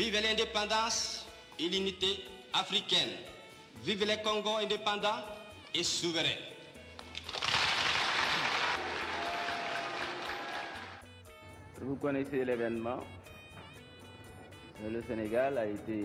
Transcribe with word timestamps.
Vive 0.00 0.14
l'indépendance 0.22 1.26
et 1.58 1.68
l'unité 1.68 2.24
africaine. 2.54 3.10
Vive 3.84 4.06
les 4.06 4.16
Congo 4.22 4.56
indépendants 4.56 5.22
et 5.74 5.82
souverains. 5.82 6.40
Vous 11.82 11.96
connaissez 11.96 12.46
l'événement. 12.46 13.00
Le 14.90 15.02
Sénégal 15.02 15.58
a 15.58 15.66
été 15.66 16.02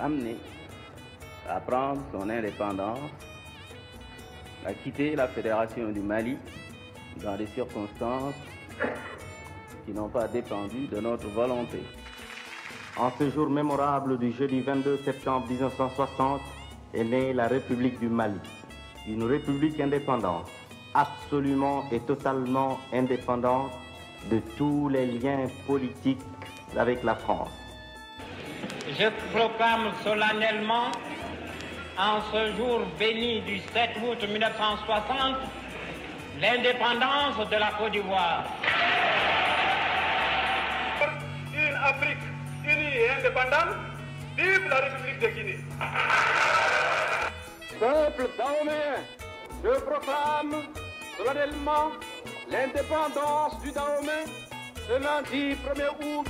amené 0.00 0.34
à 1.48 1.60
prendre 1.60 2.02
son 2.10 2.28
indépendance, 2.28 2.98
à 4.66 4.74
quitter 4.74 5.14
la 5.14 5.28
fédération 5.28 5.92
du 5.92 6.00
Mali 6.00 6.38
dans 7.22 7.36
des 7.36 7.46
circonstances 7.46 8.34
qui 9.84 9.92
n'ont 9.92 10.08
pas 10.08 10.28
dépendu 10.28 10.86
de 10.86 11.00
notre 11.00 11.28
volonté. 11.28 11.82
En 12.96 13.10
ce 13.18 13.30
jour 13.30 13.50
mémorable 13.50 14.18
du 14.18 14.32
jeudi 14.32 14.60
22 14.60 15.00
septembre 15.04 15.46
1960 15.48 16.40
est 16.94 17.04
née 17.04 17.32
la 17.32 17.48
République 17.48 17.98
du 17.98 18.08
Mali, 18.08 18.38
une 19.08 19.24
république 19.24 19.80
indépendante, 19.80 20.48
absolument 20.94 21.84
et 21.90 22.00
totalement 22.00 22.78
indépendante 22.92 23.72
de 24.30 24.40
tous 24.56 24.88
les 24.88 25.06
liens 25.06 25.48
politiques 25.66 26.22
avec 26.76 27.02
la 27.02 27.16
France. 27.16 27.50
Je 28.98 29.08
proclame 29.32 29.90
solennellement, 30.04 30.92
en 31.98 32.20
ce 32.32 32.56
jour 32.56 32.80
béni 32.98 33.40
du 33.42 33.58
7 33.58 33.90
août 34.06 34.18
1960, 34.28 35.36
l'indépendance 36.40 37.48
de 37.50 37.56
la 37.56 37.70
Côte 37.78 37.92
d'Ivoire. 37.92 38.44
Afrique 41.84 42.18
unie 42.64 42.96
et 42.96 43.10
indépendante, 43.10 43.76
vive 44.36 44.68
la 44.70 44.76
République 44.76 45.18
de 45.20 45.28
Guinée. 45.28 45.58
Peuple 47.78 48.30
dahoméen, 48.38 49.04
je 49.62 49.80
proclame 49.80 50.62
solennellement 51.18 51.90
l'indépendance 52.48 53.60
du 53.62 53.70
Dahomey 53.70 54.24
ce 54.88 54.92
lundi 54.92 55.56
1er 55.56 55.90
août. 56.00 56.26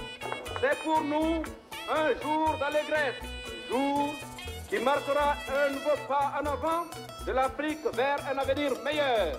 C'est 0.61 0.78
pour 0.83 1.00
nous 1.02 1.42
un 1.89 2.20
jour 2.20 2.56
d'allégresse, 2.58 3.20
jour 3.68 4.12
qui 4.68 4.78
marquera 4.78 5.36
un 5.55 5.72
nouveau 5.72 5.96
pas 6.08 6.33
en 6.41 6.46
avant 6.46 6.86
de 7.27 7.33
l'Afrique 7.33 7.86
vers 7.94 8.18
un 8.28 8.39
avenir 8.39 8.72
meilleur. 8.84 9.39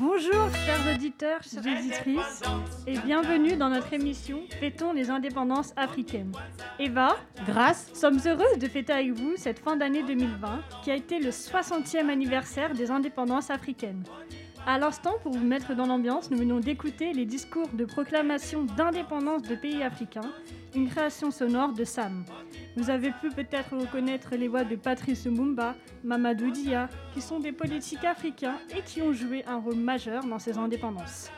Bonjour 0.00 0.48
chers 0.64 0.94
auditeurs, 0.94 1.40
chères 1.42 1.60
auditrices, 1.60 2.42
et 2.86 2.96
bienvenue 3.00 3.56
dans 3.56 3.68
notre 3.68 3.92
émission 3.92 4.42
Fêtons 4.60 4.92
les 4.92 5.10
indépendances 5.10 5.72
africaines. 5.76 6.30
Eva, 6.78 7.16
Grâce, 7.44 7.92
sommes 7.94 8.20
heureuses 8.24 8.58
de 8.60 8.68
fêter 8.68 8.92
avec 8.92 9.10
vous 9.10 9.32
cette 9.36 9.58
fin 9.58 9.74
d'année 9.74 10.04
2020 10.04 10.60
qui 10.84 10.92
a 10.92 10.94
été 10.94 11.18
le 11.18 11.30
60e 11.30 12.08
anniversaire 12.08 12.74
des 12.74 12.92
indépendances 12.92 13.50
africaines. 13.50 14.04
À 14.70 14.76
l'instant, 14.78 15.14
pour 15.22 15.32
vous 15.32 15.46
mettre 15.46 15.74
dans 15.74 15.86
l'ambiance, 15.86 16.30
nous 16.30 16.36
venons 16.36 16.60
d'écouter 16.60 17.14
les 17.14 17.24
discours 17.24 17.70
de 17.72 17.86
proclamation 17.86 18.64
d'indépendance 18.76 19.40
de 19.40 19.54
pays 19.54 19.82
africains, 19.82 20.30
une 20.74 20.90
création 20.90 21.30
sonore 21.30 21.72
de 21.72 21.84
Sam. 21.84 22.22
Vous 22.76 22.90
avez 22.90 23.12
pu 23.12 23.30
peut-être 23.30 23.74
reconnaître 23.74 24.36
les 24.36 24.46
voix 24.46 24.64
de 24.64 24.76
Patrice 24.76 25.24
Lumumba, 25.24 25.74
Mamadou 26.04 26.50
Dia, 26.50 26.90
qui 27.14 27.22
sont 27.22 27.40
des 27.40 27.52
politiques 27.52 28.04
africains 28.04 28.58
et 28.76 28.82
qui 28.82 29.00
ont 29.00 29.14
joué 29.14 29.42
un 29.46 29.56
rôle 29.56 29.76
majeur 29.76 30.26
dans 30.26 30.38
ces 30.38 30.58
indépendances. 30.58 31.30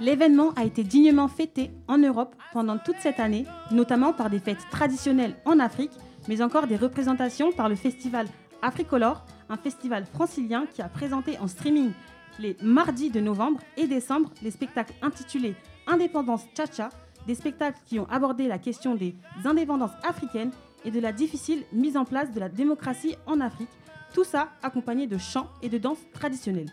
L'événement 0.00 0.50
a 0.56 0.64
été 0.64 0.82
dignement 0.82 1.28
fêté 1.28 1.70
en 1.86 1.98
Europe 1.98 2.34
pendant 2.52 2.78
toute 2.78 2.98
cette 2.98 3.20
année, 3.20 3.46
notamment 3.70 4.12
par 4.12 4.28
des 4.28 4.40
fêtes 4.40 4.66
traditionnelles 4.72 5.36
en 5.44 5.60
Afrique, 5.60 5.92
mais 6.26 6.42
encore 6.42 6.66
des 6.66 6.74
représentations 6.74 7.52
par 7.52 7.68
le 7.68 7.76
festival 7.76 8.26
Africolor, 8.60 9.24
un 9.48 9.56
festival 9.56 10.04
francilien 10.04 10.66
qui 10.74 10.82
a 10.82 10.88
présenté 10.88 11.38
en 11.38 11.46
streaming 11.46 11.92
les 12.38 12.56
mardis 12.62 13.10
de 13.10 13.20
novembre 13.20 13.60
et 13.76 13.86
décembre 13.86 14.30
les 14.42 14.50
spectacles 14.50 14.94
intitulés 15.02 15.54
Indépendance 15.86 16.44
Tcha-Tcha, 16.54 16.90
des 17.26 17.34
spectacles 17.34 17.80
qui 17.86 17.98
ont 17.98 18.08
abordé 18.08 18.48
la 18.48 18.58
question 18.58 18.94
des 18.94 19.14
indépendances 19.44 19.96
africaines 20.02 20.52
et 20.84 20.90
de 20.90 21.00
la 21.00 21.12
difficile 21.12 21.64
mise 21.72 21.96
en 21.96 22.04
place 22.04 22.32
de 22.32 22.40
la 22.40 22.48
démocratie 22.48 23.16
en 23.26 23.40
Afrique, 23.40 23.68
tout 24.14 24.24
ça 24.24 24.48
accompagné 24.62 25.06
de 25.06 25.18
chants 25.18 25.48
et 25.62 25.68
de 25.68 25.78
danses 25.78 26.04
traditionnelles. 26.12 26.70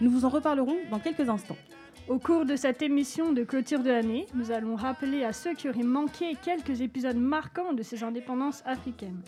Nous 0.00 0.10
vous 0.10 0.24
en 0.24 0.28
reparlerons 0.28 0.78
dans 0.90 0.98
quelques 0.98 1.28
instants. 1.28 1.56
Au 2.08 2.18
cours 2.18 2.44
de 2.44 2.56
cette 2.56 2.82
émission 2.82 3.32
de 3.32 3.44
clôture 3.44 3.80
de 3.80 3.90
l'année, 3.90 4.26
nous 4.34 4.50
allons 4.50 4.74
rappeler 4.74 5.22
à 5.24 5.32
ceux 5.32 5.54
qui 5.54 5.68
auraient 5.68 5.84
manqué 5.84 6.36
quelques 6.42 6.80
épisodes 6.80 7.16
marquants 7.16 7.72
de 7.72 7.82
ces 7.82 8.02
indépendances 8.02 8.62
africaines. 8.66 9.22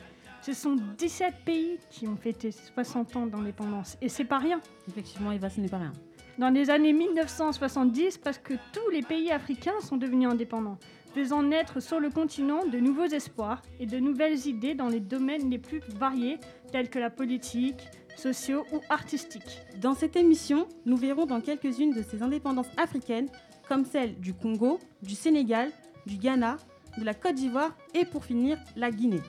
Ce 0.45 0.53
sont 0.53 0.77
17 0.99 1.37
pays 1.47 1.79
qui 1.89 2.07
ont 2.07 2.17
fêté 2.17 2.51
60 2.53 3.17
ans 3.17 3.27
d'indépendance, 3.27 3.97
et 4.03 4.11
c'est 4.11 4.27
pas 4.27 4.37
rien. 4.37 4.61
Effectivement, 4.87 5.33
Eva, 5.33 5.49
ce 5.49 5.59
n'est 5.59 5.71
pas 5.71 5.79
rien. 5.79 5.93
Dans 6.37 6.51
les 6.51 6.69
années 6.69 6.93
1970, 6.93 8.19
parce 8.19 8.37
que 8.37 8.53
tous 8.75 8.91
les 8.93 9.01
pays 9.01 9.31
africains 9.31 9.81
sont 9.81 9.97
devenus 9.97 10.29
indépendants, 10.29 10.77
faisant 11.15 11.43
naître 11.43 11.81
sur 11.81 11.99
le 11.99 12.11
continent 12.11 12.67
de 12.67 12.77
nouveaux 12.77 13.07
espoirs 13.07 13.63
et 13.81 13.87
de 13.87 13.99
nouvelles 13.99 14.47
idées 14.47 14.75
dans 14.75 14.89
les 14.89 15.01
domaines 15.01 15.49
les 15.49 15.59
plus 15.59 15.81
variés, 15.97 16.39
tels 16.71 16.91
que 16.91 16.99
la 16.99 17.09
politique, 17.09 17.81
sociaux 18.15 18.67
ou 18.71 18.81
artistiques. 18.91 19.63
Dans 19.81 19.95
cette 19.95 20.15
émission, 20.15 20.69
nous 20.85 20.99
verrons 20.99 21.25
dans 21.25 21.41
quelques-unes 21.41 21.95
de 21.95 22.03
ces 22.03 22.23
indépendances 22.23 22.71
africaines, 22.77 23.31
comme 23.67 23.87
celle 23.87 24.21
du 24.21 24.35
Congo, 24.35 24.79
du 25.01 25.15
Sénégal, 25.15 25.71
du 26.05 26.19
Ghana, 26.19 26.59
de 26.99 27.05
la 27.05 27.15
Côte 27.15 27.37
d'Ivoire 27.37 27.75
et 27.95 28.05
pour 28.05 28.27
finir, 28.27 28.59
la 28.77 28.91
Guinée. 28.91 29.23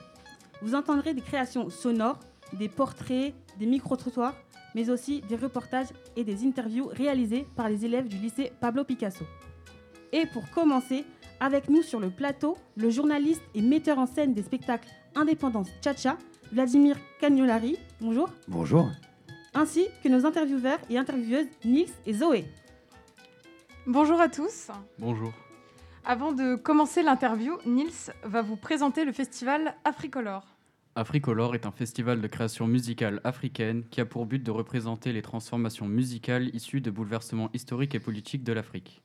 Vous 0.62 0.74
entendrez 0.74 1.14
des 1.14 1.20
créations 1.20 1.70
sonores, 1.70 2.20
des 2.52 2.68
portraits, 2.68 3.34
des 3.58 3.66
micro-trottoirs, 3.66 4.34
mais 4.74 4.90
aussi 4.90 5.22
des 5.22 5.36
reportages 5.36 5.88
et 6.16 6.24
des 6.24 6.44
interviews 6.44 6.88
réalisés 6.88 7.46
par 7.56 7.68
les 7.68 7.84
élèves 7.84 8.08
du 8.08 8.16
lycée 8.18 8.52
Pablo 8.60 8.84
Picasso. 8.84 9.24
Et 10.12 10.26
pour 10.26 10.48
commencer, 10.50 11.04
avec 11.40 11.68
nous 11.68 11.82
sur 11.82 12.00
le 12.00 12.10
plateau, 12.10 12.56
le 12.76 12.90
journaliste 12.90 13.42
et 13.54 13.62
metteur 13.62 13.98
en 13.98 14.06
scène 14.06 14.34
des 14.34 14.42
spectacles 14.42 14.88
Indépendance 15.14 15.68
Tcha-Tcha, 15.82 16.16
Vladimir 16.52 16.96
Cagnolari. 17.20 17.76
Bonjour. 18.00 18.28
Bonjour. 18.48 18.88
Ainsi 19.54 19.86
que 20.02 20.08
nos 20.08 20.26
intervieweurs 20.26 20.78
et 20.90 20.98
intervieweuses 20.98 21.48
Nils 21.64 21.90
et 22.04 22.12
Zoé. 22.12 22.44
Bonjour 23.86 24.20
à 24.20 24.28
tous. 24.28 24.68
Bonjour. 24.98 25.32
Avant 26.08 26.30
de 26.30 26.54
commencer 26.54 27.02
l'interview, 27.02 27.58
Nils 27.66 28.12
va 28.22 28.40
vous 28.40 28.54
présenter 28.54 29.04
le 29.04 29.10
festival 29.10 29.74
Africolor. 29.84 30.46
Africolor 30.94 31.56
est 31.56 31.66
un 31.66 31.72
festival 31.72 32.20
de 32.20 32.28
création 32.28 32.68
musicale 32.68 33.20
africaine 33.24 33.82
qui 33.90 34.00
a 34.00 34.04
pour 34.04 34.24
but 34.24 34.40
de 34.40 34.52
représenter 34.52 35.12
les 35.12 35.20
transformations 35.20 35.88
musicales 35.88 36.54
issues 36.54 36.80
de 36.80 36.92
bouleversements 36.92 37.50
historiques 37.54 37.96
et 37.96 37.98
politiques 37.98 38.44
de 38.44 38.52
l'Afrique. 38.52 39.02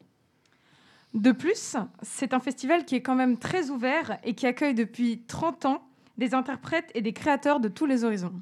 De 1.15 1.31
plus, 1.31 1.75
c'est 2.03 2.35
un 2.35 2.39
festival 2.39 2.85
qui 2.85 2.97
est 2.97 3.01
quand 3.01 3.15
même 3.15 3.39
très 3.39 3.71
ouvert 3.71 4.19
et 4.23 4.35
qui 4.35 4.45
accueille 4.45 4.75
depuis 4.75 5.23
30 5.25 5.65
ans 5.65 5.83
des 6.19 6.35
interprètes 6.35 6.91
et 6.93 7.01
des 7.01 7.13
créateurs 7.13 7.59
de 7.59 7.67
tous 7.67 7.87
les 7.87 8.03
horizons. 8.03 8.39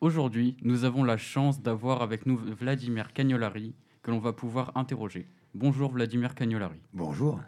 Aujourd'hui, 0.00 0.56
nous 0.62 0.84
avons 0.84 1.04
la 1.04 1.18
chance 1.18 1.60
d'avoir 1.60 2.00
avec 2.00 2.24
nous 2.24 2.38
Vladimir 2.38 3.12
Cagnolari, 3.12 3.74
que 4.02 4.10
l'on 4.10 4.20
va 4.20 4.32
pouvoir 4.32 4.74
interroger. 4.74 5.28
Bonjour 5.54 5.92
Vladimir 5.92 6.34
Cagnolari. 6.34 6.80
Bonjour. 6.94 7.38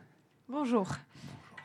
Bonjour. 0.50 0.90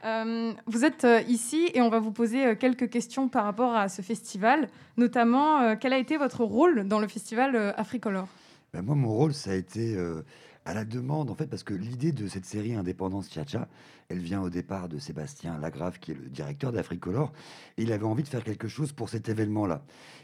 Euh, 0.06 0.54
vous 0.68 0.86
êtes 0.86 1.04
euh, 1.04 1.20
ici 1.28 1.70
et 1.74 1.82
on 1.82 1.90
va 1.90 2.00
vous 2.00 2.14
poser 2.14 2.46
euh, 2.46 2.56
quelques 2.56 2.90
questions 2.90 3.28
par 3.28 3.44
rapport 3.44 3.76
à 3.76 3.90
ce 3.90 4.02
festival, 4.02 4.70
notamment 4.96 5.60
euh, 5.60 5.76
quel 5.78 5.92
a 5.92 5.98
été 5.98 6.16
votre 6.16 6.46
rôle 6.46 6.88
dans 6.88 7.00
le 7.00 7.10
festival 7.10 7.58
euh, 7.58 7.74
Africolor? 7.76 8.30
Ben, 8.72 8.82
moi, 8.82 8.96
mon 8.96 9.14
rôle, 9.14 9.34
ça 9.34 9.52
a 9.52 9.56
été 9.56 9.98
euh, 9.98 10.24
à 10.64 10.74
la 10.74 10.86
demande, 10.86 11.30
en 11.30 11.36
fait, 11.36 11.48
parce 11.48 11.64
que 11.64 11.74
l'idée 11.74 12.14
de 12.14 12.30
cette 12.30 12.46
série 12.46 12.74
Indépendance 12.74 13.30
Tcha-Tcha, 13.30 13.68
elle 14.08 14.20
vient 14.20 14.42
au 14.42 14.50
départ 14.50 14.88
de 14.88 14.98
Sébastien 14.98 15.58
Lagrave, 15.60 16.00
qui 16.00 16.12
est 16.12 16.16
le 16.16 16.30
directeur 16.30 16.72
d'Africolor, 16.72 17.34
et 17.78 17.84
il 17.84 17.92
avait 17.92 18.06
envie 18.06 18.24
de 18.24 18.30
faire 18.30 18.46
quelque 18.46 18.70
chose 18.70 18.94
pour 18.94 19.10
cet 19.10 19.28
événement-là. 19.28 19.82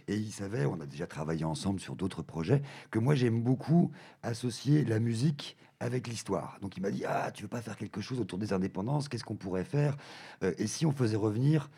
Et 0.07 0.15
il 0.15 0.31
savait, 0.31 0.65
on 0.65 0.79
a 0.79 0.85
déjà 0.85 1.07
travaillé 1.07 1.43
ensemble 1.43 1.81
sur 1.81 1.97
d'autres 1.97 2.21
projets, 2.21 2.61
que 2.89 2.99
moi, 2.99 3.15
j'aime 3.15 3.41
beaucoup 3.41 3.91
associer 4.23 4.85
la 4.85 4.99
musique 4.99 5.57
avec 5.85 6.07
l'histoire. 6.07 6.57
Donc 6.61 6.77
il 6.77 6.81
m'a 6.81 6.91
dit 6.91 7.03
ah 7.05 7.31
tu 7.33 7.43
veux 7.43 7.49
pas 7.49 7.61
faire 7.61 7.77
quelque 7.77 8.01
chose 8.01 8.19
autour 8.19 8.37
des 8.39 8.53
indépendances 8.53 9.07
Qu'est-ce 9.07 9.23
qu'on 9.23 9.35
pourrait 9.35 9.63
faire 9.63 9.95
Euh, 10.43 10.53
Et 10.57 10.67
si 10.67 10.85
on 10.85 10.91
faisait 10.91 11.15
revenir 11.15 11.69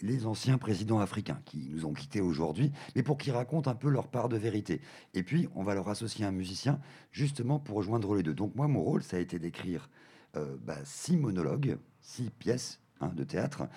les 0.00 0.26
anciens 0.26 0.58
présidents 0.58 0.98
africains 0.98 1.40
qui 1.44 1.68
nous 1.70 1.86
ont 1.86 1.92
quittés 1.92 2.20
aujourd'hui, 2.20 2.72
mais 2.94 3.02
pour 3.02 3.16
qu'ils 3.16 3.32
racontent 3.32 3.70
un 3.70 3.74
peu 3.76 3.88
leur 3.88 4.08
part 4.08 4.28
de 4.28 4.36
vérité. 4.36 4.80
Et 5.14 5.22
puis 5.22 5.48
on 5.54 5.62
va 5.62 5.74
leur 5.74 5.88
associer 5.88 6.24
un 6.24 6.32
musicien 6.32 6.80
justement 7.12 7.58
pour 7.58 7.76
rejoindre 7.76 8.14
les 8.14 8.22
deux. 8.22 8.34
Donc 8.34 8.54
moi 8.54 8.68
mon 8.68 8.82
rôle 8.82 9.02
ça 9.02 9.16
a 9.16 9.20
été 9.20 9.38
d'écrire 9.38 9.88
euh, 10.36 10.56
bah, 10.62 10.78
six 10.84 11.16
monologues, 11.16 11.78
six 12.00 12.30
pièces 12.30 12.80
hein, 13.00 13.12
de 13.14 13.24
théâtre, 13.24 13.68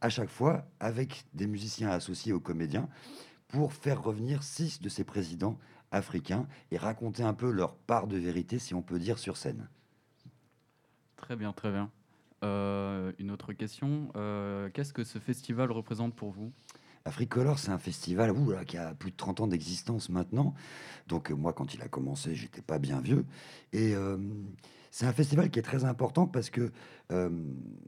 à 0.00 0.08
chaque 0.08 0.28
fois 0.28 0.66
avec 0.78 1.24
des 1.32 1.46
musiciens 1.46 1.90
associés 1.90 2.32
aux 2.32 2.40
comédiens, 2.40 2.88
pour 3.48 3.72
faire 3.72 4.02
revenir 4.02 4.42
six 4.42 4.80
de 4.80 4.88
ces 4.88 5.04
présidents 5.04 5.58
africains 5.92 6.46
et 6.70 6.78
raconter 6.78 7.22
un 7.22 7.34
peu 7.34 7.50
leur 7.50 7.76
part 7.76 8.06
de 8.06 8.16
vérité, 8.16 8.58
si 8.58 8.74
on 8.74 8.82
peut 8.82 8.98
dire, 8.98 9.18
sur 9.18 9.36
scène. 9.36 9.68
Très 11.16 11.36
bien, 11.36 11.52
très 11.52 11.70
bien. 11.70 11.90
Euh, 12.42 13.12
une 13.18 13.30
autre 13.30 13.52
question. 13.52 14.10
Euh, 14.16 14.68
Qu'est-ce 14.74 14.92
que 14.92 15.04
ce 15.04 15.18
festival 15.18 15.70
représente 15.70 16.14
pour 16.14 16.32
vous? 16.32 16.52
Africolor, 17.04 17.58
c'est 17.58 17.70
un 17.70 17.78
festival 17.78 18.30
ouh 18.32 18.50
là, 18.50 18.64
qui 18.64 18.76
a 18.76 18.94
plus 18.94 19.10
de 19.10 19.16
30 19.16 19.40
ans 19.40 19.46
d'existence 19.46 20.08
maintenant. 20.08 20.54
Donc 21.08 21.30
euh, 21.30 21.34
moi, 21.34 21.52
quand 21.52 21.74
il 21.74 21.82
a 21.82 21.88
commencé, 21.88 22.34
j'étais 22.34 22.62
pas 22.62 22.78
bien 22.78 23.00
vieux. 23.00 23.24
Et 23.72 23.94
euh, 23.94 24.18
c'est 24.90 25.06
un 25.06 25.12
festival 25.12 25.50
qui 25.50 25.58
est 25.58 25.62
très 25.62 25.84
important 25.84 26.26
parce 26.26 26.50
que 26.50 26.70
euh, 27.10 27.30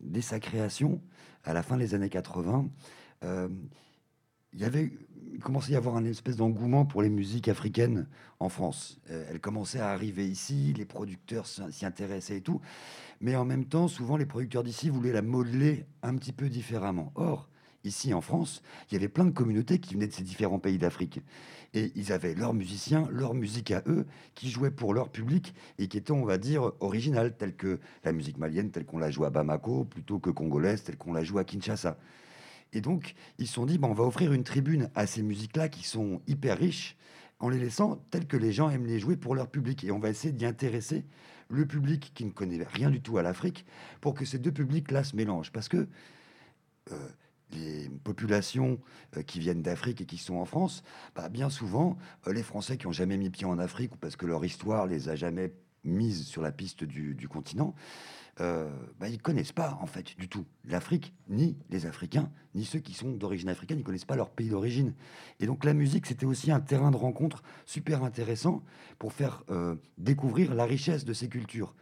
dès 0.00 0.20
sa 0.20 0.40
création, 0.40 1.00
à 1.44 1.52
la 1.52 1.62
fin 1.62 1.76
des 1.76 1.94
années 1.94 2.08
80, 2.08 2.68
euh, 3.24 3.48
il 4.54 4.60
y 4.60 4.64
avait 4.64 4.90
il 5.34 5.40
commençait 5.40 5.72
à 5.72 5.74
y 5.74 5.76
avoir 5.76 5.96
un 5.96 6.04
espèce 6.04 6.36
d'engouement 6.36 6.84
pour 6.84 7.02
les 7.02 7.08
musiques 7.08 7.48
africaines 7.48 8.06
en 8.38 8.48
France. 8.48 9.00
Euh, 9.10 9.26
elles 9.28 9.40
commençaient 9.40 9.80
à 9.80 9.90
arriver 9.90 10.26
ici, 10.26 10.72
les 10.76 10.84
producteurs 10.84 11.46
s'y 11.46 11.84
intéressaient 11.84 12.36
et 12.36 12.40
tout. 12.40 12.60
Mais 13.20 13.34
en 13.34 13.44
même 13.44 13.64
temps, 13.64 13.88
souvent, 13.88 14.16
les 14.16 14.26
producteurs 14.26 14.62
d'ici 14.62 14.88
voulaient 14.90 15.12
la 15.12 15.22
modeler 15.22 15.86
un 16.02 16.14
petit 16.14 16.32
peu 16.32 16.48
différemment. 16.48 17.12
Or, 17.16 17.48
ici 17.82 18.14
en 18.14 18.20
France, 18.20 18.62
il 18.88 18.94
y 18.94 18.96
avait 18.96 19.08
plein 19.08 19.24
de 19.24 19.30
communautés 19.30 19.80
qui 19.80 19.94
venaient 19.94 20.06
de 20.06 20.12
ces 20.12 20.22
différents 20.22 20.60
pays 20.60 20.78
d'Afrique. 20.78 21.20
Et 21.74 21.90
ils 21.96 22.12
avaient 22.12 22.34
leurs 22.34 22.54
musiciens, 22.54 23.08
leur 23.10 23.34
musique 23.34 23.72
à 23.72 23.82
eux, 23.86 24.06
qui 24.36 24.48
jouaient 24.48 24.70
pour 24.70 24.94
leur 24.94 25.08
public 25.08 25.52
et 25.78 25.88
qui 25.88 25.96
étaient, 25.96 26.12
on 26.12 26.24
va 26.24 26.38
dire, 26.38 26.70
originales, 26.78 27.36
telles 27.36 27.56
que 27.56 27.80
la 28.04 28.12
musique 28.12 28.38
malienne, 28.38 28.70
telle 28.70 28.84
qu'on 28.84 28.98
la 28.98 29.10
joue 29.10 29.24
à 29.24 29.30
Bamako, 29.30 29.84
plutôt 29.84 30.20
que 30.20 30.30
congolaise, 30.30 30.84
telle 30.84 30.96
qu'on 30.96 31.12
la 31.12 31.24
joue 31.24 31.38
à 31.38 31.44
Kinshasa. 31.44 31.98
Et 32.74 32.80
donc, 32.80 33.14
ils 33.38 33.46
se 33.46 33.54
sont 33.54 33.66
dit, 33.66 33.78
bah, 33.78 33.88
on 33.88 33.94
va 33.94 34.04
offrir 34.04 34.32
une 34.32 34.44
tribune 34.44 34.90
à 34.94 35.06
ces 35.06 35.22
musiques-là 35.22 35.68
qui 35.68 35.84
sont 35.84 36.20
hyper 36.26 36.58
riches, 36.58 36.96
en 37.38 37.48
les 37.48 37.58
laissant 37.58 37.96
telles 38.10 38.26
que 38.26 38.36
les 38.36 38.52
gens 38.52 38.70
aiment 38.70 38.86
les 38.86 38.98
jouer 38.98 39.16
pour 39.16 39.34
leur 39.34 39.48
public. 39.48 39.84
Et 39.84 39.90
on 39.90 39.98
va 39.98 40.10
essayer 40.10 40.32
d'y 40.32 40.46
intéresser 40.46 41.04
le 41.48 41.66
public 41.66 42.12
qui 42.14 42.24
ne 42.24 42.30
connaît 42.30 42.62
rien 42.64 42.90
du 42.90 43.00
tout 43.00 43.18
à 43.18 43.22
l'Afrique, 43.22 43.64
pour 44.00 44.14
que 44.14 44.24
ces 44.24 44.38
deux 44.38 44.52
publics-là 44.52 45.04
se 45.04 45.14
mélangent. 45.14 45.52
Parce 45.52 45.68
que 45.68 45.88
euh, 46.90 47.08
les 47.52 47.88
populations 48.02 48.80
euh, 49.16 49.22
qui 49.22 49.38
viennent 49.38 49.62
d'Afrique 49.62 50.00
et 50.00 50.06
qui 50.06 50.18
sont 50.18 50.36
en 50.36 50.44
France, 50.44 50.82
bah, 51.14 51.28
bien 51.28 51.50
souvent, 51.50 51.96
euh, 52.26 52.32
les 52.32 52.42
Français 52.42 52.76
qui 52.76 52.86
ont 52.86 52.92
jamais 52.92 53.16
mis 53.16 53.30
pied 53.30 53.46
en 53.46 53.58
Afrique 53.58 53.94
ou 53.94 53.98
parce 53.98 54.16
que 54.16 54.26
leur 54.26 54.44
histoire 54.44 54.86
les 54.86 55.08
a 55.08 55.16
jamais 55.16 55.52
mises 55.84 56.26
sur 56.26 56.42
la 56.42 56.52
piste 56.52 56.84
du, 56.84 57.14
du 57.14 57.28
continent, 57.28 57.74
euh, 58.40 58.68
bah, 58.98 59.08
ils 59.08 59.22
connaissent 59.22 59.52
pas 59.52 59.78
en 59.80 59.86
fait 59.86 60.18
du 60.18 60.28
tout 60.28 60.44
l'Afrique, 60.64 61.14
ni 61.28 61.56
les 61.70 61.86
Africains, 61.86 62.30
ni 62.54 62.64
ceux 62.64 62.80
qui 62.80 62.92
sont 62.92 63.12
d'origine 63.12 63.48
africaine, 63.48 63.78
ils 63.78 63.84
connaissent 63.84 64.04
pas 64.04 64.16
leur 64.16 64.30
pays 64.30 64.48
d'origine. 64.48 64.94
Et 65.38 65.46
donc 65.46 65.64
la 65.64 65.72
musique, 65.72 66.06
c'était 66.06 66.26
aussi 66.26 66.50
un 66.50 66.60
terrain 66.60 66.90
de 66.90 66.96
rencontre 66.96 67.42
super 67.64 68.02
intéressant 68.02 68.64
pour 68.98 69.12
faire 69.12 69.44
euh, 69.50 69.76
découvrir 69.98 70.54
la 70.54 70.64
richesse 70.64 71.04
de 71.04 71.12
ces 71.12 71.28
cultures. 71.28 71.74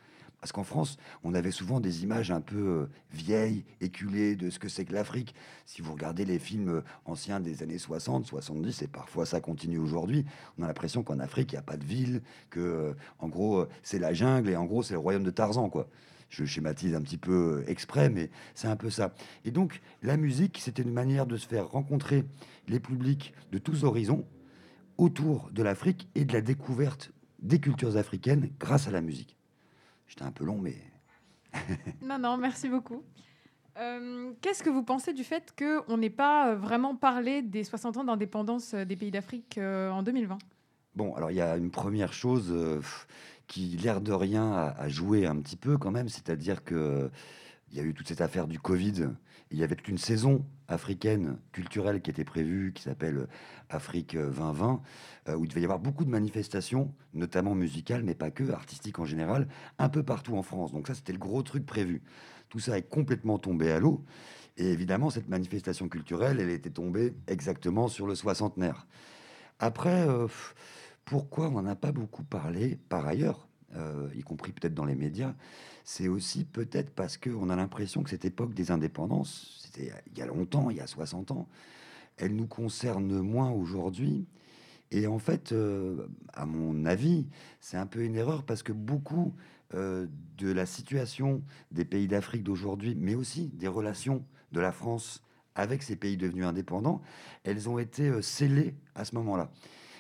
Parce 0.42 0.50
qu'en 0.50 0.64
France, 0.64 0.96
on 1.22 1.34
avait 1.34 1.52
souvent 1.52 1.78
des 1.78 2.02
images 2.02 2.32
un 2.32 2.40
peu 2.40 2.56
euh, 2.56 2.86
vieilles, 3.12 3.64
éculées 3.80 4.34
de 4.34 4.50
ce 4.50 4.58
que 4.58 4.68
c'est 4.68 4.84
que 4.84 4.92
l'Afrique. 4.92 5.36
Si 5.66 5.82
vous 5.82 5.92
regardez 5.92 6.24
les 6.24 6.40
films 6.40 6.68
euh, 6.68 6.80
anciens 7.04 7.38
des 7.38 7.62
années 7.62 7.78
60, 7.78 8.26
70, 8.26 8.82
et 8.82 8.88
parfois 8.88 9.24
ça 9.24 9.40
continue 9.40 9.78
aujourd'hui, 9.78 10.24
on 10.58 10.64
a 10.64 10.66
l'impression 10.66 11.04
qu'en 11.04 11.20
Afrique, 11.20 11.52
il 11.52 11.54
n'y 11.54 11.60
a 11.60 11.62
pas 11.62 11.76
de 11.76 11.84
ville, 11.84 12.22
que, 12.50 12.58
euh, 12.58 12.94
en 13.20 13.28
gros, 13.28 13.66
c'est 13.84 14.00
la 14.00 14.14
jungle, 14.14 14.50
et 14.50 14.56
en 14.56 14.64
gros, 14.64 14.82
c'est 14.82 14.94
le 14.94 14.98
royaume 14.98 15.22
de 15.22 15.30
Tarzan, 15.30 15.70
quoi. 15.70 15.88
Je 16.28 16.44
schématise 16.44 16.96
un 16.96 17.02
petit 17.02 17.18
peu 17.18 17.62
exprès, 17.68 18.10
mais 18.10 18.28
c'est 18.56 18.66
un 18.66 18.74
peu 18.74 18.90
ça. 18.90 19.14
Et 19.44 19.52
donc, 19.52 19.80
la 20.02 20.16
musique, 20.16 20.58
c'était 20.60 20.82
une 20.82 20.92
manière 20.92 21.26
de 21.26 21.36
se 21.36 21.46
faire 21.46 21.68
rencontrer 21.68 22.24
les 22.66 22.80
publics 22.80 23.32
de 23.52 23.58
tous 23.58 23.84
horizons 23.84 24.26
autour 24.98 25.50
de 25.52 25.62
l'Afrique 25.62 26.08
et 26.16 26.24
de 26.24 26.32
la 26.32 26.40
découverte 26.40 27.12
des 27.38 27.60
cultures 27.60 27.96
africaines 27.96 28.50
grâce 28.58 28.88
à 28.88 28.90
la 28.90 29.02
musique. 29.02 29.36
J'étais 30.12 30.24
un 30.24 30.30
peu 30.30 30.44
long, 30.44 30.58
mais 30.58 30.76
Non, 32.02 32.18
non, 32.18 32.36
merci 32.36 32.68
beaucoup. 32.68 33.02
Euh, 33.78 34.32
Qu'est-ce 34.42 34.62
que 34.62 34.68
vous 34.68 34.82
pensez 34.82 35.14
du 35.14 35.24
fait 35.24 35.54
qu'on 35.58 35.96
n'ait 35.96 36.10
pas 36.10 36.50
euh, 36.50 36.54
vraiment 36.54 36.94
parlé 36.94 37.40
des 37.40 37.64
60 37.64 37.96
ans 37.96 38.04
d'indépendance 38.04 38.74
euh, 38.74 38.84
des 38.84 38.94
pays 38.94 39.10
d'Afrique 39.10 39.56
euh, 39.56 39.88
en 39.90 40.02
2020 40.02 40.36
Bon, 40.96 41.14
alors 41.14 41.30
il 41.30 41.38
y 41.38 41.40
a 41.40 41.56
une 41.56 41.70
première 41.70 42.12
chose 42.12 42.50
euh, 42.50 42.82
qui, 43.46 43.68
l'air 43.78 44.02
de 44.02 44.12
rien, 44.12 44.52
a, 44.52 44.74
a 44.78 44.88
joué 44.90 45.24
un 45.24 45.36
petit 45.40 45.56
peu 45.56 45.78
quand 45.78 45.90
même, 45.90 46.10
c'est-à-dire 46.10 46.62
que 46.62 47.10
il 47.70 47.78
y 47.78 47.80
a 47.80 47.84
eu 47.84 47.94
toute 47.94 48.08
cette 48.08 48.20
affaire 48.20 48.46
du 48.46 48.60
Covid. 48.60 49.08
Il 49.50 49.58
y 49.58 49.64
avait 49.64 49.76
toute 49.76 49.88
une 49.88 49.96
saison 49.96 50.44
africaine 50.72 51.38
culturelle 51.52 52.02
qui 52.02 52.10
était 52.10 52.24
prévue, 52.24 52.72
qui 52.72 52.82
s'appelle 52.82 53.28
Afrique 53.68 54.16
2020, 54.16 54.82
euh, 55.28 55.34
où 55.36 55.44
il 55.44 55.48
devait 55.48 55.60
y 55.60 55.64
avoir 55.64 55.78
beaucoup 55.78 56.04
de 56.04 56.10
manifestations, 56.10 56.92
notamment 57.14 57.54
musicales, 57.54 58.02
mais 58.02 58.14
pas 58.14 58.30
que, 58.30 58.50
artistiques 58.50 58.98
en 58.98 59.04
général, 59.04 59.48
un 59.78 59.88
peu 59.88 60.02
partout 60.02 60.36
en 60.36 60.42
France. 60.42 60.72
Donc 60.72 60.88
ça, 60.88 60.94
c'était 60.94 61.12
le 61.12 61.18
gros 61.18 61.42
truc 61.42 61.64
prévu. 61.64 62.02
Tout 62.48 62.58
ça 62.58 62.76
est 62.76 62.88
complètement 62.88 63.38
tombé 63.38 63.70
à 63.70 63.78
l'eau. 63.78 64.04
Et 64.56 64.70
évidemment, 64.72 65.10
cette 65.10 65.28
manifestation 65.28 65.88
culturelle, 65.88 66.40
elle 66.40 66.50
était 66.50 66.70
tombée 66.70 67.14
exactement 67.26 67.88
sur 67.88 68.06
le 68.06 68.14
soixantenaire. 68.14 68.86
Après, 69.58 70.06
euh, 70.08 70.26
pourquoi 71.04 71.48
on 71.48 71.52
n'en 71.52 71.66
a 71.66 71.76
pas 71.76 71.92
beaucoup 71.92 72.24
parlé 72.24 72.78
par 72.88 73.06
ailleurs, 73.06 73.48
euh, 73.76 74.08
y 74.14 74.22
compris 74.22 74.52
peut-être 74.52 74.74
dans 74.74 74.84
les 74.84 74.94
médias 74.94 75.34
C'est 75.84 76.08
aussi 76.08 76.44
peut-être 76.44 76.90
parce 76.90 77.16
qu'on 77.16 77.48
a 77.48 77.56
l'impression 77.56 78.02
que 78.02 78.10
cette 78.10 78.24
époque 78.24 78.54
des 78.54 78.70
indépendances, 78.70 79.62
c'était 79.64 79.92
il 80.12 80.18
y 80.18 80.22
a 80.22 80.26
longtemps, 80.26 80.70
il 80.70 80.76
y 80.76 80.80
a 80.80 80.86
60 80.86 81.30
ans, 81.30 81.48
elle 82.18 82.36
nous 82.36 82.46
concerne 82.46 83.20
moins 83.20 83.50
aujourd'hui. 83.50 84.26
Et 84.90 85.06
en 85.06 85.18
fait, 85.18 85.52
euh, 85.52 86.06
à 86.34 86.44
mon 86.44 86.84
avis, 86.84 87.26
c'est 87.60 87.78
un 87.78 87.86
peu 87.86 88.02
une 88.02 88.14
erreur 88.14 88.42
parce 88.44 88.62
que 88.62 88.72
beaucoup 88.72 89.34
euh, 89.74 90.06
de 90.36 90.52
la 90.52 90.66
situation 90.66 91.42
des 91.70 91.86
pays 91.86 92.08
d'Afrique 92.08 92.42
d'aujourd'hui, 92.42 92.94
mais 92.94 93.14
aussi 93.14 93.48
des 93.54 93.68
relations 93.68 94.22
de 94.52 94.60
la 94.60 94.72
France 94.72 95.22
avec 95.54 95.82
ces 95.82 95.96
pays 95.96 96.16
devenus 96.16 96.44
indépendants, 96.44 97.00
elles 97.44 97.68
ont 97.68 97.78
été 97.78 98.20
scellées 98.20 98.74
à 98.94 99.04
ce 99.04 99.14
moment-là. 99.14 99.50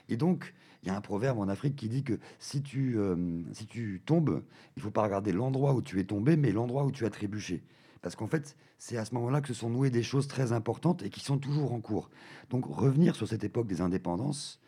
Et 0.08 0.16
donc, 0.16 0.52
il 0.82 0.88
y 0.88 0.90
a 0.90 0.96
un 0.96 1.00
proverbe 1.00 1.38
en 1.38 1.48
Afrique 1.48 1.76
qui 1.76 1.88
dit 1.88 2.02
que 2.02 2.18
si 2.38 2.62
tu, 2.62 2.98
euh, 2.98 3.42
si 3.52 3.66
tu 3.66 4.02
tombes, 4.04 4.42
il 4.76 4.82
faut 4.82 4.90
pas 4.90 5.02
regarder 5.02 5.32
l'endroit 5.32 5.74
où 5.74 5.82
tu 5.82 6.00
es 6.00 6.04
tombé, 6.04 6.36
mais 6.36 6.50
l'endroit 6.50 6.84
où 6.84 6.90
tu 6.90 7.06
as 7.06 7.10
trébuché. 7.10 7.62
Parce 8.00 8.16
qu'en 8.16 8.26
fait, 8.26 8.56
c'est 8.78 8.96
à 8.96 9.04
ce 9.04 9.14
moment-là 9.14 9.40
que 9.40 9.48
se 9.48 9.54
sont 9.54 9.70
nouées 9.70 9.90
des 9.90 10.02
choses 10.02 10.26
très 10.26 10.50
importantes 10.50 11.04
et 11.04 11.10
qui 11.10 11.20
sont 11.20 11.38
toujours 11.38 11.72
en 11.72 11.80
cours. 11.80 12.10
Donc, 12.50 12.64
revenir 12.66 13.14
sur 13.14 13.28
cette 13.28 13.44
époque 13.44 13.68
des 13.68 13.80
indépendances, 13.80 14.60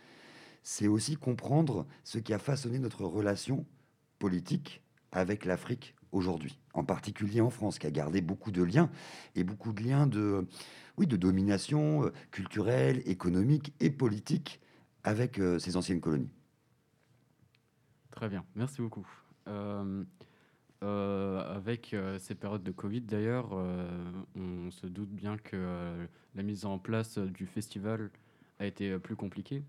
c'est 0.62 0.86
aussi 0.86 1.16
comprendre 1.16 1.84
ce 2.04 2.18
qui 2.18 2.32
a 2.32 2.38
façonné 2.38 2.78
notre 2.78 3.04
relation 3.04 3.66
politique 4.20 4.82
avec 5.10 5.44
l'Afrique 5.44 5.96
aujourd'hui, 6.12 6.60
en 6.74 6.84
particulier 6.84 7.40
en 7.40 7.50
France, 7.50 7.80
qui 7.80 7.88
a 7.88 7.90
gardé 7.90 8.20
beaucoup 8.20 8.52
de 8.52 8.62
liens 8.62 8.88
et 9.34 9.42
beaucoup 9.42 9.72
de 9.72 9.82
liens 9.82 10.06
de, 10.06 10.46
oui, 10.96 11.08
de 11.08 11.16
domination 11.16 12.04
euh, 12.04 12.12
culturelle, 12.30 13.02
économique 13.04 13.74
et 13.80 13.90
politique 13.90 14.60
avec 15.04 15.38
euh, 15.38 15.58
ces 15.58 15.76
anciennes 15.76 16.00
colonies. 16.00 16.30
Très 18.10 18.28
bien, 18.28 18.44
merci 18.54 18.80
beaucoup. 18.80 19.06
Euh, 19.48 20.04
euh, 20.82 21.56
avec 21.56 21.94
euh, 21.94 22.18
ces 22.18 22.34
périodes 22.34 22.62
de 22.62 22.70
Covid, 22.70 23.02
d'ailleurs, 23.02 23.52
on 24.34 24.70
se 24.70 24.86
doute 24.86 25.10
bien 25.10 25.36
que 25.36 26.06
la 26.34 26.42
mise 26.42 26.64
en 26.64 26.78
place 26.78 27.18
du 27.18 27.46
festival 27.46 28.10
a 28.58 28.66
été 28.66 28.98
plus 28.98 29.16
compliquée. 29.16 29.62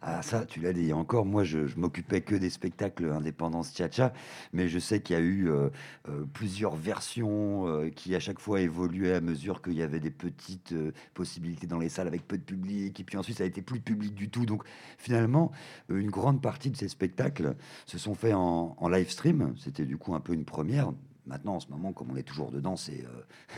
Ah 0.00 0.22
ça, 0.22 0.46
tu 0.46 0.60
l'as 0.60 0.72
dit. 0.72 0.92
Encore, 0.92 1.26
moi, 1.26 1.42
je, 1.42 1.58
m'occupais 1.76 2.20
que 2.20 2.36
des 2.36 2.50
spectacles 2.50 3.10
Indépendance 3.10 3.72
Tcha-Tcha, 3.74 4.12
mais 4.52 4.68
je 4.68 4.78
sais 4.78 5.02
qu'il 5.02 5.16
y 5.16 5.18
a 5.18 5.22
eu 5.22 5.50
euh, 5.50 5.70
euh, 6.08 6.24
plusieurs 6.32 6.76
versions 6.76 7.66
euh, 7.66 7.90
qui, 7.90 8.14
à 8.14 8.20
chaque 8.20 8.38
fois, 8.38 8.60
évoluaient 8.60 9.14
à 9.14 9.20
mesure 9.20 9.60
qu'il 9.60 9.72
y 9.72 9.82
avait 9.82 9.98
des 9.98 10.12
petites 10.12 10.72
possibilités 11.14 11.66
dans 11.66 11.80
les 11.80 11.88
salles 11.88 12.06
avec 12.06 12.28
peu 12.28 12.38
de 12.38 12.44
public, 12.44 13.00
et 13.00 13.04
puis 13.04 13.18
ensuite, 13.18 13.38
ça 13.38 13.44
a 13.44 13.46
été 13.48 13.60
plus 13.60 13.80
public 13.80 14.14
du 14.14 14.30
tout. 14.30 14.46
Donc, 14.46 14.62
finalement, 14.98 15.50
une 15.88 16.10
grande 16.10 16.40
partie 16.40 16.70
de 16.70 16.76
ces 16.76 16.88
spectacles 16.88 17.56
se 17.86 17.98
sont 17.98 18.14
faits 18.14 18.34
en, 18.34 18.76
en 18.78 18.88
live 18.88 19.10
stream. 19.10 19.54
C'était 19.58 19.84
du 19.84 19.96
coup 19.96 20.14
un 20.14 20.20
peu 20.20 20.32
une 20.32 20.44
première. 20.44 20.92
Maintenant, 21.26 21.56
en 21.56 21.60
ce 21.60 21.68
moment, 21.70 21.92
comme 21.92 22.12
on 22.12 22.16
est 22.16 22.22
toujours 22.22 22.52
dedans, 22.52 22.76
c'est... 22.76 23.04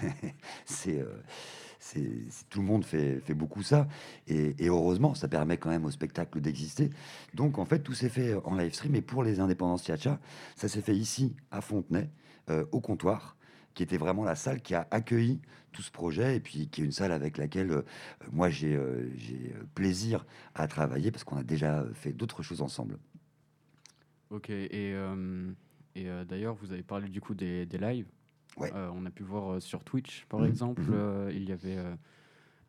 c'est 0.64 1.04
c'est 1.80 2.04
tout 2.50 2.60
le 2.60 2.66
monde 2.66 2.84
fait, 2.84 3.20
fait 3.20 3.34
beaucoup 3.34 3.62
ça. 3.62 3.88
Et, 4.28 4.54
heureusement 4.60 5.14
ça 5.14 5.26
permet 5.26 5.56
quand 5.56 5.70
même 5.70 5.86
au 5.86 5.90
spectacle 5.90 6.40
d'exister. 6.40 6.90
Donc 7.34 7.58
en 7.58 7.64
fait 7.64 7.80
tout 7.80 7.94
s'est 7.94 8.08
fait 8.08 8.34
en 8.44 8.54
live 8.54 8.72
stream. 8.72 8.94
Et 8.94 9.02
pour 9.02 9.24
les 9.24 9.40
indépendances 9.40 9.84
Tcha 9.84 10.20
ça 10.54 10.68
s'est 10.68 10.82
fait 10.82 10.94
ici 10.94 11.34
à 11.50 11.60
Fontenay 11.60 12.08
euh, 12.50 12.64
au 12.70 12.80
comptoir 12.80 13.36
qui 13.74 13.82
était 13.82 13.96
vraiment 13.96 14.24
la 14.24 14.34
salle 14.34 14.60
qui 14.60 14.74
a 14.74 14.86
accueilli 14.90 15.40
tout 15.72 15.82
ce 15.82 15.90
projet 15.90 16.36
et 16.36 16.40
puis 16.40 16.68
qui 16.68 16.82
est 16.82 16.84
une 16.84 16.92
salle 16.92 17.12
avec 17.12 17.38
laquelle 17.38 17.70
euh, 17.70 17.82
moi 18.32 18.50
j'ai 18.50 18.74
euh, 18.74 19.08
plaisir 19.74 20.26
à 20.54 20.66
travailler 20.66 21.10
parce 21.10 21.24
qu'on 21.24 21.36
a 21.36 21.44
déjà 21.44 21.84
fait 21.94 22.12
d'autres 22.12 22.42
choses 22.42 22.60
ensemble. 22.60 22.98
Ok, 24.30 24.50
et, 24.50 24.94
et 25.96 26.06
d'ailleurs, 26.28 26.54
vous 26.54 26.72
avez 26.72 26.84
parlé 26.84 27.08
du 27.08 27.20
coup 27.20 27.34
des, 27.34 27.66
des 27.66 27.78
lives. 27.78 28.06
Euh, 28.60 28.90
on 28.94 29.06
a 29.06 29.10
pu 29.10 29.22
voir 29.22 29.52
euh, 29.54 29.60
sur 29.60 29.84
Twitch, 29.84 30.26
par 30.28 30.40
Mhm, 30.40 30.46
exemple, 30.46 30.82
mhm. 30.82 30.92
euh, 30.92 31.32
il 31.34 31.48
y 31.48 31.52
avait, 31.52 31.78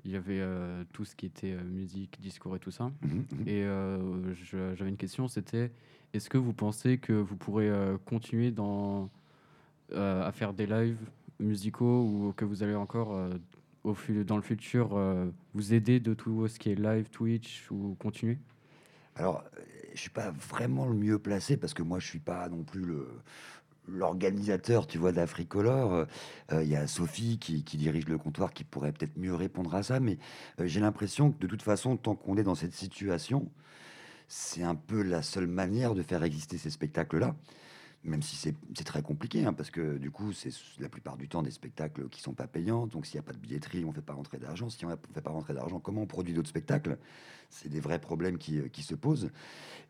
il 0.05 0.11
y 0.11 0.15
avait 0.15 0.39
euh, 0.39 0.83
tout 0.93 1.05
ce 1.05 1.15
qui 1.15 1.25
était 1.25 1.53
euh, 1.53 1.63
musique, 1.63 2.19
discours 2.21 2.55
et 2.55 2.59
tout 2.59 2.71
ça. 2.71 2.91
Mhm. 3.01 3.47
Et 3.47 3.63
euh, 3.63 4.33
j'avais 4.75 4.89
une 4.89 4.97
question, 4.97 5.27
c'était 5.27 5.71
est-ce 6.13 6.29
que 6.29 6.37
vous 6.37 6.53
pensez 6.53 6.97
que 6.97 7.13
vous 7.13 7.35
pourrez 7.37 7.69
continuer 8.05 8.51
dans, 8.51 9.09
à 9.95 10.31
faire 10.33 10.53
des 10.53 10.65
lives 10.67 10.99
musicaux 11.39 12.03
ou 12.03 12.33
que 12.35 12.45
vous 12.45 12.63
allez 12.63 12.75
encore 12.75 13.17
au 13.83 13.95
dans 14.25 14.35
le 14.35 14.41
futur 14.43 14.97
vous 15.53 15.73
aider 15.73 15.99
de 15.99 16.13
tout 16.13 16.47
ce 16.47 16.59
qui 16.59 16.69
est 16.71 16.75
live, 16.75 17.09
Twitch 17.09 17.69
ou 17.71 17.95
continuer? 17.99 18.37
Alors, 19.15 19.43
je 19.93 19.99
suis 19.99 20.09
pas 20.09 20.31
vraiment 20.31 20.85
le 20.85 20.93
mieux 20.95 21.19
placé 21.19 21.57
parce 21.57 21.73
que 21.73 21.83
moi, 21.83 21.99
je 21.99 22.07
suis 22.07 22.19
pas 22.19 22.47
non 22.49 22.63
plus 22.63 22.81
le 22.81 23.07
l'organisateur, 23.91 24.87
tu 24.87 24.97
vois, 24.97 25.11
d'Africolor. 25.11 25.93
Euh, 25.93 26.05
euh, 26.53 26.63
Il 26.63 26.69
y 26.69 26.75
a 26.75 26.87
Sophie 26.87 27.37
qui, 27.39 27.63
dirige 27.77 28.07
le 28.07 28.17
comptoir 28.17 28.53
qui 28.53 28.63
pourrait 28.63 28.91
peut-être 28.91 29.17
mieux 29.17 29.35
répondre 29.35 29.73
à 29.75 29.83
ça, 29.83 29.99
mais 29.99 30.17
euh, 30.59 30.67
j'ai 30.67 30.79
l'impression 30.79 31.31
que 31.31 31.39
de 31.39 31.47
toute 31.47 31.61
façon, 31.61 31.97
tant 31.97 32.15
qu'on 32.15 32.37
est 32.37 32.43
dans 32.43 32.55
cette 32.55 32.73
situation, 32.73 33.49
c'est 34.27 34.63
un 34.63 34.75
peu 34.75 35.01
la 35.01 35.21
seule 35.21 35.47
manière 35.47 35.93
de 35.93 36.03
faire 36.03 36.23
exister 36.23 36.57
ces 36.57 36.69
spectacles-là. 36.69 37.35
Même 38.03 38.23
si 38.23 38.35
c'est 38.35 38.55
très 38.83 39.03
compliqué, 39.03 39.45
hein, 39.45 39.53
parce 39.53 39.69
que 39.69 39.97
du 39.97 40.09
coup, 40.09 40.33
c'est 40.33 40.49
la 40.79 40.89
plupart 40.89 41.17
du 41.17 41.27
temps 41.27 41.43
des 41.43 41.51
spectacles 41.51 42.09
qui 42.09 42.19
sont 42.19 42.33
pas 42.33 42.47
payants. 42.47 42.87
Donc, 42.87 43.05
s'il 43.05 43.17
n'y 43.17 43.19
a 43.19 43.23
pas 43.23 43.33
de 43.33 43.37
billetterie, 43.37 43.85
on 43.85 43.91
fait 43.91 44.01
pas 44.01 44.13
rentrer 44.13 44.39
d'argent. 44.39 44.69
Si 44.69 44.83
on 44.85 44.89
ne 44.89 44.95
fait 45.13 45.21
pas 45.21 45.29
rentrer 45.29 45.53
d'argent, 45.53 45.79
comment 45.79 46.01
on 46.01 46.07
produit 46.07 46.33
d'autres 46.33 46.49
spectacles? 46.49 46.97
C'est 47.51 47.69
des 47.69 47.79
vrais 47.79 47.99
problèmes 47.99 48.39
qui, 48.39 48.57
euh, 48.57 48.69
qui 48.69 48.81
se 48.81 48.95
posent. 48.95 49.29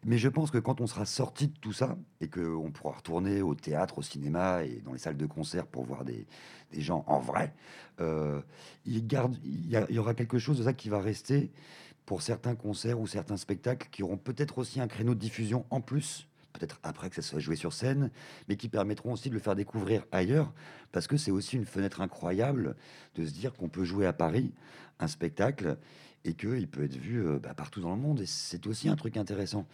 Mais 0.03 0.17
je 0.17 0.27
pense 0.27 0.51
que 0.51 0.57
quand 0.57 0.81
on 0.81 0.87
sera 0.87 1.05
sorti 1.05 1.47
de 1.47 1.57
tout 1.59 1.73
ça 1.73 1.97
et 2.19 2.27
qu'on 2.27 2.71
pourra 2.71 2.97
retourner 2.97 3.41
au 3.41 3.55
théâtre, 3.55 3.99
au 3.99 4.01
cinéma 4.01 4.63
et 4.63 4.81
dans 4.83 4.91
les 4.91 4.99
salles 4.99 5.17
de 5.17 5.25
concert 5.27 5.65
pour 5.65 5.85
voir 5.85 6.03
des, 6.03 6.27
gens 6.73 7.05
en 7.07 7.19
vrai, 7.19 7.53
euh, 7.99 8.41
il 8.85 9.05
y 9.05 9.99
aura 9.99 10.13
quelque 10.15 10.39
chose 10.39 10.57
de 10.57 10.63
ça 10.63 10.73
qui 10.73 10.89
va 10.89 10.99
rester 10.99 11.51
pour 12.05 12.21
certains 12.21 12.55
concerts 12.55 12.99
ou 12.99 13.07
certains 13.07 13.37
spectacles 13.37 13.87
qui 13.91 14.03
auront 14.03 14.17
peut-être 14.17 14.57
aussi 14.57 14.81
un 14.81 14.87
créneau 14.87 15.13
de 15.13 15.19
diffusion 15.19 15.65
en 15.69 15.81
plus, 15.81 16.27
peut-être 16.53 16.79
après 16.83 17.09
que 17.09 17.15
ça 17.15 17.21
soit 17.21 17.39
joué 17.39 17.55
sur 17.55 17.73
scène, 17.73 18.11
mais 18.47 18.55
qui 18.55 18.69
permettront 18.69 19.13
aussi 19.13 19.29
de 19.29 19.33
le 19.33 19.39
faire 19.39 19.55
découvrir 19.55 20.05
ailleurs, 20.11 20.53
parce 20.91 21.07
que 21.07 21.17
c'est 21.17 21.31
aussi 21.31 21.55
une 21.55 21.65
fenêtre 21.65 22.01
incroyable 22.01 22.75
de 23.15 23.25
se 23.25 23.31
dire 23.31 23.53
qu'on 23.53 23.69
peut 23.69 23.83
jouer 23.83 24.05
à 24.05 24.13
Paris 24.13 24.53
un 24.99 25.07
spectacle 25.07 25.77
et 26.23 26.33
qu'il 26.33 26.67
peut 26.67 26.83
être 26.83 26.95
vu 26.97 27.25
euh, 27.25 27.39
bah, 27.39 27.53
partout 27.55 27.81
dans 27.81 27.95
le 27.95 28.01
monde, 28.01 28.21
et 28.21 28.25
c'est 28.27 28.67
aussi 28.67 28.89
un 28.89 28.95
truc 28.95 29.17
intéressant. 29.17 29.65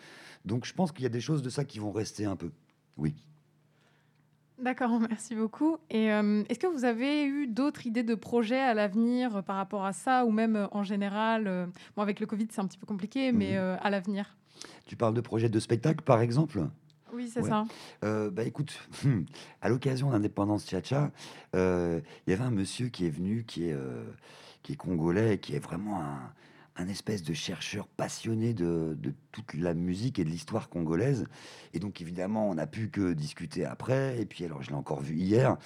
Donc 0.46 0.66
je 0.66 0.74
pense 0.74 0.92
qu'il 0.92 1.04
y 1.04 1.06
a 1.06 1.10
des 1.10 1.20
choses 1.22 1.42
de 1.42 1.50
ça 1.50 1.66
qui 1.66 1.80
vont 1.80 1.92
rester 1.92 2.26
un 2.26 2.36
peu. 2.36 2.52
Oui. 2.96 3.14
D'accord, 4.60 5.00
merci 5.10 5.36
beaucoup. 5.36 5.78
Et 5.90 6.12
euh, 6.12 6.44
est-ce 6.50 6.60
que 6.60 6.68
vous 6.68 6.86
avez 6.86 7.26
eu 7.26 7.48
d'autres 7.48 7.86
idées 7.86 8.04
de 8.04 8.16
projets 8.16 8.60
à 8.60 8.74
l'avenir 8.74 9.44
par 9.44 9.56
rapport 9.58 9.86
à 9.86 9.94
ça, 9.94 10.26
ou 10.26 10.32
même 10.32 10.56
euh, 10.56 10.68
en 10.72 10.84
général 10.84 11.48
euh, 11.48 11.68
Bon, 11.96 12.02
avec 12.02 12.20
le 12.20 12.26
Covid, 12.26 12.48
c'est 12.50 12.62
un 12.62 12.66
petit 12.68 12.78
peu 12.78 12.88
compliqué, 12.88 13.32
mais 13.32 13.58
Mhm. 13.58 13.78
à 13.82 13.90
l'avenir? 13.90 14.36
Tu 14.86 14.96
parles 14.96 15.14
de 15.14 15.22
projets 15.22 15.50
de 15.50 15.60
spectacle, 15.60 16.04
par 16.04 16.22
exemple 16.22 16.66
Oui, 17.14 17.30
c'est 17.34 17.42
Ouais. 17.42 17.50
ça. 17.50 17.66
Euh, 18.04 18.30
bah 18.30 18.44
écoute, 18.44 18.80
à 19.62 19.70
l'occasion 19.70 20.12
d'Indépendance 20.12 20.66
Tchatcha, 20.68 21.12
euh, 21.56 22.00
il 22.26 22.32
y 22.32 22.34
avait 22.34 22.44
un 22.44 22.52
monsieur 22.52 22.90
qui 22.90 23.06
est 23.06 23.10
venu, 23.10 23.44
qui 23.46 23.68
est, 23.70 23.74
euh, 23.74 24.04
qui 24.64 24.74
est 24.74 24.76
congolais, 24.76 25.38
qui 25.40 25.56
est 25.56 25.60
vraiment 25.60 26.02
un, 26.02 26.32
un 26.76 26.88
espèce 26.88 27.24
de 27.24 27.34
chercheur 27.34 27.88
passionné 27.88 28.54
de, 28.54 28.96
de 29.00 29.14
toute 29.32 29.54
la 29.56 29.74
musique 29.74 30.20
et 30.20 30.24
de 30.24 30.30
l'histoire 30.30 30.70
congolaise. 30.70 31.26
Et 31.74 31.80
donc 31.80 32.02
évidemment, 32.02 32.50
on 32.50 32.56
n'a 32.56 32.68
pu 32.68 32.90
que 32.90 33.14
discuter 33.14 33.66
après. 33.66 34.20
Et 34.22 34.26
puis 34.26 34.46
alors, 34.46 34.62
je 34.62 34.70
l'ai 34.70 34.76
encore 34.76 35.02
vu 35.02 35.16
hier. 35.16 35.58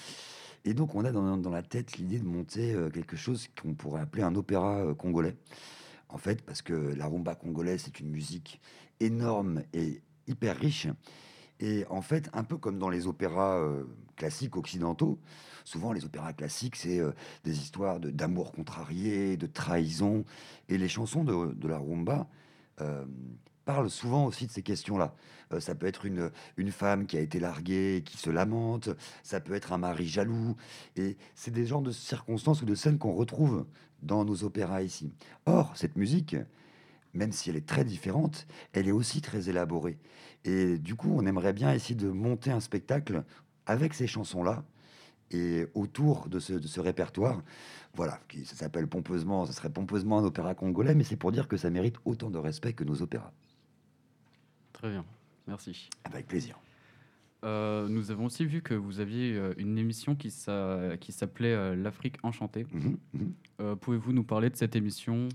Et 0.63 0.75
donc, 0.75 0.93
on 0.93 1.03
a 1.05 1.11
dans, 1.11 1.37
dans 1.37 1.49
la 1.49 1.63
tête 1.63 1.97
l'idée 1.97 2.19
de 2.19 2.23
monter 2.27 2.75
quelque 2.93 3.17
chose 3.17 3.47
qu'on 3.59 3.73
pourrait 3.73 4.01
appeler 4.01 4.21
un 4.21 4.35
opéra 4.35 4.93
congolais. 4.95 5.35
En 6.11 6.17
fait, 6.17 6.41
parce 6.41 6.61
que 6.61 6.73
la 6.73 7.07
rumba 7.07 7.35
congolaise, 7.35 7.83
c'est 7.85 7.99
une 7.99 8.09
musique 8.09 8.59
énorme 8.99 9.63
et 9.73 10.01
hyper 10.27 10.57
riche. 10.57 10.87
Et 11.59 11.85
en 11.89 12.01
fait, 12.01 12.29
un 12.33 12.43
peu 12.43 12.57
comme 12.57 12.79
dans 12.79 12.89
les 12.89 13.07
opéras 13.07 13.57
euh, 13.59 13.83
classiques 14.15 14.57
occidentaux, 14.57 15.19
souvent 15.63 15.93
les 15.93 16.05
opéras 16.05 16.33
classiques, 16.33 16.75
c'est 16.75 16.99
euh, 16.99 17.11
des 17.43 17.59
histoires 17.59 17.99
de- 17.99 18.09
d'amour 18.09 18.51
contrarié, 18.51 19.37
de 19.37 19.47
trahison. 19.47 20.25
Et 20.69 20.77
les 20.77 20.89
chansons 20.89 21.23
de, 21.23 21.53
de 21.53 21.67
la 21.67 21.77
rumba 21.77 22.27
euh, 22.81 23.05
parlent 23.65 23.89
souvent 23.89 24.25
aussi 24.25 24.47
de 24.47 24.51
ces 24.51 24.63
questions-là. 24.63 25.15
Euh, 25.53 25.59
ça 25.59 25.75
peut 25.75 25.87
être 25.87 26.05
une, 26.05 26.31
une 26.57 26.71
femme 26.71 27.05
qui 27.05 27.17
a 27.17 27.21
été 27.21 27.39
larguée, 27.39 28.03
qui 28.05 28.17
se 28.17 28.29
lamente. 28.29 28.89
Ça 29.23 29.39
peut 29.39 29.53
être 29.53 29.73
un 29.73 29.77
mari 29.77 30.07
jaloux. 30.07 30.55
Et 30.95 31.17
c'est 31.35 31.51
des 31.51 31.65
genres 31.65 31.81
de 31.81 31.91
circonstances 31.91 32.61
ou 32.61 32.65
de 32.65 32.75
scènes 32.75 32.97
qu'on 32.97 33.13
retrouve 33.13 33.65
dans 34.01 34.25
nos 34.25 34.43
opéras 34.43 34.81
ici. 34.81 35.13
Or, 35.45 35.71
cette 35.75 35.95
musique, 35.95 36.35
même 37.13 37.31
si 37.31 37.49
elle 37.49 37.55
est 37.55 37.67
très 37.67 37.85
différente, 37.85 38.47
elle 38.73 38.87
est 38.87 38.93
aussi 38.93 39.21
très 39.21 39.49
élaborée. 39.49 39.97
Et 40.43 40.77
du 40.77 40.95
coup, 40.95 41.13
on 41.15 41.25
aimerait 41.25 41.53
bien 41.53 41.73
essayer 41.73 41.95
de 41.95 42.09
monter 42.09 42.51
un 42.51 42.59
spectacle 42.59 43.23
avec 43.65 43.93
ces 43.93 44.07
chansons-là 44.07 44.63
et 45.29 45.65
autour 45.73 46.27
de 46.27 46.39
ce, 46.39 46.79
répertoire. 46.79 47.41
Voilà, 47.93 48.19
qui, 48.27 48.45
s'appelle 48.45 48.87
pompeusement, 48.87 49.45
ça 49.45 49.53
serait 49.53 49.69
pompeusement 49.69 50.19
un 50.19 50.23
opéra 50.23 50.55
congolais, 50.55 50.95
mais 50.95 51.03
c'est 51.03 51.17
pour 51.17 51.31
dire 51.31 51.47
que 51.47 51.57
ça 51.57 51.69
mérite 51.69 51.97
autant 52.05 52.29
de 52.29 52.37
respect 52.37 52.73
que 52.73 52.83
nos 52.83 53.01
opéras. 53.01 53.31
Très 54.81 54.89
bien, 54.89 55.05
merci. 55.47 55.89
Avec 56.05 56.25
plaisir. 56.27 56.59
Euh, 57.43 57.87
nous 57.87 58.09
avons 58.09 58.25
aussi 58.25 58.45
vu 58.45 58.63
que 58.63 58.73
vous 58.73 58.99
aviez 58.99 59.35
euh, 59.35 59.53
une 59.57 59.77
émission 59.77 60.15
qui 60.15 60.31
s'a- 60.31 60.97
qui 60.99 61.11
s'appelait 61.11 61.53
euh, 61.53 61.75
L'Afrique 61.75 62.17
enchantée. 62.23 62.65
Mhm, 62.71 62.97
mhm. 63.13 63.33
Euh, 63.61 63.75
Pouvez-vous 63.75 64.11
nous 64.11 64.23
parler 64.23 64.49
de 64.49 64.55
cette 64.55 64.75
émission? 64.75 65.29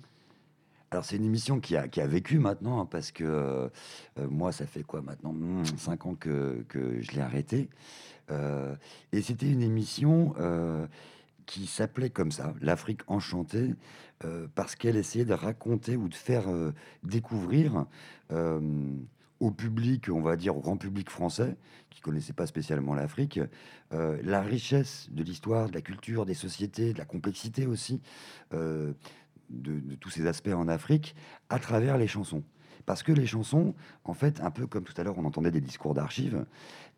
Alors 0.90 1.04
c'est 1.04 1.16
une 1.16 1.24
émission 1.24 1.60
qui 1.60 1.76
a, 1.76 1.86
qui 1.86 2.00
a 2.00 2.06
vécu 2.08 2.38
maintenant, 2.40 2.80
hein, 2.80 2.86
parce 2.86 3.12
que 3.12 3.22
euh, 3.22 3.68
euh, 4.18 4.28
moi, 4.28 4.50
ça 4.50 4.66
fait 4.66 4.82
quoi 4.82 5.00
maintenant? 5.00 5.32
Hmm, 5.32 5.64
Cinq 5.76 6.06
ans 6.06 6.14
que, 6.16 6.64
que 6.68 7.00
je 7.00 7.12
l'ai 7.12 7.20
arrêté. 7.20 7.68
Euh, 8.30 8.74
et 9.12 9.22
c'était 9.22 9.48
une 9.50 9.62
émission 9.62 10.34
euh, 10.38 10.86
qui 11.46 11.66
s'appelait 11.66 12.10
comme 12.10 12.32
ça, 12.32 12.52
L'Afrique 12.60 13.02
enchantée, 13.06 13.74
euh, 14.24 14.48
parce 14.56 14.74
qu'elle 14.74 14.96
essayait 14.96 15.24
de 15.24 15.34
raconter 15.34 15.96
ou 15.96 16.08
de 16.08 16.14
faire 16.14 16.48
euh, 16.48 16.72
découvrir 17.04 17.86
euh, 18.32 18.60
au 19.40 19.50
public, 19.50 20.08
on 20.10 20.20
va 20.20 20.36
dire 20.36 20.56
au 20.56 20.60
grand 20.60 20.76
public 20.76 21.10
français, 21.10 21.56
qui 21.90 22.00
connaissait 22.00 22.32
pas 22.32 22.46
spécialement 22.46 22.94
l'Afrique, 22.94 23.40
euh, 23.92 24.18
la 24.22 24.42
richesse 24.42 25.08
de 25.10 25.22
l'histoire, 25.22 25.68
de 25.68 25.74
la 25.74 25.82
culture, 25.82 26.24
des 26.24 26.34
sociétés, 26.34 26.92
de 26.92 26.98
la 26.98 27.04
complexité 27.04 27.66
aussi. 27.66 28.00
euh, 28.54 28.92
de, 29.50 29.94
tous 29.96 30.10
ces 30.10 30.26
aspects 30.26 30.48
en 30.48 30.68
Afrique 30.68 31.14
à 31.48 31.58
travers 31.58 31.98
les 31.98 32.06
chansons. 32.06 32.42
Parce 32.84 33.02
que 33.02 33.12
les 33.12 33.26
chansons, 33.26 33.74
en 34.04 34.14
fait, 34.14 34.40
un 34.40 34.50
peu 34.50 34.66
comme 34.66 34.84
tout 34.84 34.94
à 34.96 35.02
l'heure, 35.02 35.18
on 35.18 35.24
entendait 35.24 35.50
des 35.50 35.60
discours 35.60 35.94
d'archives, 35.94 36.44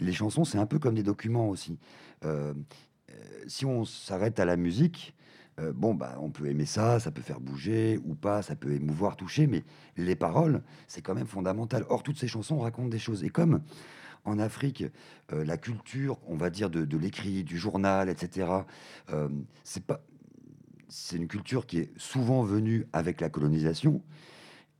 les 0.00 0.12
chansons, 0.12 0.44
c'est 0.44 0.58
un 0.58 0.66
peu 0.66 0.78
comme 0.78 0.94
des 0.94 1.02
documents 1.02 1.48
aussi. 1.48 1.78
Euh, 2.24 2.54
si 3.46 3.64
on 3.64 3.84
s'arrête 3.84 4.38
à 4.38 4.44
la 4.44 4.56
musique, 4.56 5.14
euh, 5.58 5.72
bon, 5.72 5.94
bah, 5.94 6.16
on 6.20 6.30
peut 6.30 6.46
aimer 6.46 6.66
ça, 6.66 7.00
ça 7.00 7.10
peut 7.10 7.22
faire 7.22 7.40
bouger 7.40 7.98
ou 8.04 8.14
pas, 8.14 8.42
ça 8.42 8.54
peut 8.54 8.72
émouvoir, 8.72 9.16
toucher, 9.16 9.46
mais 9.46 9.64
les 9.96 10.16
paroles, 10.16 10.62
c'est 10.86 11.02
quand 11.02 11.14
même 11.14 11.26
fondamental. 11.26 11.84
Or, 11.88 12.02
toutes 12.02 12.18
ces 12.18 12.28
chansons 12.28 12.58
racontent 12.60 12.88
des 12.88 12.98
choses. 12.98 13.24
Et 13.24 13.30
comme 13.30 13.60
en 14.24 14.38
Afrique, 14.38 14.84
euh, 15.32 15.44
la 15.44 15.56
culture, 15.56 16.18
on 16.26 16.36
va 16.36 16.50
dire, 16.50 16.70
de, 16.70 16.96
l'écrit, 16.96 17.44
du 17.44 17.58
journal, 17.58 18.08
etc., 18.08 18.48
euh, 19.10 19.28
c'est 19.64 19.84
pas 19.84 20.00
c'est 20.90 21.16
une 21.16 21.28
culture 21.28 21.66
qui 21.66 21.80
est 21.80 21.90
souvent 21.98 22.42
venue 22.42 22.86
avec 22.94 23.20
la 23.20 23.28
colonisation. 23.28 24.00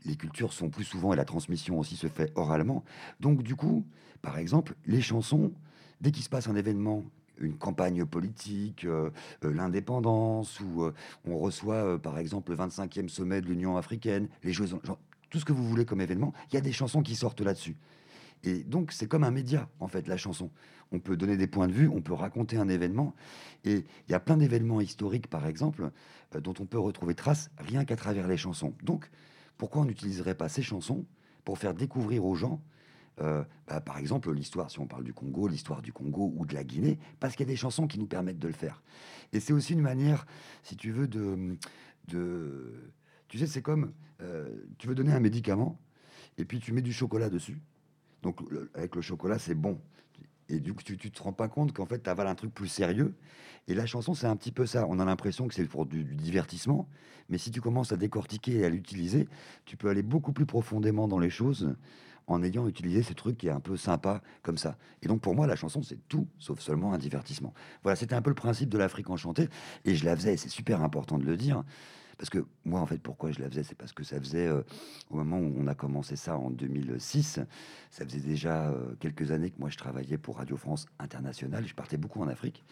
Les 0.07 0.17
cultures 0.17 0.55
sont 0.55 0.71
plus 0.71 0.85
souvent, 0.85 1.13
et 1.13 1.17
la 1.17 1.27
transmission 1.27 1.79
aussi 1.79 1.97
se 1.97 2.07
fait 2.07 2.33
oralement. 2.35 2.83
Donc, 3.21 3.43
du 3.43 3.55
coup, 3.57 3.85
par 4.23 4.39
exemple, 4.39 4.75
les 4.87 5.03
chansons, 5.03 5.53
dès 6.01 6.11
qu'il 6.11 6.23
se 6.23 6.31
passe 6.31 6.49
un 6.49 6.57
événement, 6.57 7.05
une 7.41 7.57
campagne 7.57 8.05
politique, 8.05 8.85
euh, 8.85 9.11
euh, 9.45 9.53
l'indépendance, 9.53 10.61
ou 10.61 10.83
euh, 10.83 10.95
on 11.27 11.39
reçoit, 11.39 11.99
par 11.99 12.19
exemple, 12.19 12.51
le 12.51 12.57
25e 12.57 13.09
sommet 13.09 13.41
de 13.41 13.47
l'Union 13.47 13.77
africaine, 13.77 14.29
les 14.43 14.53
Jeux, 14.53 14.67
genre, 14.67 14.99
tout 15.31 15.39
ce 15.39 15.45
que 15.45 15.53
vous 15.53 15.67
voulez 15.67 15.85
comme 15.85 16.01
événement, 16.01 16.33
il 16.51 16.55
y 16.55 16.59
a 16.59 16.61
des 16.61 16.73
chansons 16.73 17.03
qui 17.03 17.15
sortent 17.15 17.41
là-dessus. 17.41 17.77
Et 18.45 18.63
donc, 18.63 18.93
c'est 18.93 19.09
comme 19.09 19.25
un 19.25 19.31
média, 19.31 19.69
en 19.81 19.89
fait, 19.89 20.07
la 20.07 20.17
chanson. 20.17 20.51
On 20.93 21.01
peut 21.01 21.17
donner 21.17 21.37
des 21.37 21.49
points 21.49 21.67
de 21.67 21.73
vue, 21.73 21.89
on 21.89 22.01
peut 22.01 22.13
raconter 22.13 22.57
un 22.57 22.69
événement. 22.69 23.15
Et 23.65 23.85
il 24.09 24.13
y 24.13 24.15
a 24.15 24.21
plein 24.21 24.37
d'événements 24.37 24.81
historiques, 24.81 25.27
par 25.27 25.47
exemple, 25.47 25.91
dont 26.41 26.55
on 26.61 26.65
peut 26.65 26.79
retrouver 26.79 27.15
trace 27.15 27.51
rien 27.59 27.85
qu'à 27.85 27.97
travers 27.97 28.29
les 28.29 28.37
chansons. 28.37 28.75
Donc, 28.85 29.11
pourquoi 29.59 29.83
on 29.83 29.85
n'utiliserait 29.85 30.37
pas 30.37 30.49
ces 30.49 30.63
chansons 30.63 31.05
pour 31.45 31.59
faire 31.59 31.75
découvrir 31.75 32.25
aux 32.25 32.37
gens, 32.37 32.63
euh, 33.21 33.45
bah, 33.67 33.81
par 33.81 33.99
exemple, 33.99 34.33
l'histoire, 34.33 34.71
si 34.71 34.79
on 34.79 34.87
parle 34.87 35.05
du 35.05 35.13
Congo, 35.13 35.49
l'histoire 35.49 35.83
du 35.83 35.93
Congo 35.93 36.33
ou 36.37 36.47
de 36.47 36.55
la 36.55 36.65
Guinée, 36.65 36.99
parce 37.21 37.35
qu'il 37.35 37.47
y 37.47 37.49
a 37.49 37.53
des 37.53 37.57
chansons 37.57 37.87
qui 37.87 37.99
nous 37.99 38.07
permettent 38.07 38.39
de 38.39 38.49
le 38.49 38.55
faire. 38.55 38.83
Et 39.33 39.41
c'est 39.41 39.53
aussi 39.53 39.73
une 39.73 39.83
manière, 39.83 40.27
si 40.63 40.77
tu 40.77 40.91
veux, 40.91 41.09
de... 41.09 41.57
de 42.09 42.93
tu 43.29 43.39
sais, 43.39 43.47
c'est 43.47 43.63
comme, 43.63 43.93
euh, 44.23 44.49
tu 44.79 44.89
veux 44.89 44.95
donner 44.95 45.13
un 45.13 45.21
médicament, 45.21 45.79
et 46.39 46.45
puis 46.45 46.61
tu 46.61 46.73
mets 46.73 46.83
du 46.83 46.93
chocolat 46.93 47.29
dessus. 47.29 47.61
Donc, 48.23 48.41
avec 48.75 48.97
le 48.97 49.03
chocolat, 49.03 49.39
c'est 49.39 49.55
bon. 49.55 49.81
Et 50.49 50.61
du 50.61 50.73
coup, 50.73 50.83
tu, 50.83 50.97
tu 50.97 51.11
te 51.11 51.23
rends 51.23 51.35
pas 51.35 51.49
compte 51.49 51.75
qu'en 51.75 51.85
fait, 51.85 52.03
tu 52.03 52.09
avales 52.09 52.27
un 52.27 52.35
truc 52.35 52.55
plus 52.55 52.69
sérieux. 52.69 53.15
Et 53.67 53.75
la 53.75 53.85
chanson, 53.85 54.15
c'est 54.15 54.27
un 54.27 54.37
petit 54.37 54.51
peu 54.51 54.65
ça. 54.65 54.87
On 54.89 54.99
a 54.99 55.05
l'impression 55.05 55.47
que 55.47 55.55
c'est 55.55 55.67
pour 55.67 55.85
du, 55.85 56.05
du 56.05 56.17
divertissement, 56.17 56.89
mais 57.29 57.37
si 57.37 57.51
tu 57.51 57.61
commences 57.61 57.93
à 57.93 57.99
décortiquer 57.99 58.61
et 58.61 58.65
à 58.65 58.71
l'utiliser, 58.71 59.29
tu 59.67 59.77
peux 59.77 59.91
aller 59.91 60.03
beaucoup 60.03 60.33
plus 60.33 60.47
profondément 60.47 61.07
dans 61.07 61.19
les 61.19 61.29
choses 61.29 61.75
en 62.29 62.43
ayant 62.43 62.69
utilisé 62.69 63.03
ce 63.03 63.15
truc 63.15 63.39
qui 63.39 63.49
est 63.49 63.53
un 63.53 63.61
peu 63.61 63.77
sympa 63.77 64.23
comme 64.43 64.59
ça. 64.59 64.77
Et 65.03 65.09
donc 65.09 65.21
pour 65.21 65.35
moi, 65.35 65.47
la 65.47 65.57
chanson, 65.57 65.83
c'est 65.83 65.99
tout 66.09 66.29
sauf 66.39 66.61
seulement 66.61 66.93
un 66.93 66.99
divertissement. 66.99 67.53
Voilà, 67.83 67.97
c'était 67.97 68.15
un 68.15 68.23
peu 68.23 68.31
le 68.31 68.37
principe 68.37 68.69
de 68.69 68.79
l'Afrique 68.79 69.11
enchantée, 69.11 69.49
et 69.85 69.95
je 69.95 70.05
la 70.05 70.15
faisais, 70.15 70.37
c'est 70.37 70.49
super 70.49 70.83
important 70.83 71.19
de 71.19 71.25
le 71.25 71.37
dire, 71.37 71.65
parce 72.19 72.31
que 72.31 72.45
moi, 72.65 72.81
en 72.81 72.87
fait, 72.87 72.99
pourquoi 72.99 73.31
je 73.31 73.41
la 73.41 73.49
faisais, 73.49 73.63
c'est 73.63 73.77
parce 73.77 73.93
que 73.93 74.03
ça 74.03 74.19
faisait, 74.19 74.49
euh, 74.49 74.63
au 75.09 75.17
moment 75.17 75.39
où 75.39 75.55
on 75.57 75.67
a 75.69 75.75
commencé 75.75 76.17
ça 76.17 76.37
en 76.37 76.51
2006, 76.51 77.41
ça 77.91 78.05
faisait 78.05 78.21
déjà 78.21 78.69
euh, 78.69 78.95
quelques 78.99 79.31
années 79.31 79.51
que 79.51 79.59
moi, 79.61 79.71
je 79.71 79.79
travaillais 79.79 80.19
pour 80.19 80.39
Radio 80.39 80.57
France 80.57 80.87
Internationale, 80.99 81.65
je 81.67 81.75
partais 81.75 81.97
beaucoup 81.97 82.21
en 82.21 82.29
Afrique 82.29 82.65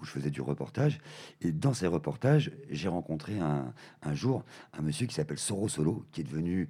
où 0.00 0.04
je 0.04 0.10
faisais 0.10 0.30
du 0.30 0.40
reportage. 0.40 1.00
Et 1.40 1.52
dans 1.52 1.74
ces 1.74 1.86
reportages, 1.86 2.52
j'ai 2.70 2.88
rencontré 2.88 3.40
un, 3.40 3.72
un 4.02 4.14
jour 4.14 4.44
un 4.72 4.82
monsieur 4.82 5.06
qui 5.06 5.14
s'appelle 5.14 5.38
Soro 5.38 5.68
Solo, 5.68 6.04
qui 6.12 6.20
est 6.20 6.24
devenu 6.24 6.68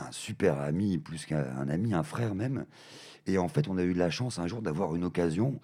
un 0.00 0.12
super 0.12 0.60
ami, 0.60 0.98
plus 0.98 1.26
qu'un 1.26 1.68
ami, 1.68 1.94
un 1.94 2.02
frère 2.02 2.34
même. 2.34 2.66
Et 3.26 3.38
en 3.38 3.48
fait, 3.48 3.68
on 3.68 3.76
a 3.78 3.82
eu 3.82 3.92
la 3.92 4.10
chance 4.10 4.38
un 4.38 4.46
jour 4.46 4.62
d'avoir 4.62 4.94
une 4.94 5.04
occasion 5.04 5.60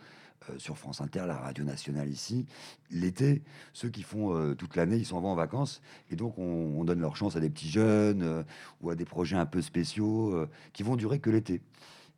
euh, 0.51 0.59
sur 0.59 0.79
France 0.79 1.01
Inter, 1.01 1.25
la 1.27 1.37
radio 1.37 1.65
nationale 1.65 2.09
ici. 2.09 2.47
L'été, 2.91 3.43
ceux 3.73 3.89
qui 3.89 4.03
font 4.03 4.35
euh, 4.35 4.55
toute 4.55 4.77
l'année, 4.77 4.97
ils 4.97 5.07
s'en 5.07 5.21
vont 5.21 5.31
en 5.31 5.35
vacances. 5.35 5.81
Et 6.11 6.17
donc, 6.17 6.39
on, 6.39 6.43
on 6.43 6.85
donne 6.85 7.01
leur 7.01 7.17
chance 7.17 7.37
à 7.37 7.41
des 7.41 7.51
petits 7.51 7.71
jeunes 7.71 8.23
euh, 8.23 8.43
ou 8.81 8.91
à 8.91 8.95
des 8.95 9.05
projets 9.05 9.37
un 9.37 9.47
peu 9.47 9.63
spéciaux 9.63 10.47
qui 10.73 10.83
vont 10.83 10.97
durer 10.97 11.19
que 11.19 11.31
l'été. 11.31 11.63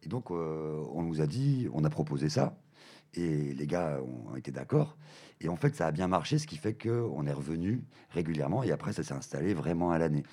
Et 0.05 0.09
donc, 0.09 0.31
on 0.31 1.03
nous 1.03 1.21
a 1.21 1.27
dit, 1.27 1.69
on 1.73 1.85
a 1.85 1.91
proposé 1.91 2.29
ça. 2.29 2.57
Et 3.15 3.55
les 3.55 3.67
gars 3.67 4.01
ont 4.31 4.37
été 4.37 4.51
d'accord. 4.51 4.97
Et 5.41 5.49
en 5.49 5.57
fait, 5.57 5.75
ça 5.75 5.87
a 5.87 5.93
bien 5.93 6.09
marché, 6.09 6.39
ce 6.39 6.47
qui 6.47 6.57
fait 6.57 6.75
qu'on 6.75 7.27
est 7.27 7.33
revenu 7.33 7.83
régulièrement. 8.11 8.63
Et 8.63 8.73
après, 8.73 8.93
ça 8.93 9.03
s'est 9.03 9.15
installé 9.15 9.55
vraiment 9.55 9.91
à 9.91 9.99
l'année. 9.99 10.25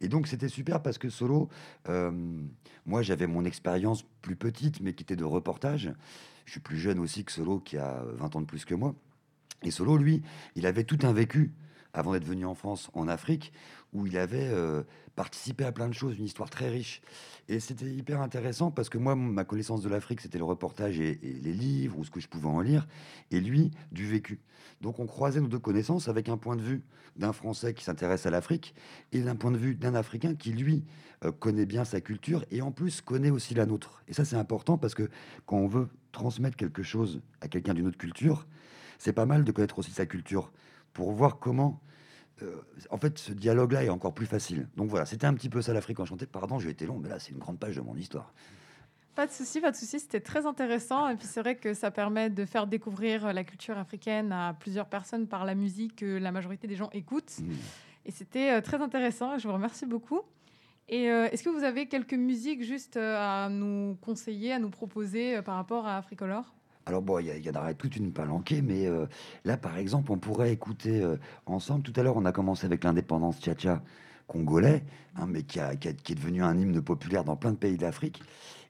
Et 0.00 0.08
donc, 0.08 0.26
c'était 0.26 0.48
super 0.48 0.82
parce 0.82 0.98
que 0.98 1.08
solo, 1.08 1.48
euh, 1.88 2.10
moi, 2.86 3.02
j'avais 3.02 3.26
mon 3.26 3.44
expérience 3.44 4.04
plus 4.22 4.36
petite, 4.36 4.80
mais 4.80 4.92
qui 4.94 5.02
était 5.02 5.16
de 5.16 5.24
reportage. 5.24 5.92
Je 6.44 6.52
suis 6.52 6.60
plus 6.60 6.78
jeune 6.78 6.98
aussi 6.98 7.24
que 7.24 7.32
Solo, 7.32 7.60
qui 7.60 7.76
a 7.76 8.02
20 8.14 8.36
ans 8.36 8.40
de 8.40 8.46
plus 8.46 8.64
que 8.64 8.74
moi. 8.74 8.94
Et 9.62 9.70
Solo, 9.70 9.96
lui, 9.96 10.22
il 10.56 10.66
avait 10.66 10.84
tout 10.84 10.98
un 11.02 11.12
vécu 11.12 11.52
avant 11.94 12.12
d'être 12.12 12.24
venu 12.24 12.46
en 12.46 12.54
France, 12.54 12.90
en 12.94 13.08
Afrique, 13.08 13.52
où 13.92 14.06
il 14.06 14.16
avait 14.16 14.48
euh, 14.48 14.82
participé 15.14 15.64
à 15.64 15.72
plein 15.72 15.88
de 15.88 15.94
choses, 15.94 16.16
une 16.18 16.24
histoire 16.24 16.48
très 16.48 16.68
riche. 16.68 17.02
Et 17.48 17.60
c'était 17.60 17.90
hyper 17.90 18.20
intéressant 18.20 18.70
parce 18.70 18.88
que 18.88 18.98
moi, 18.98 19.14
ma 19.14 19.44
connaissance 19.44 19.82
de 19.82 19.88
l'Afrique, 19.88 20.20
c'était 20.20 20.38
le 20.38 20.44
reportage 20.44 20.98
et, 21.00 21.18
les 21.22 21.52
livres 21.52 21.98
ou 21.98 22.04
ce 22.04 22.10
que 22.10 22.20
je 22.20 22.28
pouvais 22.28 22.48
en 22.48 22.60
lire, 22.60 22.86
et 23.30 23.40
lui, 23.40 23.70
du 23.90 24.06
vécu. 24.06 24.40
Donc 24.80 24.98
on 24.98 25.06
croisait 25.06 25.40
nos 25.40 25.48
deux 25.48 25.58
connaissances 25.58 26.08
avec 26.08 26.28
un 26.28 26.36
point 26.36 26.56
de 26.56 26.62
vue 26.62 26.82
d'un 27.16 27.32
Français 27.32 27.74
qui 27.74 27.84
s'intéresse 27.84 28.24
à 28.24 28.30
l'Afrique 28.30 28.74
et 29.12 29.20
d'un 29.20 29.36
point 29.36 29.50
de 29.50 29.58
vue 29.58 29.74
d'un 29.74 29.94
Africain 29.94 30.34
qui, 30.34 30.52
lui, 30.52 30.84
euh, 31.24 31.30
connaît 31.30 31.66
bien 31.66 31.84
sa 31.84 32.00
culture 32.00 32.44
et 32.50 32.62
en 32.62 32.72
plus 32.72 33.02
connaît 33.02 33.30
aussi 33.30 33.54
la 33.54 33.66
nôtre. 33.66 34.02
Et 34.08 34.14
ça, 34.14 34.24
c'est 34.24 34.36
important 34.36 34.78
parce 34.78 34.94
que 34.94 35.10
quand 35.44 35.58
on 35.58 35.66
veut 35.66 35.88
transmettre 36.10 36.56
quelque 36.56 36.82
chose 36.82 37.20
à 37.42 37.48
quelqu'un 37.48 37.74
d'une 37.74 37.86
autre 37.86 37.98
culture, 37.98 38.46
c'est 38.98 39.12
pas 39.12 39.26
mal 39.26 39.44
de 39.44 39.52
connaître 39.52 39.78
aussi 39.78 39.90
sa 39.90 40.06
culture 40.06 40.52
pour 40.92 41.12
voir 41.12 41.38
comment 41.38 41.80
euh, 42.42 42.62
en 42.90 42.98
fait, 42.98 43.18
ce 43.18 43.32
dialogue-là 43.32 43.84
est 43.84 43.88
encore 43.88 44.14
plus 44.14 44.26
facile. 44.26 44.68
Donc 44.76 44.88
voilà, 44.88 45.06
c'était 45.06 45.26
un 45.26 45.34
petit 45.34 45.48
peu 45.48 45.62
ça 45.62 45.72
l'Afrique 45.72 46.00
enchantée. 46.00 46.26
Pardon, 46.26 46.58
j'ai 46.58 46.70
été 46.70 46.86
long, 46.86 46.98
mais 46.98 47.08
là, 47.08 47.18
c'est 47.18 47.30
une 47.30 47.38
grande 47.38 47.58
page 47.58 47.76
de 47.76 47.80
mon 47.80 47.96
histoire. 47.96 48.32
Pas 49.14 49.26
de 49.26 49.32
souci, 49.32 49.60
pas 49.60 49.70
de 49.70 49.76
souci. 49.76 50.00
C'était 50.00 50.20
très 50.20 50.46
intéressant. 50.46 51.08
Et 51.08 51.16
puis 51.16 51.26
c'est 51.26 51.40
vrai 51.40 51.56
que 51.56 51.74
ça 51.74 51.90
permet 51.90 52.30
de 52.30 52.44
faire 52.44 52.66
découvrir 52.66 53.32
la 53.32 53.44
culture 53.44 53.76
africaine 53.76 54.32
à 54.32 54.54
plusieurs 54.58 54.86
personnes 54.86 55.26
par 55.26 55.44
la 55.44 55.54
musique 55.54 55.96
que 55.96 56.18
la 56.18 56.32
majorité 56.32 56.66
des 56.66 56.76
gens 56.76 56.88
écoutent. 56.92 57.38
Mmh. 57.40 57.52
Et 58.06 58.10
c'était 58.10 58.52
euh, 58.52 58.60
très 58.60 58.80
intéressant. 58.80 59.38
Je 59.38 59.46
vous 59.46 59.54
remercie 59.54 59.86
beaucoup. 59.86 60.22
Et 60.88 61.10
euh, 61.10 61.28
est-ce 61.30 61.42
que 61.42 61.50
vous 61.50 61.64
avez 61.64 61.86
quelques 61.86 62.14
musiques 62.14 62.62
juste 62.62 62.96
à 62.96 63.48
nous 63.50 63.96
conseiller, 64.00 64.52
à 64.52 64.58
nous 64.58 64.70
proposer 64.70 65.40
par 65.42 65.56
rapport 65.56 65.86
à 65.86 65.98
Africolor 65.98 66.54
Alors 66.86 67.02
bon, 67.02 67.18
il 67.20 67.26
y, 67.28 67.40
y 67.46 67.50
en 67.50 67.54
aurait 67.60 67.74
toute 67.74 67.96
une 67.96 68.12
palanquée, 68.12 68.60
mais 68.62 68.86
euh, 68.86 69.06
là, 69.44 69.56
par 69.56 69.76
exemple, 69.78 70.10
on 70.12 70.18
pourrait 70.18 70.52
écouter 70.52 71.00
euh, 71.00 71.16
ensemble. 71.46 71.82
Tout 71.82 71.92
à 71.96 72.02
l'heure, 72.02 72.16
on 72.16 72.24
a 72.24 72.32
commencé 72.32 72.66
avec 72.66 72.82
l'indépendance 72.84 73.38
tcha-tcha 73.40 73.82
congolais, 74.26 74.84
hein, 75.16 75.26
mais 75.28 75.42
qui, 75.42 75.60
a- 75.60 75.76
qui 75.76 75.94
qui 75.94 76.12
est 76.12 76.14
devenu 76.16 76.42
un 76.42 76.56
hymne 76.58 76.80
populaire 76.82 77.24
dans 77.24 77.36
plein 77.36 77.52
de 77.52 77.56
pays 77.56 77.76
d'Afrique. 77.76 78.22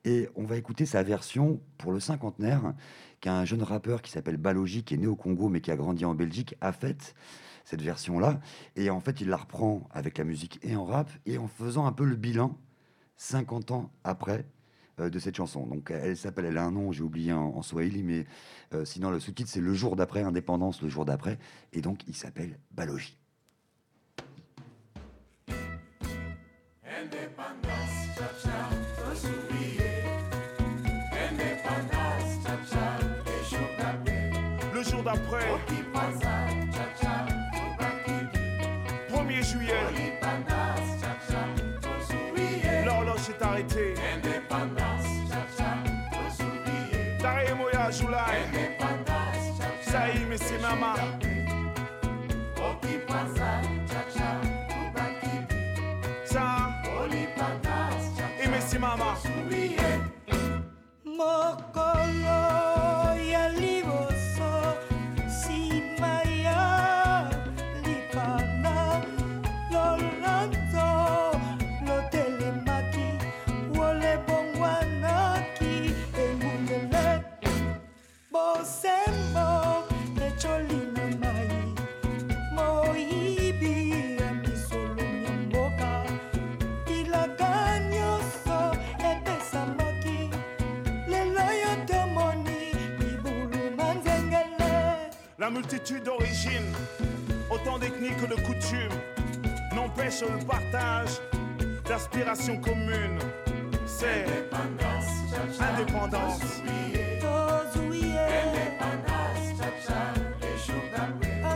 Et 0.04 0.28
on 0.36 0.44
va 0.44 0.56
écouter 0.56 0.84
sa 0.86 1.02
version 1.02 1.60
pour 1.78 1.92
le 1.92 2.00
cinquantenaire, 2.00 2.74
qu'un 3.20 3.44
jeune 3.44 3.62
rappeur 3.62 4.02
qui 4.02 4.10
s'appelle 4.10 4.36
Balogi, 4.36 4.82
qui 4.84 4.94
est 4.94 4.96
né 4.98 5.06
au 5.06 5.14
Congo, 5.16 5.48
mais 5.48 5.60
qui 5.60 5.70
a 5.70 5.76
grandi 5.76 6.04
en 6.04 6.14
Belgique, 6.14 6.56
a 6.60 6.72
faite 6.72 7.14
cette 7.64 7.80
version-là. 7.82 8.40
Et 8.76 8.90
en 8.90 9.00
fait, 9.00 9.20
il 9.20 9.28
la 9.28 9.36
reprend 9.36 9.88
avec 9.92 10.18
la 10.18 10.24
musique 10.24 10.58
et 10.62 10.74
en 10.76 10.84
rap, 10.84 11.08
et 11.26 11.38
en 11.38 11.46
faisant 11.48 11.86
un 11.86 11.92
peu 11.92 12.04
le 12.04 12.16
bilan 12.16 12.58
50 13.16 13.70
ans 13.70 13.90
après 14.04 14.44
de 15.10 15.18
cette 15.18 15.36
chanson. 15.36 15.66
Donc 15.66 15.90
elle 15.90 16.16
s'appelle, 16.16 16.44
elle 16.46 16.58
a 16.58 16.64
un 16.64 16.70
nom, 16.70 16.92
j'ai 16.92 17.02
oublié 17.02 17.32
en, 17.32 17.54
en 17.56 17.62
swahili, 17.62 18.02
mais 18.02 18.26
euh, 18.74 18.84
sinon 18.84 19.10
le 19.10 19.20
sous-titre 19.20 19.50
c'est 19.50 19.60
le 19.60 19.74
jour 19.74 19.96
d'après, 19.96 20.22
indépendance 20.22 20.82
le 20.82 20.88
jour 20.88 21.04
d'après, 21.04 21.38
et 21.72 21.80
donc 21.80 22.06
il 22.08 22.14
s'appelle 22.14 22.58
Balogi. 22.70 23.16
Indépendance, 26.84 28.16
tcha-tcha, 28.16 28.68
faut 28.96 29.14
s'oublier. 29.16 30.04
Indépendance, 31.30 32.44
tcha-tcha, 32.44 32.98
les 33.26 33.42
jours 33.50 33.72
d'après. 33.78 34.30
Le 34.74 34.82
jour 34.82 35.02
d'après, 35.02 35.48
misimama. 50.32 50.96
Sa. 56.24 56.72
Imesimama. 58.40 59.12
mokolo. 61.04 62.71
La 95.42 95.50
multitude 95.50 96.04
d'origines, 96.04 96.72
autant 97.50 97.76
d'ethnies 97.76 98.14
que 98.14 98.26
de 98.26 98.36
coutumes, 98.46 98.96
n'empêche 99.74 100.20
le 100.20 100.38
partage 100.46 101.18
d'aspirations 101.84 102.60
communes. 102.60 103.18
C'est 103.84 104.24
indépendance. 105.60 106.62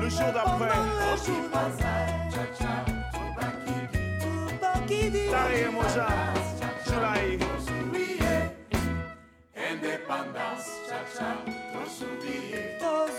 Le 0.01 0.09
jour 0.09 0.33
d'après, 0.35 0.68
Tare 5.31 5.72
Moja, 5.72 6.09
Joulaï, 6.88 7.38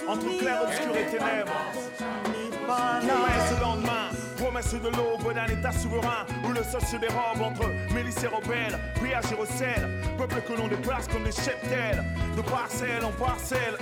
Entre 0.08 0.40
clair, 0.40 0.62
obscur 0.64 0.96
et 0.96 1.06
ténèbres. 1.06 1.52
Promesse 2.68 3.56
de 3.56 3.62
lendemain, 3.62 4.10
promesse 4.38 4.74
de 4.74 4.90
l'aube 4.90 5.34
d'un 5.34 5.46
état 5.48 5.72
souverain 5.72 6.26
où 6.46 6.52
le 6.52 6.64
sol 6.64 6.82
se 6.82 6.98
dérobe 6.98 7.42
entre 7.42 7.70
milices 7.94 8.24
et 8.24 8.28
rebelles, 8.28 8.80
puis 8.96 9.14
à 9.14 9.22
Jérusalem, 9.22 10.02
peuple 10.18 10.42
que 10.48 10.54
l'on 10.54 10.68
déplace 10.68 11.08
comme 11.08 11.24
des 11.24 11.32
cheptels, 11.32 12.04
de 12.36 12.42
parcelle 12.42 13.06
en 13.06 13.12
parcelle, 13.12 13.78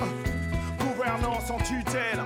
gouvernance 0.79 1.49
en 1.49 1.57
tutelle, 1.57 2.23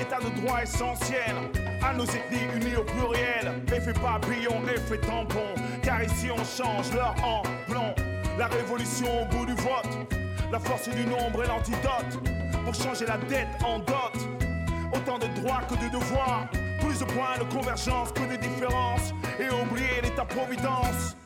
état 0.00 0.18
de 0.18 0.40
droit 0.40 0.62
essentiel. 0.62 1.34
À 1.82 1.92
nos 1.92 2.04
ethnies 2.04 2.48
unies 2.56 2.76
au 2.76 2.82
pluriel, 2.82 3.62
effet 3.72 3.92
papillon, 3.92 4.62
effet 4.74 4.98
tampon, 4.98 5.54
car 5.82 6.02
ici 6.02 6.28
on 6.32 6.44
change 6.44 6.92
leur 6.92 7.14
en 7.22 7.42
blanc. 7.68 7.94
La 8.38 8.48
révolution 8.48 9.06
au 9.22 9.24
bout 9.26 9.46
du 9.46 9.54
vote, 9.54 10.12
La 10.52 10.60
force 10.60 10.88
du 10.88 11.04
nombre 11.06 11.42
est 11.42 11.48
l'antidote 11.48 12.20
pour 12.64 12.74
changer 12.74 13.06
la 13.06 13.16
dette 13.16 13.48
en 13.64 13.78
dot. 13.78 14.12
Autant 14.94 15.18
de 15.18 15.26
droits 15.40 15.62
que 15.68 15.74
de 15.74 15.90
devoirs, 15.90 16.46
plus 16.80 16.98
de 16.98 17.04
points 17.04 17.38
de 17.38 17.52
convergence 17.52 18.12
que 18.12 18.20
de 18.20 18.36
différences, 18.36 19.12
et 19.40 19.48
oublier 19.50 20.02
l'état-providence. 20.02 21.16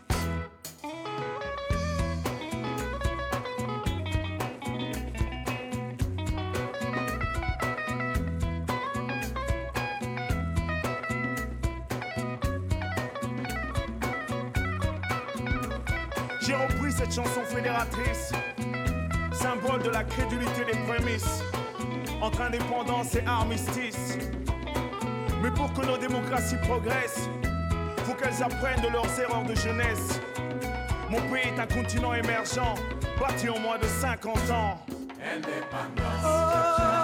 Symbole 19.33 19.83
de 19.83 19.91
la 19.91 20.05
crédulité 20.05 20.65
des 20.67 20.79
prémices, 20.87 21.43
entre 22.21 22.43
indépendance 22.43 23.15
et 23.15 23.25
armistice. 23.27 24.19
Mais 25.43 25.51
pour 25.51 25.73
que 25.73 25.87
nos 25.87 25.97
démocraties 25.97 26.57
progressent, 26.63 27.29
faut 28.05 28.15
qu'elles 28.15 28.43
apprennent 28.43 28.83
de 28.83 28.89
leurs 28.89 29.21
erreurs 29.21 29.45
de 29.45 29.55
jeunesse. 29.55 30.21
Mon 31.09 31.21
pays 31.23 31.49
est 31.49 31.61
un 31.61 31.67
continent 31.67 32.13
émergent, 32.13 32.75
bâti 33.19 33.49
en 33.49 33.59
moins 33.59 33.79
de 33.79 33.87
50 33.87 34.51
ans. 34.51 34.79
Oh, 36.23 37.01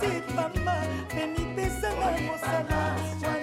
sipama 0.00 0.76
mpe 1.14 1.35
Sena 1.80 2.10
Mosala. 2.22 3.35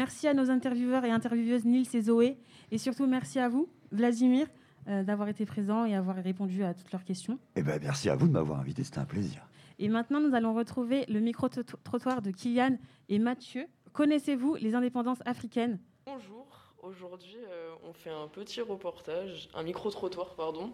Merci 0.00 0.26
à 0.28 0.32
nos 0.32 0.50
intervieweurs 0.50 1.04
et 1.04 1.10
intervieweuses 1.10 1.66
Nils 1.66 1.86
et 1.92 2.00
Zoé. 2.00 2.38
Et 2.70 2.78
surtout, 2.78 3.06
merci 3.06 3.38
à 3.38 3.50
vous, 3.50 3.68
Vladimir, 3.92 4.46
euh, 4.88 5.02
d'avoir 5.02 5.28
été 5.28 5.44
présent 5.44 5.84
et 5.84 5.94
avoir 5.94 6.16
répondu 6.16 6.64
à 6.64 6.72
toutes 6.72 6.90
leurs 6.90 7.04
questions. 7.04 7.38
Eh 7.54 7.62
ben, 7.62 7.78
merci 7.82 8.08
à 8.08 8.16
vous 8.16 8.26
de 8.26 8.32
m'avoir 8.32 8.60
invité, 8.60 8.82
c'était 8.82 9.00
un 9.00 9.04
plaisir. 9.04 9.46
Et 9.78 9.90
maintenant, 9.90 10.22
nous 10.22 10.34
allons 10.34 10.54
retrouver 10.54 11.04
le 11.10 11.20
micro-trottoir 11.20 12.22
de 12.22 12.30
Kylian 12.30 12.78
et 13.10 13.18
Mathieu. 13.18 13.66
Connaissez-vous 13.92 14.54
les 14.54 14.74
indépendances 14.74 15.20
africaines? 15.26 15.78
Bonjour, 16.06 16.46
aujourd'hui 16.82 17.36
euh, 17.50 17.74
on 17.86 17.92
fait 17.92 18.08
un 18.08 18.28
petit 18.28 18.62
reportage, 18.62 19.50
un 19.52 19.64
micro-trottoir 19.64 20.34
pardon, 20.34 20.72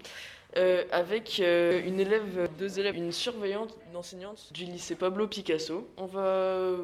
euh, 0.57 0.85
avec 0.93 1.41
euh, 1.41 1.83
une 1.85 1.99
élève, 1.99 2.49
deux 2.61 2.79
élèves, 2.79 2.97
une 2.97 3.11
surveillante, 3.11 3.77
une 3.91 3.97
enseignante 3.97 4.53
du 4.53 4.67
lycée 4.67 4.95
Pablo 4.95 5.27
Picasso. 5.27 5.89
On 5.97 6.07
va 6.07 6.77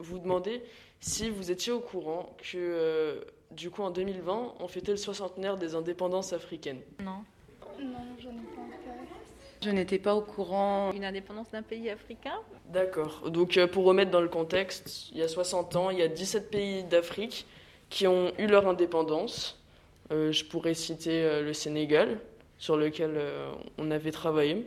vous 0.00 0.18
demander 0.18 0.62
si 1.00 1.30
vous 1.30 1.50
étiez 1.50 1.72
au 1.72 1.80
courant 1.80 2.34
que 2.38 2.56
euh, 2.56 3.20
du 3.50 3.70
coup 3.70 3.82
en 3.82 3.90
2020 3.90 4.54
on 4.60 4.68
fêtait 4.68 4.90
le 4.92 4.96
soixantenaire 4.96 5.56
des 5.56 5.74
indépendances 5.74 6.32
africaines. 6.32 6.80
Non. 7.02 7.24
Non, 7.80 7.98
je 8.18 8.26
ne 8.26 8.32
pense 8.54 8.70
pas. 8.84 8.90
Je 9.62 9.70
n'étais 9.70 9.98
pas 9.98 10.14
au 10.14 10.20
courant. 10.20 10.92
Une 10.92 11.04
indépendance 11.04 11.50
d'un 11.50 11.62
pays 11.62 11.90
africain? 11.90 12.40
D'accord. 12.66 13.30
Donc 13.30 13.56
euh, 13.56 13.66
pour 13.66 13.84
remettre 13.84 14.10
dans 14.10 14.20
le 14.20 14.28
contexte, 14.28 15.10
il 15.12 15.18
y 15.18 15.22
a 15.22 15.28
60 15.28 15.76
ans, 15.76 15.90
il 15.90 15.98
y 15.98 16.02
a 16.02 16.08
17 16.08 16.50
pays 16.50 16.84
d'Afrique 16.84 17.46
qui 17.88 18.06
ont 18.06 18.32
eu 18.38 18.46
leur 18.46 18.68
indépendance. 18.68 19.58
Euh, 20.10 20.32
je 20.32 20.44
pourrais 20.44 20.74
citer 20.74 21.22
euh, 21.22 21.42
le 21.42 21.52
Sénégal, 21.52 22.18
sur 22.58 22.76
lequel 22.76 23.12
euh, 23.16 23.52
on 23.78 23.90
avait 23.90 24.10
travaillé. 24.10 24.66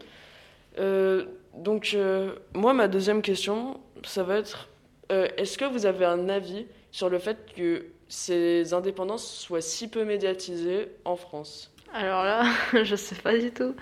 Euh, 0.79 1.25
donc 1.55 1.91
euh, 1.93 2.35
moi, 2.53 2.73
ma 2.73 2.87
deuxième 2.87 3.21
question, 3.21 3.79
ça 4.03 4.23
va 4.23 4.37
être, 4.37 4.69
euh, 5.11 5.27
est-ce 5.37 5.57
que 5.57 5.65
vous 5.65 5.85
avez 5.85 6.05
un 6.05 6.29
avis 6.29 6.67
sur 6.91 7.09
le 7.09 7.19
fait 7.19 7.37
que 7.55 7.85
ces 8.07 8.73
indépendances 8.73 9.27
soient 9.29 9.61
si 9.61 9.87
peu 9.89 10.03
médiatisées 10.05 10.89
en 11.05 11.15
France? 11.15 11.71
Alors 11.93 12.23
là, 12.23 12.43
je 12.83 12.95
sais 12.95 13.15
pas 13.15 13.37
du 13.37 13.51
tout. 13.51 13.75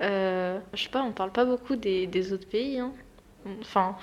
Euh, 0.00 0.58
je 0.74 0.84
sais 0.84 0.90
pas, 0.90 1.02
on 1.02 1.12
parle 1.12 1.32
pas 1.32 1.44
beaucoup 1.44 1.76
des, 1.76 2.06
des 2.06 2.32
autres 2.32 2.48
pays. 2.48 2.78
hein. 2.78 2.92
Enfin, 3.60 3.96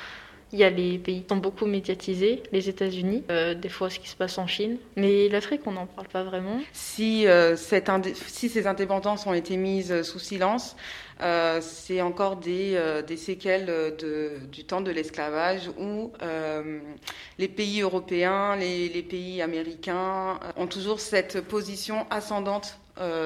il 0.52 0.60
y 0.60 0.64
a 0.64 0.70
les 0.70 0.98
pays 0.98 1.22
qui 1.22 1.28
sont 1.30 1.38
beaucoup 1.38 1.66
médiatisés, 1.66 2.42
les 2.52 2.70
États-Unis, 2.70 3.24
euh, 3.30 3.54
des 3.54 3.70
fois 3.70 3.90
ce 3.90 4.00
qui 4.00 4.10
se 4.10 4.16
passe 4.16 4.38
en 4.38 4.48
Chine, 4.48 4.78
mais 4.96 5.30
l'Afrique, 5.30 5.62
on 5.66 5.72
n'en 5.72 5.86
parle 5.86 6.08
pas 6.08 6.24
vraiment. 6.24 6.60
Si, 6.74 7.28
euh, 7.28 7.56
ces 7.56 8.68
indépendances 8.68 9.28
ont 9.28 9.34
été 9.34 9.58
mises 9.58 10.02
sous 10.02 10.20
silence, 10.20 10.76
euh, 11.22 11.60
c'est 11.62 12.02
encore 12.02 12.38
des, 12.38 12.78
séquelles 13.18 13.96
du 14.52 14.64
temps 14.64 14.82
de 14.82 14.92
l'esclavage 14.92 15.70
où 15.80 16.12
les 17.38 17.48
pays 17.48 17.82
européens, 17.82 18.56
les, 18.56 19.04
pays 19.04 19.42
américains 19.42 20.40
ont 20.56 20.68
toujours 20.68 21.00
cette 21.00 21.42
position 21.42 22.08
ascendante 22.10 22.80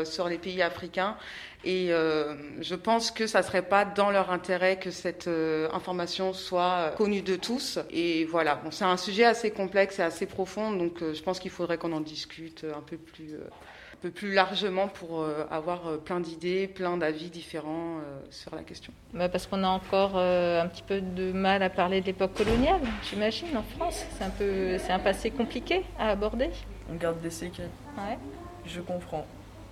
sur 0.03 0.27
les 0.27 0.37
pays 0.37 0.61
africains. 0.61 1.15
Et 1.65 1.93
euh, 1.93 2.35
je 2.61 2.75
pense 2.75 3.09
que 3.09 3.25
ça 3.25 3.41
serait 3.41 3.61
pas 3.61 3.85
dans 3.85 4.11
leur 4.11 4.31
intérêt 4.31 4.77
que 4.77 4.91
cette 4.91 5.27
euh, 5.27 5.69
information 5.71 6.33
soit 6.33 6.73
euh, 6.77 6.91
connue 6.91 7.21
de 7.21 7.37
tous. 7.37 7.79
Et 7.89 8.25
voilà, 8.25 8.55
bon, 8.55 8.69
c'est 8.71 8.83
un 8.83 8.97
sujet 8.97 9.23
assez 9.23 9.51
complexe 9.51 9.99
et 9.99 10.01
assez 10.03 10.25
profond, 10.25 10.71
donc 10.71 11.01
euh, 11.01 11.13
je 11.13 11.23
pense 11.23 11.39
qu'il 11.39 11.51
faudrait 11.51 11.77
qu'on 11.77 11.93
en 11.93 12.01
discute 12.01 12.65
un 12.65 12.81
peu 12.81 12.97
plus, 12.97 13.35
euh, 13.35 13.47
un 13.93 13.97
peu 14.01 14.09
plus 14.11 14.33
largement 14.33 14.89
pour 14.89 15.21
euh, 15.21 15.45
avoir 15.49 15.87
euh, 15.87 15.97
plein 15.97 16.19
d'idées, 16.19 16.67
plein 16.67 16.97
d'avis 16.97 17.29
différents 17.29 17.99
euh, 17.99 18.19
sur 18.29 18.53
la 18.53 18.63
question. 18.63 18.91
Bah, 19.13 19.29
parce 19.29 19.47
qu'on 19.47 19.63
a 19.63 19.69
encore 19.69 20.17
euh, 20.17 20.61
un 20.61 20.67
petit 20.67 20.83
peu 20.83 20.99
de 20.99 21.31
mal 21.31 21.63
à 21.63 21.69
parler 21.69 22.01
de 22.01 22.07
l'époque 22.07 22.33
coloniale, 22.33 22.81
j'imagine, 23.09 23.55
en 23.55 23.63
France. 23.63 24.03
C'est 24.17 24.25
un, 24.25 24.31
peu, 24.31 24.77
c'est 24.79 24.91
un 24.91 24.99
passé 24.99 25.31
compliqué 25.31 25.83
à 25.97 26.09
aborder. 26.09 26.49
On 26.91 26.95
garde 26.95 27.21
des 27.21 27.29
séquelles. 27.29 27.69
Ouais. 27.97 28.17
Je 28.65 28.81
comprends. 28.81 29.25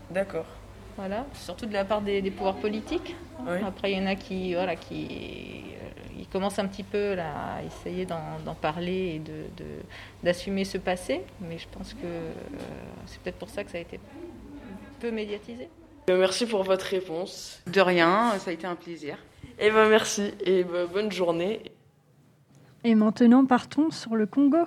D'accord. 0.09 0.45
Voilà, 0.97 1.25
surtout 1.33 1.65
de 1.65 1.73
la 1.73 1.85
part 1.85 2.01
des, 2.01 2.21
des 2.21 2.31
pouvoirs 2.31 2.55
politiques. 2.57 3.15
Oui. 3.47 3.57
Après, 3.65 3.91
il 3.91 3.97
y 3.97 4.01
en 4.01 4.05
a 4.07 4.15
qui, 4.15 4.53
voilà, 4.53 4.75
qui 4.75 5.07
euh, 5.07 6.19
ils 6.19 6.27
commencent 6.27 6.59
un 6.59 6.67
petit 6.67 6.83
peu 6.83 7.15
là, 7.15 7.55
à 7.57 7.63
essayer 7.63 8.05
d'en, 8.05 8.53
parler 8.61 9.15
et 9.15 9.19
de, 9.19 9.47
de- 9.57 9.79
d'assumer 10.23 10.63
ce 10.65 10.77
passé, 10.77 11.21
mais 11.39 11.57
je 11.57 11.67
pense 11.69 11.93
que 11.93 12.05
euh, 12.05 12.31
c'est 13.07 13.19
peut-être 13.21 13.37
pour 13.39 13.49
ça 13.49 13.63
que 13.63 13.71
ça 13.71 13.77
a 13.77 13.81
été 13.81 13.99
peu 14.99 15.09
médiatisé. 15.11 15.69
Euh, 16.09 16.19
Merci 16.19 16.45
pour 16.45 16.63
votre 16.63 16.85
réponse. 16.85 17.61
De 17.67 17.81
rien, 17.81 18.33
ça 18.37 18.51
a 18.51 18.53
été 18.53 18.67
un 18.67 18.75
plaisir. 18.75 19.17
Et 19.59 19.71
ben 19.71 19.89
merci 19.89 20.33
et 20.45 20.63
ben, 20.63 20.85
bonne 20.91 21.11
journée. 21.11 21.61
Et 22.83 22.95
maintenant, 22.95 23.45
partons 23.45 23.89
sur 23.91 24.15
le 24.15 24.25
Congo. 24.25 24.65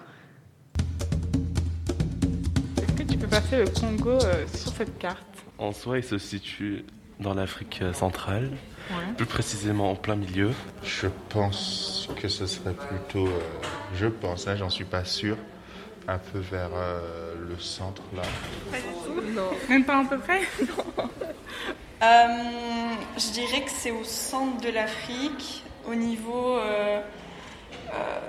Est-ce 2.79 2.93
que 2.95 3.03
tu 3.03 3.19
peux 3.19 3.27
passer 3.29 3.59
le 3.59 3.67
Congo 3.69 4.11
euh, 4.11 4.47
sur 4.53 4.73
cette 4.73 4.99
carte? 4.99 5.34
En 5.59 5.73
soi, 5.73 5.99
il 5.99 6.05
se 6.05 6.19
situe 6.19 6.85
dans 7.21 7.35
l'Afrique 7.35 7.83
centrale, 7.93 8.51
Ouais. 8.91 9.15
plus 9.17 9.25
précisément 9.27 9.91
en 9.93 9.95
plein 9.95 10.17
milieu. 10.17 10.51
Je 10.83 11.07
pense 11.31 12.09
que 12.21 12.29
ce 12.29 12.47
serait 12.47 12.75
plutôt, 12.75 13.27
euh, 13.29 13.41
je 13.95 14.07
pense, 14.07 14.47
hein, 14.47 14.57
j'en 14.57 14.69
suis 14.69 14.85
pas 14.85 15.05
sûr, 15.07 15.37
un 16.07 16.19
peu 16.19 16.39
vers 16.41 16.69
euh, 16.75 17.35
le 17.49 17.59
centre 17.59 18.03
là. 18.15 18.23
Pas 18.71 18.77
du 18.79 18.85
tout 19.35 19.41
Même 19.71 19.85
pas 19.85 20.01
à 20.01 20.05
peu 20.05 20.19
près 20.19 20.41
Euh, 22.03 22.27
je 23.17 23.33
dirais 23.33 23.63
que 23.65 23.71
c'est 23.71 23.93
au 23.93 24.05
centre 24.05 24.61
de 24.61 24.69
l'Afrique, 24.69 25.63
au 25.89 25.95
niveau. 25.95 26.59
euh, 26.59 27.01
euh, 27.95 28.21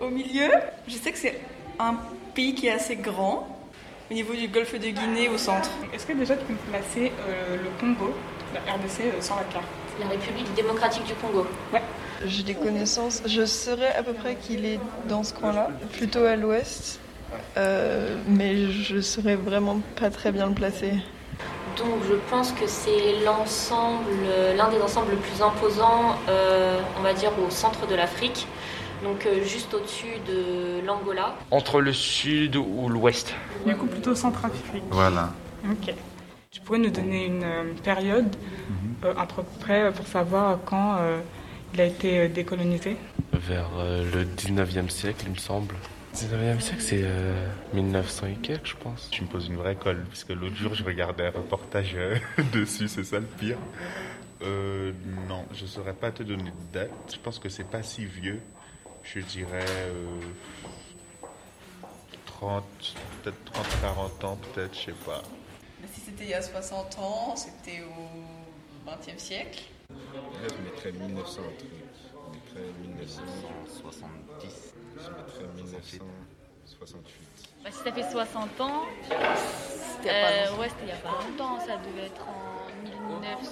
au 0.00 0.08
milieu. 0.08 0.50
Je 0.88 0.94
sais 0.94 1.12
que 1.12 1.18
c'est 1.18 1.40
un 1.78 1.94
pays 2.34 2.56
qui 2.56 2.66
est 2.66 2.72
assez 2.72 2.96
grand, 2.96 3.51
au 4.12 4.14
niveau 4.14 4.34
du 4.34 4.46
golfe 4.46 4.74
de 4.74 4.88
Guinée, 4.88 5.30
au 5.30 5.38
centre. 5.38 5.70
Est-ce 5.94 6.04
que 6.06 6.12
déjà 6.12 6.36
tu 6.36 6.44
peux 6.44 6.52
me 6.52 6.58
placer 6.70 7.10
euh, 7.28 7.56
le 7.56 7.70
Congo, 7.80 8.12
la 8.52 8.60
RDC, 8.60 9.00
euh, 9.00 9.22
sur 9.22 9.36
la 9.36 9.44
carte? 9.44 9.64
La 9.98 10.06
République 10.06 10.52
démocratique 10.54 11.04
du 11.04 11.14
Congo. 11.14 11.46
Ouais. 11.72 11.80
J'ai 12.26 12.42
des 12.42 12.54
connaissances. 12.54 13.22
Je 13.24 13.46
saurais 13.46 13.94
à 13.94 14.02
peu 14.02 14.12
près 14.12 14.34
qu'il 14.34 14.66
est 14.66 14.78
dans 15.08 15.24
ce 15.24 15.32
coin-là, 15.32 15.70
plutôt 15.92 16.24
à 16.24 16.36
l'ouest. 16.36 17.00
Euh, 17.56 18.18
mais 18.28 18.70
je 18.70 19.00
saurais 19.00 19.36
vraiment 19.36 19.80
pas 19.98 20.10
très 20.10 20.30
bien 20.30 20.46
le 20.46 20.52
placer. 20.52 20.92
Donc 21.78 22.02
je 22.06 22.14
pense 22.30 22.52
que 22.52 22.66
c'est 22.66 23.24
l'ensemble, 23.24 24.10
l'un 24.58 24.68
des 24.68 24.82
ensembles 24.82 25.12
les 25.12 25.16
plus 25.16 25.42
imposants, 25.42 26.16
euh, 26.28 26.78
on 26.98 27.02
va 27.02 27.14
dire, 27.14 27.30
au 27.46 27.50
centre 27.50 27.86
de 27.86 27.94
l'Afrique. 27.94 28.46
Donc 29.02 29.26
euh, 29.26 29.44
juste 29.44 29.72
au-dessus 29.74 30.18
de 30.26 30.84
l'Angola. 30.86 31.34
Entre 31.50 31.80
le 31.80 31.92
sud 31.92 32.56
ou 32.56 32.88
l'ouest 32.88 33.34
Du 33.66 33.74
coup, 33.76 33.86
plutôt 33.86 34.14
Centrafrique. 34.14 34.82
Voilà. 34.90 35.32
Ok. 35.70 35.94
Tu 36.50 36.60
pourrais 36.60 36.78
nous 36.78 36.90
donner 36.90 37.26
une 37.26 37.44
euh, 37.44 37.72
période 37.82 38.34
euh, 39.04 39.14
à 39.16 39.26
peu 39.26 39.42
près 39.60 39.90
pour 39.92 40.06
savoir 40.06 40.58
quand 40.64 40.96
euh, 41.00 41.20
il 41.74 41.80
a 41.80 41.86
été 41.86 42.28
décolonisé? 42.28 42.96
Vers 43.32 43.70
euh, 43.78 44.04
le 44.12 44.24
19e 44.24 44.88
siècle, 44.90 45.24
il 45.26 45.32
me 45.32 45.38
semble. 45.38 45.74
19e 46.14 46.60
siècle, 46.60 46.82
c'est 46.82 47.00
euh, 47.02 47.46
1900 47.72 48.26
et 48.26 48.34
quelques, 48.34 48.66
je 48.66 48.76
pense. 48.76 49.08
Tu 49.10 49.22
me 49.22 49.28
poses 49.28 49.48
une 49.48 49.56
vraie 49.56 49.76
colle, 49.76 50.04
puisque 50.10 50.28
l'autre 50.28 50.56
jour, 50.56 50.74
je 50.74 50.84
regardais 50.84 51.26
un 51.26 51.30
reportage 51.30 51.94
euh, 51.96 52.16
dessus, 52.52 52.88
c'est 52.88 53.04
ça 53.04 53.18
le 53.18 53.24
pire. 53.24 53.56
Euh, 54.42 54.92
non, 55.28 55.46
je 55.54 55.62
ne 55.62 55.68
saurais 55.68 55.94
pas 55.94 56.10
te 56.10 56.22
donner 56.22 56.50
de 56.50 56.72
date. 56.72 56.90
Je 57.10 57.18
pense 57.18 57.38
que 57.38 57.48
c'est 57.48 57.64
pas 57.68 57.82
si 57.82 58.04
vieux. 58.04 58.40
Je 59.02 59.20
dirais 59.20 59.64
euh, 59.68 60.20
30, 62.26 62.64
peut-être 63.22 63.44
30, 63.52 63.66
40 63.82 64.24
ans, 64.24 64.36
peut-être, 64.54 64.74
je 64.74 64.80
sais 64.86 64.92
pas. 64.92 65.22
Mais 65.80 65.88
si 65.92 66.00
c'était 66.00 66.24
il 66.24 66.30
y 66.30 66.34
a 66.34 66.42
60 66.42 66.98
ans, 66.98 67.34
c'était 67.36 67.82
au 67.82 68.90
XXe 68.90 69.22
siècle. 69.22 69.62
Là, 69.90 69.96
je 70.48 70.62
mettrais 70.64 70.92
1900 70.92 71.40
un 71.42 71.56
truc. 71.58 71.70
Je 72.24 72.58
mettrais 72.60 72.72
1970. 72.80 74.74
Je 74.96 75.10
mettrais 75.10 75.46
1968. 75.56 77.48
Bah, 77.64 77.70
si 77.70 77.78
ça 77.84 77.92
fait 77.92 78.10
60 78.10 78.60
ans, 78.60 78.82
C'était 79.02 80.04
il 80.04 80.06
y 80.06 80.10
a 80.10 80.12
pas 80.12 80.32
euh, 80.32 80.46
longtemps. 80.46 80.60
ouais, 80.60 80.68
c'était 80.68 80.82
il 80.82 80.86
n'y 80.86 80.92
a 80.92 80.96
pas 80.96 81.18
longtemps, 81.22 81.60
ça 81.60 81.76
devait 81.78 82.06
être 82.06 82.26
en 82.26 82.66
1900. 83.08 83.50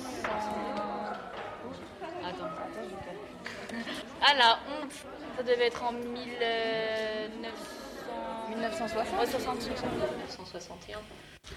Attends. 2.25 2.51
Ah 4.23 4.35
la 4.35 4.59
honte 4.69 4.93
Ça 5.41 5.47
devait 5.47 5.69
être 5.69 5.83
en 5.83 5.93
1900... 5.93 6.21
1960 8.51 9.07
Ouais, 9.19 9.27
60, 9.27 9.63
60. 9.63 9.91
1961. 9.91 10.99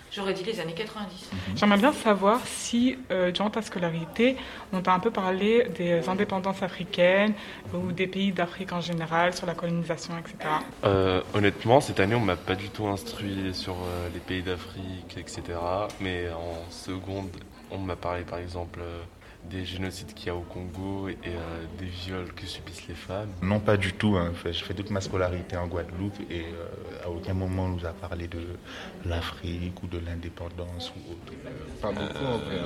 J'aurais 0.10 0.34
dit 0.34 0.46
les 0.46 0.62
années 0.62 0.74
90. 0.74 1.32
J'aimerais 1.58 1.80
bien 1.80 1.91
savoir 1.91 2.39
si, 2.46 2.98
euh, 3.12 3.32
durant 3.32 3.50
ta 3.50 3.62
scolarité, 3.62 4.38
on 4.72 4.80
t'a 4.82 4.93
un 4.93 5.00
peu 5.00 5.12
parlé 5.12 5.67
des 5.76 6.08
indépendances 6.08 6.63
africaines 6.63 7.34
ou 7.74 7.91
des 7.91 8.08
pays 8.08 8.32
d'Afrique 8.32 8.72
en 8.72 8.80
général, 8.80 9.34
sur 9.34 9.48
la 9.48 9.54
colonisation, 9.54 10.13
etc. 10.17 10.38
Euh, 10.86 11.22
honnêtement, 11.34 11.82
cette 11.82 12.00
année, 12.00 12.15
on 12.15 12.22
m'a 12.22 12.38
pas 12.38 12.56
du 12.56 12.69
tout 12.69 12.88
instruit 12.88 13.54
sur 13.54 13.74
euh, 13.74 14.08
les 14.13 14.22
pays 14.22 14.43
d'Afrique, 14.43 15.17
etc. 15.17 15.41
Mais 16.00 16.30
en 16.30 16.72
seconde, 16.72 17.32
on 17.69 17.80
m'a 17.80 17.98
parlé 17.98 18.24
par 18.24 18.39
exemple 18.39 18.80
euh, 18.82 19.02
des 19.49 19.65
génocides 19.65 20.13
qu'il 20.13 20.27
y 20.27 20.29
a 20.29 20.36
au 20.36 20.41
Congo 20.41 21.10
et 21.10 21.17
euh, 21.27 21.65
des 21.77 21.86
viols 21.86 22.32
que 22.34 22.45
subissent 22.45 22.88
les 22.88 22.95
femmes. 22.95 23.29
Non, 23.41 23.60
pas 23.60 23.77
du 23.77 23.93
tout. 23.93 24.15
hein. 24.17 24.32
Fait- 24.34 24.53
Je 24.53 24.63
fais 24.63 24.73
toute 24.73 24.89
ma 24.89 25.01
scolarité 25.01 25.58
en 25.58 25.67
Guadeloupe 25.67 26.15
et 26.32 26.41
euh, 26.45 27.06
à 27.06 27.10
aucun 27.10 27.34
moment 27.34 27.65
on 27.65 27.69
nous 27.69 27.86
a 27.86 27.93
parlé 27.93 28.27
de 28.27 28.41
l'Afrique 29.06 29.82
ou 29.84 29.88
de 29.88 29.99
l'indépendance 29.99 30.91
ou 30.95 31.12
autre. 31.12 31.34
Pas 31.82 31.91
beaucoup 31.91 32.25
en 32.25 32.38
vrai. 32.38 32.62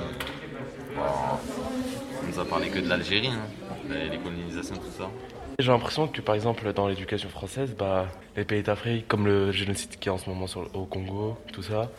On 0.96 2.26
nous 2.28 2.38
a 2.38 2.44
parlé 2.44 2.68
que 2.68 2.78
de 2.78 2.88
l'Algérie, 2.88 3.28
hein. 3.28 3.46
les, 3.90 4.08
les 4.10 4.18
colonisations, 4.18 4.76
tout 4.76 4.82
ça. 4.96 5.10
J'ai 5.58 5.70
l'impression 5.72 6.06
que 6.06 6.20
par 6.20 6.34
exemple 6.36 6.72
dans 6.72 6.86
l'éducation 6.86 7.28
française, 7.28 7.74
bah, 7.76 8.06
les 8.36 8.44
pays 8.44 8.62
d'Afrique, 8.62 9.08
comme 9.08 9.26
le 9.26 9.50
génocide 9.52 9.98
qui 9.98 10.08
est 10.08 10.12
en 10.12 10.18
ce 10.18 10.28
moment 10.30 10.46
sur- 10.46 10.70
au 10.74 10.84
Congo, 10.86 11.36
tout 11.52 11.62
ça, 11.62 11.90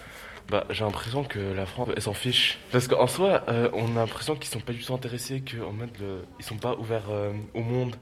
bah, 0.49 0.65
j'ai 0.69 0.83
l'impression 0.83 1.23
que 1.23 1.39
la 1.39 1.65
France 1.65 1.89
elle 1.95 2.01
s'en 2.01 2.13
fiche. 2.13 2.59
Parce 2.71 2.87
qu'en 2.87 3.07
soi, 3.07 3.43
euh, 3.49 3.69
on 3.73 3.95
a 3.97 3.99
l'impression 3.99 4.35
qu'ils 4.35 4.49
sont 4.49 4.59
pas 4.59 4.73
du 4.73 4.83
tout 4.83 4.93
intéressés, 4.93 5.41
qu'en 5.41 5.71
mode 5.71 5.91
le- 5.99 6.23
ils 6.39 6.45
sont 6.45 6.57
pas 6.57 6.75
ouverts 6.75 7.09
euh, 7.09 7.31
au 7.53 7.61
monde 7.61 7.95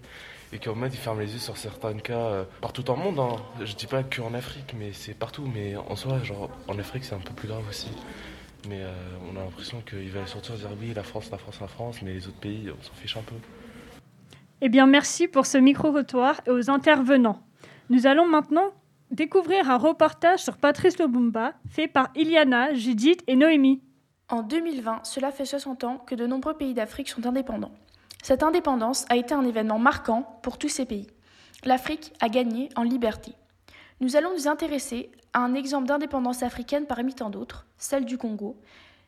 et 0.53 0.59
qu'en 0.59 0.75
mode 0.75 0.93
ils 0.93 0.97
ferment 0.99 1.19
les 1.19 1.33
yeux 1.33 1.39
sur 1.39 1.57
certains 1.57 1.93
cas 1.97 2.13
euh, 2.13 2.43
partout 2.61 2.83
dans 2.83 2.95
le 2.95 3.03
monde. 3.03 3.19
Hein. 3.19 3.35
Je 3.65 3.73
dis 3.75 3.87
pas 3.87 4.03
qu'en 4.03 4.33
Afrique, 4.33 4.73
mais 4.77 4.93
c'est 4.93 5.13
partout. 5.13 5.49
Mais 5.53 5.75
en 5.75 5.95
soi, 5.95 6.23
genre 6.23 6.49
en 6.67 6.77
Afrique 6.79 7.03
c'est 7.03 7.15
un 7.15 7.19
peu 7.19 7.33
plus 7.33 7.47
grave 7.47 7.63
aussi. 7.69 7.89
Mais 8.69 8.81
on 9.31 9.37
a 9.39 9.43
l'impression 9.43 9.81
qu'ils 9.87 10.09
veulent 10.09 10.27
sortir 10.27 10.55
et 10.55 10.57
dire 10.57 10.69
oui, 10.81 10.91
la 10.93 11.03
France, 11.03 11.29
la 11.31 11.37
France, 11.37 11.59
la 11.61 11.67
France, 11.67 12.01
mais 12.01 12.13
les 12.13 12.27
autres 12.27 12.39
pays, 12.39 12.69
on 12.69 12.83
s'en 12.83 12.93
fiche 12.95 13.15
un 13.15 13.21
peu. 13.21 13.35
Eh 14.59 14.67
bien, 14.69 14.87
merci 14.87 15.27
pour 15.27 15.45
ce 15.45 15.57
micro-rotoir 15.57 16.41
et 16.47 16.49
aux 16.49 16.69
intervenants. 16.69 17.39
Nous 17.89 18.07
allons 18.07 18.27
maintenant 18.27 18.73
découvrir 19.11 19.69
un 19.69 19.77
reportage 19.77 20.43
sur 20.43 20.57
Patrice 20.57 20.97
Lobumba 20.97 21.53
fait 21.69 21.87
par 21.87 22.09
Iliana, 22.15 22.73
Judith 22.73 23.23
et 23.27 23.35
Noémie. 23.35 23.81
En 24.29 24.41
2020, 24.41 25.05
cela 25.05 25.31
fait 25.31 25.45
60 25.45 25.83
ans 25.83 25.97
que 25.99 26.15
de 26.15 26.27
nombreux 26.27 26.55
pays 26.55 26.73
d'Afrique 26.73 27.09
sont 27.09 27.25
indépendants. 27.25 27.71
Cette 28.21 28.43
indépendance 28.43 29.05
a 29.09 29.15
été 29.15 29.33
un 29.33 29.45
événement 29.45 29.79
marquant 29.79 30.39
pour 30.43 30.57
tous 30.57 30.69
ces 30.69 30.85
pays. 30.85 31.07
L'Afrique 31.63 32.13
a 32.19 32.29
gagné 32.29 32.69
en 32.75 32.83
liberté. 32.83 33.33
Nous 33.99 34.15
allons 34.15 34.33
nous 34.33 34.47
intéresser 34.47 35.11
à 35.33 35.39
un 35.39 35.53
exemple 35.53 35.87
d'indépendance 35.87 36.43
africaine 36.43 36.85
parmi 36.85 37.13
tant 37.13 37.29
d'autres, 37.29 37.65
celle 37.77 38.05
du 38.05 38.17
Congo. 38.17 38.59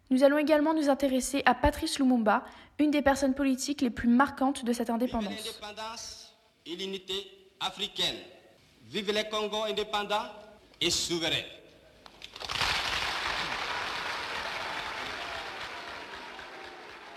Nous 0.10 0.24
allons 0.24 0.38
également 0.38 0.74
nous 0.74 0.90
intéresser 0.90 1.44
à 1.46 1.54
Patrice 1.54 2.00
Lumumba, 2.00 2.44
une 2.80 2.92
des 2.92 3.02
personnes 3.02 3.36
politiques 3.36 3.82
les 3.82 3.90
plus 3.90 4.08
marquantes 4.08 4.66
de 4.66 4.74
cette 4.74 4.90
indépendance. 4.90 5.62
l'indépendance 5.62 6.36
et 6.66 6.76
l'unité 6.76 7.14
africaine. 7.60 8.16
Vive 8.92 9.12
les 9.12 9.26
Congo 9.26 9.58
indépendants 9.70 10.32
et 10.82 10.90
souverains. 10.90 11.46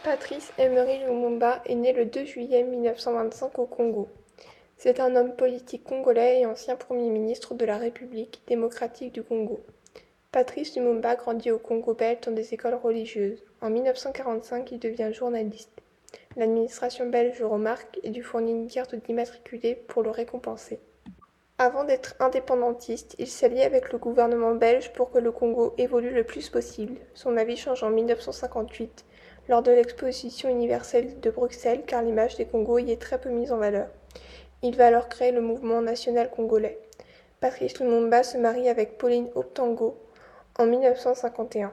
Patrice 0.04 0.52
Emery 0.58 0.98
Lumumba 0.98 1.62
est 1.64 1.74
né 1.74 1.94
le 1.94 2.04
2 2.04 2.26
juillet 2.26 2.62
1925 2.62 3.58
au 3.58 3.64
Congo. 3.64 4.08
C'est 4.76 5.00
un 5.00 5.16
homme 5.16 5.34
politique 5.34 5.84
congolais 5.84 6.40
et 6.40 6.46
ancien 6.46 6.76
Premier 6.76 7.08
ministre 7.08 7.54
de 7.54 7.64
la 7.64 7.78
République 7.78 8.42
démocratique 8.46 9.14
du 9.14 9.22
Congo. 9.22 9.64
Patrice 10.30 10.76
Lumumba 10.76 11.16
grandit 11.16 11.52
au 11.52 11.58
Congo 11.58 11.94
belge 11.94 12.20
dans 12.26 12.32
des 12.32 12.52
écoles 12.52 12.74
religieuses. 12.74 13.42
En 13.62 13.70
1945, 13.70 14.72
il 14.72 14.78
devient 14.78 15.10
journaliste. 15.14 15.72
L'administration 16.36 17.08
belge 17.08 17.42
remarque 17.42 17.98
et 18.02 18.10
lui 18.10 18.20
fournit 18.20 18.52
une 18.52 18.68
carte 18.68 18.94
d'immatriculé 18.94 19.74
pour 19.74 20.02
le 20.02 20.10
récompenser. 20.10 20.78
Avant 21.64 21.84
d'être 21.84 22.16
indépendantiste, 22.18 23.14
il 23.20 23.28
s'allie 23.28 23.62
avec 23.62 23.92
le 23.92 23.98
gouvernement 23.98 24.56
belge 24.56 24.92
pour 24.94 25.12
que 25.12 25.20
le 25.20 25.30
Congo 25.30 25.74
évolue 25.78 26.10
le 26.10 26.24
plus 26.24 26.48
possible. 26.48 26.96
Son 27.14 27.36
avis 27.36 27.56
change 27.56 27.84
en 27.84 27.90
1958 27.90 29.04
lors 29.48 29.62
de 29.62 29.70
l'exposition 29.70 30.48
universelle 30.48 31.20
de 31.20 31.30
Bruxelles 31.30 31.84
car 31.86 32.02
l'image 32.02 32.34
des 32.34 32.46
Congos 32.46 32.78
y 32.78 32.90
est 32.90 33.00
très 33.00 33.20
peu 33.20 33.28
mise 33.28 33.52
en 33.52 33.58
valeur. 33.58 33.86
Il 34.62 34.74
va 34.74 34.88
alors 34.88 35.08
créer 35.08 35.30
le 35.30 35.40
mouvement 35.40 35.80
national 35.80 36.30
congolais. 36.30 36.80
Patrice 37.38 37.78
Lumumba 37.78 38.24
se 38.24 38.38
marie 38.38 38.68
avec 38.68 38.98
Pauline 38.98 39.30
Optango 39.36 39.96
en 40.58 40.66
1951. 40.66 41.72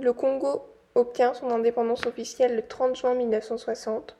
Le 0.00 0.12
Congo 0.12 0.64
obtient 0.96 1.34
son 1.34 1.52
indépendance 1.52 2.04
officielle 2.04 2.56
le 2.56 2.66
30 2.66 2.96
juin 2.96 3.14
1960. 3.14 4.16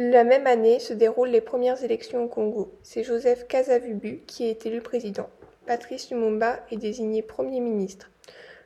La 0.00 0.22
même 0.22 0.46
année 0.46 0.78
se 0.78 0.92
déroulent 0.92 1.30
les 1.30 1.40
premières 1.40 1.82
élections 1.82 2.22
au 2.22 2.28
Congo. 2.28 2.72
C'est 2.84 3.02
Joseph 3.02 3.48
Kasavubu 3.48 4.20
qui 4.28 4.44
est 4.44 4.64
élu 4.64 4.80
président. 4.80 5.28
Patrice 5.66 6.10
Lumumba 6.10 6.60
est 6.70 6.76
désigné 6.76 7.20
Premier 7.20 7.58
ministre. 7.58 8.08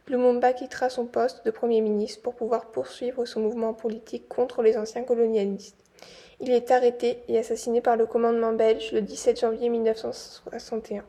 Lumumba 0.08 0.52
quittera 0.52 0.90
son 0.90 1.06
poste 1.06 1.42
de 1.46 1.50
Premier 1.50 1.80
ministre 1.80 2.20
pour 2.20 2.34
pouvoir 2.34 2.70
poursuivre 2.70 3.24
son 3.24 3.40
mouvement 3.40 3.72
politique 3.72 4.28
contre 4.28 4.60
les 4.60 4.76
anciens 4.76 5.04
colonialistes. 5.04 5.82
Il 6.38 6.50
est 6.50 6.70
arrêté 6.70 7.22
et 7.28 7.38
assassiné 7.38 7.80
par 7.80 7.96
le 7.96 8.04
commandement 8.04 8.52
belge 8.52 8.92
le 8.92 9.00
17 9.00 9.40
janvier 9.40 9.70
1961. 9.70 11.02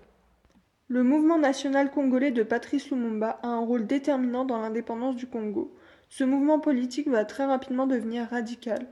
Le 0.88 1.04
mouvement 1.04 1.38
national 1.38 1.92
congolais 1.92 2.32
de 2.32 2.44
Patrice 2.44 2.92
Lumumba 2.92 3.40
a 3.44 3.48
un 3.48 3.66
rôle 3.66 3.88
déterminant 3.88 4.46
dans 4.46 4.60
l'indépendance 4.60 5.18
du 5.18 5.28
Congo. 5.28 5.76
Ce 6.08 6.24
mouvement 6.24 6.62
politique 6.62 7.10
va 7.10 7.26
très 7.26 7.44
rapidement 7.44 7.88
devenir 7.88 8.30
radical. 8.30 8.88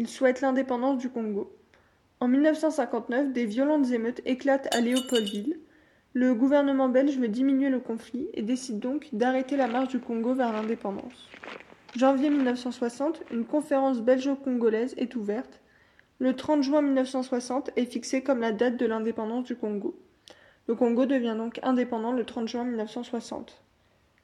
Il 0.00 0.06
souhaite 0.06 0.42
l'indépendance 0.42 0.98
du 0.98 1.10
Congo. 1.10 1.52
En 2.20 2.28
1959, 2.28 3.32
des 3.32 3.46
violentes 3.46 3.90
émeutes 3.90 4.22
éclatent 4.26 4.72
à 4.72 4.80
Léopoldville. 4.80 5.58
Le 6.12 6.34
gouvernement 6.34 6.88
belge 6.88 7.18
veut 7.18 7.26
diminuer 7.26 7.68
le 7.68 7.80
conflit 7.80 8.28
et 8.32 8.42
décide 8.42 8.78
donc 8.78 9.08
d'arrêter 9.12 9.56
la 9.56 9.66
marche 9.66 9.88
du 9.88 9.98
Congo 9.98 10.34
vers 10.34 10.52
l'indépendance. 10.52 11.28
Janvier 11.96 12.30
1960, 12.30 13.24
une 13.32 13.44
conférence 13.44 14.00
belgeo-congolaise 14.00 14.94
est 14.98 15.16
ouverte. 15.16 15.62
Le 16.20 16.36
30 16.36 16.62
juin 16.62 16.80
1960 16.80 17.72
est 17.74 17.84
fixé 17.84 18.22
comme 18.22 18.38
la 18.38 18.52
date 18.52 18.76
de 18.76 18.86
l'indépendance 18.86 19.46
du 19.46 19.56
Congo. 19.56 19.98
Le 20.68 20.76
Congo 20.76 21.06
devient 21.06 21.34
donc 21.36 21.58
indépendant 21.64 22.12
le 22.12 22.24
30 22.24 22.46
juin 22.46 22.62
1960. 22.62 23.64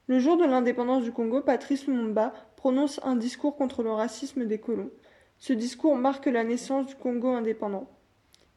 Le 0.07 0.19
jour 0.19 0.37
de 0.37 0.45
l'indépendance 0.45 1.03
du 1.03 1.11
Congo, 1.11 1.41
Patrice 1.41 1.85
Lumumba 1.85 2.31
prononce 2.55 3.01
un 3.03 3.17
discours 3.17 3.57
contre 3.57 3.83
le 3.83 3.91
racisme 3.91 4.45
des 4.45 4.59
colons. 4.59 4.91
Ce 5.39 5.53
discours 5.53 5.95
marque 5.95 6.25
la 6.25 6.43
naissance 6.43 6.87
du 6.87 6.95
Congo 6.95 7.29
indépendant. 7.29 7.89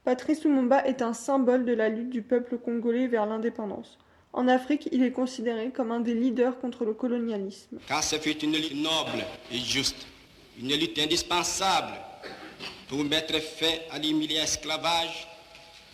Patrice 0.04 0.44
Lumumba 0.44 0.86
est 0.86 1.02
un 1.02 1.12
symbole 1.12 1.64
de 1.64 1.72
la 1.72 1.88
lutte 1.88 2.10
du 2.10 2.22
peuple 2.22 2.58
congolais 2.58 3.08
vers 3.08 3.26
l'indépendance. 3.26 3.98
En 4.32 4.48
Afrique, 4.48 4.88
il 4.92 5.02
est 5.02 5.12
considéré 5.12 5.70
comme 5.70 5.90
un 5.90 6.00
des 6.00 6.14
leaders 6.14 6.58
contre 6.60 6.84
le 6.84 6.94
colonialisme. 6.94 7.78
Car 7.88 8.02
ce 8.02 8.16
fut 8.16 8.38
une 8.38 8.52
lutte 8.52 8.74
noble 8.74 9.24
et 9.50 9.58
juste, 9.58 10.06
une 10.58 10.74
lutte 10.74 10.98
indispensable 10.98 11.92
pour 12.88 13.04
mettre 13.04 13.38
fin 13.40 13.74
à 13.90 13.98
l'humiliant 13.98 14.42
esclavage 14.42 15.28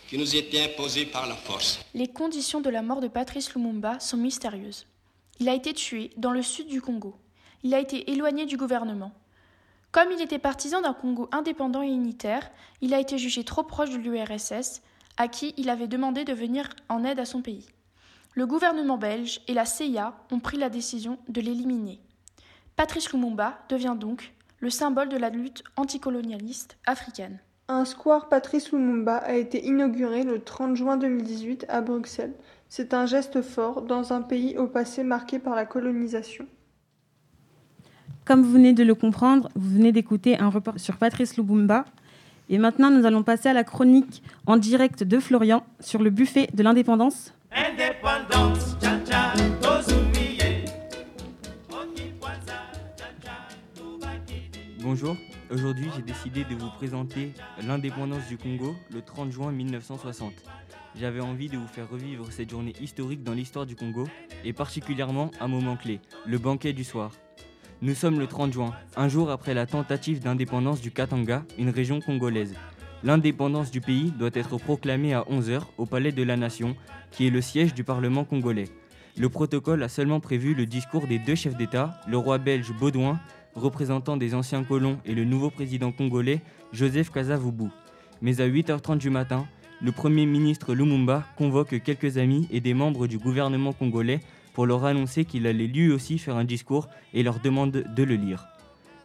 qui 0.08 0.18
nous 0.18 0.36
était 0.36 0.62
imposée 0.62 1.06
par 1.06 1.26
la 1.26 1.34
force. 1.34 1.80
Les 1.94 2.08
conditions 2.08 2.60
de 2.60 2.70
la 2.70 2.82
mort 2.82 3.00
de 3.00 3.08
Patrice 3.08 3.54
Lumumba 3.54 3.98
sont 3.98 4.16
mystérieuses. 4.16 4.86
Il 5.40 5.48
a 5.48 5.54
été 5.54 5.72
tué 5.72 6.10
dans 6.16 6.30
le 6.30 6.42
sud 6.42 6.68
du 6.68 6.80
Congo. 6.80 7.16
Il 7.62 7.74
a 7.74 7.80
été 7.80 8.10
éloigné 8.10 8.46
du 8.46 8.56
gouvernement. 8.56 9.12
Comme 9.94 10.10
il 10.10 10.20
était 10.20 10.40
partisan 10.40 10.80
d'un 10.80 10.92
Congo 10.92 11.28
indépendant 11.30 11.80
et 11.80 11.86
unitaire, 11.86 12.50
il 12.80 12.94
a 12.94 12.98
été 12.98 13.16
jugé 13.16 13.44
trop 13.44 13.62
proche 13.62 13.90
de 13.90 13.96
l'URSS, 13.96 14.82
à 15.16 15.28
qui 15.28 15.54
il 15.56 15.70
avait 15.70 15.86
demandé 15.86 16.24
de 16.24 16.32
venir 16.32 16.68
en 16.88 17.04
aide 17.04 17.20
à 17.20 17.24
son 17.24 17.42
pays. 17.42 17.68
Le 18.32 18.44
gouvernement 18.44 18.98
belge 18.98 19.40
et 19.46 19.54
la 19.54 19.64
CIA 19.64 20.16
ont 20.32 20.40
pris 20.40 20.56
la 20.56 20.68
décision 20.68 21.16
de 21.28 21.40
l'éliminer. 21.40 22.00
Patrice 22.74 23.12
Lumumba 23.12 23.60
devient 23.68 23.94
donc 23.96 24.34
le 24.58 24.68
symbole 24.68 25.10
de 25.10 25.16
la 25.16 25.30
lutte 25.30 25.62
anticolonialiste 25.76 26.76
africaine. 26.86 27.38
Un 27.68 27.84
square 27.84 28.28
Patrice 28.28 28.72
Lumumba 28.72 29.18
a 29.18 29.34
été 29.34 29.64
inauguré 29.64 30.24
le 30.24 30.42
30 30.42 30.74
juin 30.74 30.96
2018 30.96 31.66
à 31.68 31.82
Bruxelles. 31.82 32.34
C'est 32.68 32.94
un 32.94 33.06
geste 33.06 33.42
fort 33.42 33.82
dans 33.82 34.12
un 34.12 34.22
pays 34.22 34.58
au 34.58 34.66
passé 34.66 35.04
marqué 35.04 35.38
par 35.38 35.54
la 35.54 35.66
colonisation. 35.66 36.48
Comme 38.24 38.42
vous 38.42 38.52
venez 38.52 38.72
de 38.72 38.82
le 38.82 38.94
comprendre, 38.94 39.50
vous 39.54 39.76
venez 39.76 39.92
d'écouter 39.92 40.38
un 40.38 40.48
report 40.48 40.78
sur 40.78 40.96
Patrice 40.96 41.36
Lumumba. 41.36 41.84
Et 42.48 42.56
maintenant, 42.56 42.90
nous 42.90 43.04
allons 43.04 43.22
passer 43.22 43.50
à 43.50 43.52
la 43.52 43.64
chronique 43.64 44.22
en 44.46 44.56
direct 44.56 45.02
de 45.04 45.18
Florian 45.18 45.62
sur 45.80 46.02
le 46.02 46.08
buffet 46.08 46.48
de 46.54 46.62
l'indépendance. 46.62 47.34
Indépendance, 47.52 48.76
Bonjour, 54.82 55.16
aujourd'hui 55.50 55.88
j'ai 55.96 56.02
décidé 56.02 56.44
de 56.44 56.54
vous 56.54 56.68
présenter 56.76 57.32
l'indépendance 57.66 58.26
du 58.28 58.36
Congo 58.36 58.74
le 58.92 59.00
30 59.00 59.32
juin 59.32 59.50
1960. 59.50 60.32
J'avais 60.94 61.20
envie 61.20 61.48
de 61.48 61.56
vous 61.56 61.66
faire 61.66 61.88
revivre 61.88 62.30
cette 62.30 62.50
journée 62.50 62.74
historique 62.80 63.22
dans 63.22 63.32
l'histoire 63.32 63.64
du 63.64 63.76
Congo 63.76 64.06
et 64.44 64.52
particulièrement 64.52 65.30
un 65.40 65.48
moment 65.48 65.76
clé, 65.76 66.00
le 66.26 66.36
banquet 66.38 66.74
du 66.74 66.84
soir. 66.84 67.12
Nous 67.82 67.94
sommes 67.94 68.18
le 68.18 68.26
30 68.26 68.52
juin, 68.52 68.72
un 68.96 69.08
jour 69.08 69.30
après 69.30 69.52
la 69.52 69.66
tentative 69.66 70.20
d'indépendance 70.20 70.80
du 70.80 70.90
Katanga, 70.90 71.44
une 71.58 71.70
région 71.70 72.00
congolaise. 72.00 72.54
L'indépendance 73.02 73.70
du 73.70 73.80
pays 73.80 74.12
doit 74.18 74.30
être 74.32 74.56
proclamée 74.58 75.12
à 75.12 75.22
11h 75.22 75.60
au 75.76 75.84
Palais 75.84 76.12
de 76.12 76.22
la 76.22 76.36
Nation, 76.36 76.76
qui 77.10 77.26
est 77.26 77.30
le 77.30 77.40
siège 77.40 77.74
du 77.74 77.84
Parlement 77.84 78.24
congolais. 78.24 78.68
Le 79.18 79.28
protocole 79.28 79.82
a 79.82 79.88
seulement 79.88 80.20
prévu 80.20 80.54
le 80.54 80.66
discours 80.66 81.06
des 81.06 81.18
deux 81.18 81.34
chefs 81.34 81.56
d'État, 81.56 82.00
le 82.08 82.16
roi 82.16 82.38
belge 82.38 82.72
Baudouin, 82.72 83.20
représentant 83.54 84.16
des 84.16 84.34
anciens 84.34 84.64
colons, 84.64 84.98
et 85.04 85.14
le 85.14 85.24
nouveau 85.24 85.50
président 85.50 85.92
congolais, 85.92 86.40
Joseph 86.72 87.10
Kasavubu. 87.10 87.68
Mais 88.22 88.40
à 88.40 88.48
8h30 88.48 88.98
du 88.98 89.10
matin, 89.10 89.46
le 89.82 89.92
Premier 89.92 90.24
ministre 90.26 90.74
Lumumba 90.74 91.24
convoque 91.36 91.82
quelques 91.82 92.16
amis 92.18 92.48
et 92.50 92.60
des 92.60 92.72
membres 92.72 93.06
du 93.06 93.18
gouvernement 93.18 93.72
congolais 93.72 94.20
pour 94.54 94.64
leur 94.64 94.84
annoncer 94.86 95.26
qu'il 95.26 95.46
allait 95.46 95.66
lui 95.66 95.92
aussi 95.92 96.18
faire 96.18 96.36
un 96.36 96.44
discours 96.44 96.88
et 97.12 97.22
leur 97.22 97.40
demande 97.40 97.72
de 97.72 98.02
le 98.02 98.14
lire. 98.14 98.46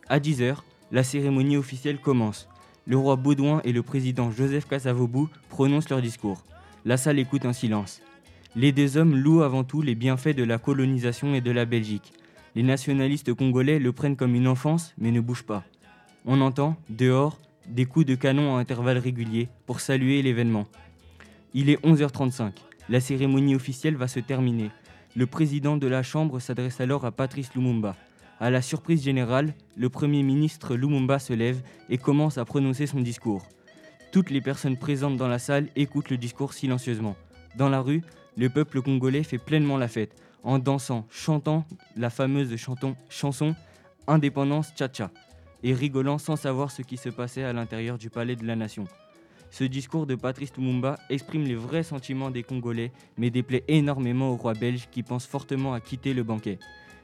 À 0.08 0.20
10h, 0.20 0.58
la 0.92 1.04
cérémonie 1.04 1.58
officielle 1.58 2.00
commence. 2.00 2.48
Le 2.86 2.98
roi 2.98 3.18
Baudouin 3.18 3.62
et 3.66 3.74
le 3.74 3.84
président 3.84 4.32
Joseph 4.32 4.68
Kasavubu 4.68 5.26
prononcent 5.50 5.90
leur 5.90 6.02
discours. 6.02 6.44
La 6.86 6.98
salle 6.98 7.20
écoute 7.20 7.46
un 7.46 7.54
silence. 7.54 8.02
Les 8.56 8.72
deux 8.72 8.98
hommes 8.98 9.16
louent 9.16 9.44
avant 9.44 9.64
tout 9.64 9.82
les 9.82 9.96
bienfaits 9.96 10.36
de 10.36 10.44
la 10.44 10.58
colonisation 10.58 11.36
et 11.36 11.42
de 11.42 11.52
la 11.52 11.66
Belgique. 11.66 12.14
Les 12.56 12.64
nationalistes 12.64 13.34
congolais 13.34 13.78
le 13.78 13.92
prennent 13.92 14.16
comme 14.16 14.34
une 14.34 14.48
enfance, 14.48 14.94
mais 14.98 15.12
ne 15.12 15.20
bougent 15.20 15.46
pas. 15.46 15.64
On 16.26 16.42
entend, 16.42 16.76
dehors, 16.90 17.38
des 17.68 17.86
coups 17.86 18.06
de 18.06 18.16
canon 18.16 18.56
à 18.56 18.60
intervalles 18.60 18.98
réguliers 18.98 19.50
pour 19.68 19.80
saluer 19.80 20.22
l'événement. 20.22 20.66
Il 21.54 21.70
est 21.70 21.84
11h35. 21.86 22.54
La 22.90 23.00
cérémonie 23.00 23.56
officielle 23.56 23.96
va 23.96 24.08
se 24.08 24.20
terminer. 24.20 24.72
Le 25.19 25.27
président 25.27 25.75
de 25.75 25.86
la 25.86 26.01
Chambre 26.01 26.39
s'adresse 26.39 26.79
alors 26.79 27.03
à 27.03 27.12
Patrice 27.12 27.53
Lumumba. 27.53 27.97
À 28.39 28.49
la 28.49 28.62
surprise 28.62 29.03
générale, 29.03 29.53
le 29.75 29.89
Premier 29.89 30.23
ministre 30.23 30.75
Lumumba 30.77 31.19
se 31.19 31.34
lève 31.34 31.62
et 31.89 31.97
commence 31.97 32.38
à 32.38 32.45
prononcer 32.45 32.88
son 32.88 33.01
discours. 33.01 33.45
Toutes 34.13 34.29
les 34.29 34.39
personnes 34.39 34.77
présentes 34.77 35.17
dans 35.17 35.27
la 35.27 35.38
salle 35.38 35.67
écoutent 35.75 36.10
le 36.10 36.15
discours 36.15 36.53
silencieusement. 36.53 37.17
Dans 37.58 37.67
la 37.67 37.82
rue, 37.82 38.01
le 38.38 38.47
peuple 38.47 38.82
congolais 38.82 39.23
fait 39.23 39.39
pleinement 39.39 39.75
la 39.75 39.89
fête, 39.89 40.15
en 40.43 40.58
dansant, 40.58 41.05
chantant 41.10 41.65
la 41.97 42.10
fameuse 42.10 42.55
chanson 43.10 43.55
Indépendance 44.08 44.71
Tcha-Tcha, 44.73 45.12
et 45.63 45.73
rigolant 45.73 46.17
sans 46.17 46.38
savoir 46.38 46.71
ce 46.71 46.82
qui 46.82 46.95
se 46.95 47.10
passait 47.10 47.43
à 47.43 47.51
l'intérieur 47.51 47.97
du 47.97 48.10
palais 48.10 48.38
de 48.38 48.47
la 48.47 48.55
nation. 48.55 48.86
Ce 49.52 49.64
discours 49.64 50.06
de 50.06 50.16
Patrice 50.16 50.56
Lumumba 50.58 51.00
exprime 51.10 51.44
les 51.44 51.56
vrais 51.56 51.84
sentiments 51.84 52.30
des 52.30 52.44
Congolais, 52.44 52.92
mais 53.18 53.30
déplaît 53.30 53.64
énormément 53.68 54.30
au 54.30 54.36
roi 54.36 54.54
belge 54.54 54.88
qui 54.92 55.04
pense 55.04 55.26
fortement 55.26 55.74
à 55.74 55.80
quitter 55.80 56.14
le 56.14 56.24
banquet. 56.24 56.60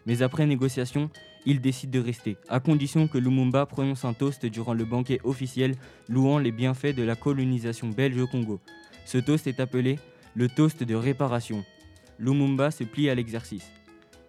Mais 0.05 0.21
après 0.21 0.45
négociation, 0.45 1.09
il 1.47 1.59
décide 1.61 1.89
de 1.89 1.99
rester, 1.99 2.37
à 2.47 2.59
condition 2.59 3.07
que 3.07 3.17
Lumumba 3.17 3.65
prononce 3.65 4.05
un 4.05 4.13
toast 4.13 4.45
durant 4.45 4.73
le 4.73 4.85
banquet 4.85 5.19
officiel 5.23 5.75
louant 6.07 6.37
les 6.37 6.51
bienfaits 6.51 6.95
de 6.95 7.03
la 7.03 7.15
colonisation 7.15 7.89
belge 7.89 8.17
au 8.17 8.27
Congo. 8.27 8.59
Ce 9.05 9.17
toast 9.17 9.47
est 9.47 9.59
appelé 9.59 9.97
le 10.35 10.47
toast 10.47 10.83
de 10.83 10.95
réparation. 10.95 11.63
Lumumba 12.19 12.71
se 12.71 12.83
plie 12.83 13.09
à 13.09 13.15
l'exercice. 13.15 13.71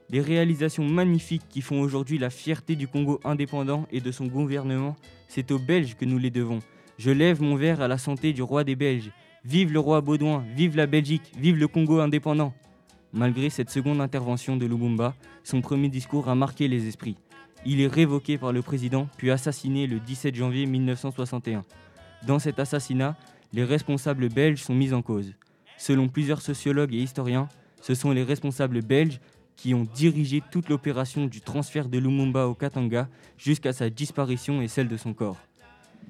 Les 0.08 0.20
réalisations 0.20 0.84
magnifiques 0.84 1.48
qui 1.48 1.60
font 1.60 1.80
aujourd'hui 1.80 2.18
la 2.18 2.30
fierté 2.30 2.76
du 2.76 2.86
Congo 2.86 3.20
indépendant 3.24 3.86
et 3.90 4.00
de 4.00 4.12
son 4.12 4.26
gouvernement, 4.26 4.96
c'est 5.28 5.50
aux 5.50 5.58
Belges 5.58 5.96
que 5.96 6.04
nous 6.04 6.18
les 6.18 6.30
devons. 6.30 6.60
Je 6.98 7.10
lève 7.10 7.42
mon 7.42 7.56
verre 7.56 7.82
à 7.82 7.88
la 7.88 7.98
santé 7.98 8.32
du 8.32 8.42
roi 8.42 8.64
des 8.64 8.74
Belges. 8.74 9.10
Vive 9.44 9.72
le 9.72 9.78
roi 9.78 10.00
Baudouin, 10.00 10.44
vive 10.54 10.76
la 10.76 10.86
Belgique, 10.86 11.30
vive 11.38 11.56
le 11.56 11.68
Congo 11.68 12.00
indépendant. 12.00 12.54
Malgré 13.12 13.50
cette 13.50 13.70
seconde 13.70 14.00
intervention 14.00 14.56
de 14.56 14.64
Lumumba, 14.64 15.14
son 15.44 15.60
premier 15.60 15.90
discours 15.90 16.28
a 16.28 16.34
marqué 16.34 16.68
les 16.68 16.88
esprits. 16.88 17.16
Il 17.66 17.80
est 17.82 17.86
révoqué 17.86 18.38
par 18.38 18.52
le 18.52 18.62
président 18.62 19.08
puis 19.18 19.30
assassiné 19.30 19.86
le 19.86 20.00
17 20.00 20.34
janvier 20.34 20.64
1961. 20.64 21.64
Dans 22.26 22.38
cet 22.38 22.58
assassinat, 22.58 23.14
les 23.52 23.64
responsables 23.64 24.28
belges 24.30 24.62
sont 24.62 24.74
mis 24.74 24.94
en 24.94 25.02
cause. 25.02 25.34
Selon 25.76 26.08
plusieurs 26.08 26.40
sociologues 26.40 26.94
et 26.94 27.02
historiens, 27.02 27.48
ce 27.82 27.94
sont 27.94 28.10
les 28.10 28.24
responsables 28.24 28.80
belges 28.80 29.20
qui 29.56 29.74
ont 29.74 29.86
dirigé 29.94 30.42
toute 30.50 30.70
l'opération 30.70 31.26
du 31.26 31.42
transfert 31.42 31.88
de 31.88 31.98
Lumumba 31.98 32.46
au 32.46 32.54
Katanga 32.54 33.08
jusqu'à 33.36 33.72
sa 33.72 33.90
disparition 33.90 34.62
et 34.62 34.68
celle 34.68 34.88
de 34.88 34.96
son 34.96 35.12
corps. 35.12 35.38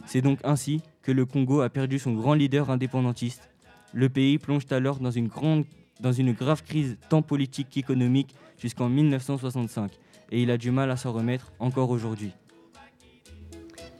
C'est 0.04 0.20
donc 0.20 0.38
ainsi 0.44 0.82
que 1.02 1.12
le 1.12 1.24
Congo 1.24 1.60
a 1.60 1.70
perdu 1.70 1.98
son 1.98 2.12
grand 2.12 2.34
leader 2.34 2.70
indépendantiste. 2.70 3.48
Le 3.92 4.08
pays 4.08 4.38
plonge 4.38 4.64
alors 4.70 4.98
dans 4.98 5.10
une, 5.10 5.28
grande, 5.28 5.64
dans 6.00 6.12
une 6.12 6.32
grave 6.32 6.62
crise 6.62 6.98
tant 7.08 7.22
politique 7.22 7.68
qu'économique 7.70 8.34
jusqu'en 8.58 8.88
1965 8.88 9.92
et 10.30 10.42
il 10.42 10.50
a 10.50 10.58
du 10.58 10.70
mal 10.70 10.90
à 10.90 10.96
s'en 10.96 11.12
remettre 11.12 11.52
encore 11.58 11.90
aujourd'hui. 11.90 12.32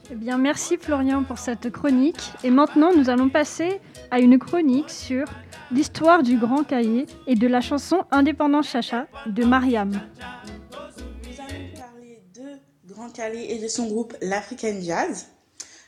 Eh 0.09 0.15
bien, 0.15 0.37
merci 0.37 0.77
Florian 0.77 1.23
pour 1.23 1.37
cette 1.37 1.69
chronique. 1.69 2.31
Et 2.43 2.49
maintenant, 2.49 2.95
nous 2.95 3.09
allons 3.09 3.29
passer 3.29 3.81
à 4.09 4.19
une 4.19 4.39
chronique 4.39 4.89
sur 4.89 5.25
l'histoire 5.69 6.23
du 6.23 6.37
Grand 6.37 6.63
Cahier 6.63 7.05
et 7.27 7.35
de 7.35 7.47
la 7.47 7.59
chanson 7.59 8.05
Indépendant 8.11 8.61
Chacha 8.61 9.07
de 9.25 9.43
Mariam. 9.43 9.89
Nous 9.89 11.41
allons 11.41 11.71
parler 11.75 12.21
de 12.33 12.93
Grand 12.93 13.09
Calais 13.09 13.51
et 13.51 13.61
de 13.61 13.67
son 13.67 13.87
groupe 13.87 14.15
l'African 14.21 14.79
Jazz. 14.81 15.27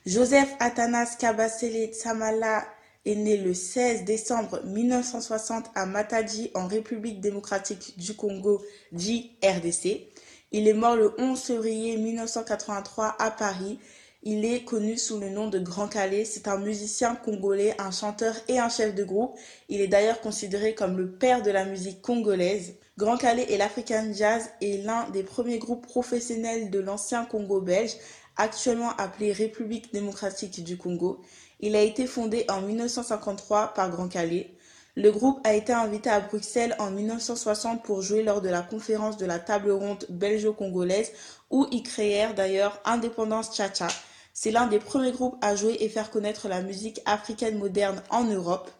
Joseph 0.05 0.55
Athanas 0.59 1.17
Kabasele 1.19 1.91
Tsamala 1.91 2.65
est 3.05 3.15
né 3.15 3.35
le 3.35 3.53
16 3.53 4.05
décembre 4.05 4.61
1960 4.63 5.65
à 5.75 5.85
Matadi 5.85 6.51
en 6.55 6.67
République 6.67 7.19
démocratique 7.19 7.95
du 7.97 8.15
Congo, 8.15 8.61
dit 8.93 9.31
RDC. 9.43 10.07
Il 10.53 10.69
est 10.69 10.73
mort 10.73 10.95
le 10.95 11.13
11 11.19 11.37
février 11.39 11.97
1983 11.97 13.17
à 13.19 13.29
Paris. 13.29 13.77
Il 14.23 14.45
est 14.45 14.63
connu 14.63 14.97
sous 14.97 15.19
le 15.19 15.29
nom 15.29 15.47
de 15.47 15.59
Grand 15.59 15.89
Calais. 15.89 16.23
C'est 16.23 16.47
un 16.47 16.57
musicien 16.57 17.15
congolais, 17.15 17.75
un 17.77 17.91
chanteur 17.91 18.35
et 18.47 18.57
un 18.57 18.69
chef 18.69 18.95
de 18.95 19.03
groupe. 19.03 19.37
Il 19.67 19.81
est 19.81 19.87
d'ailleurs 19.87 20.21
considéré 20.21 20.75
comme 20.75 20.97
le 20.97 21.11
père 21.11 21.41
de 21.41 21.51
la 21.51 21.65
musique 21.65 22.01
congolaise. 22.01 22.75
Grand 22.97 23.17
Calais 23.17 23.45
et 23.49 23.57
l'African 23.57 24.11
Jazz 24.13 24.49
est 24.61 24.83
l'un 24.83 25.09
des 25.11 25.23
premiers 25.23 25.57
groupes 25.57 25.87
professionnels 25.87 26.69
de 26.69 26.79
l'ancien 26.79 27.25
Congo 27.25 27.61
belge 27.61 27.95
actuellement 28.39 28.95
appelé 28.97 29.31
République 29.31 29.93
démocratique 29.93 30.63
du 30.63 30.77
Congo. 30.77 31.21
Il 31.59 31.75
a 31.75 31.81
été 31.81 32.07
fondé 32.07 32.45
en 32.49 32.61
1953 32.61 33.73
par 33.75 33.91
Grand 33.91 34.07
Calais. 34.07 34.55
Le 34.95 35.11
groupe 35.11 35.39
a 35.45 35.53
été 35.53 35.71
invité 35.71 36.09
à 36.09 36.19
Bruxelles 36.19 36.75
en 36.79 36.89
1960 36.89 37.83
pour 37.83 38.01
jouer 38.01 38.23
lors 38.23 38.41
de 38.41 38.49
la 38.49 38.61
conférence 38.61 39.17
de 39.17 39.25
la 39.25 39.39
table 39.39 39.71
ronde 39.71 40.05
belgeo-congolaise 40.09 41.11
où 41.51 41.67
ils 41.71 41.83
créèrent 41.83 42.33
d'ailleurs 42.33 42.81
Indépendance 42.85 43.55
Cha-Cha. 43.55 43.87
C'est 44.33 44.51
l'un 44.51 44.67
des 44.67 44.79
premiers 44.79 45.11
groupes 45.11 45.37
à 45.41 45.55
jouer 45.55 45.77
et 45.81 45.89
faire 45.89 46.09
connaître 46.09 46.47
la 46.47 46.61
musique 46.61 47.01
africaine 47.05 47.57
moderne 47.57 48.01
en 48.09 48.23
Europe. 48.23 48.71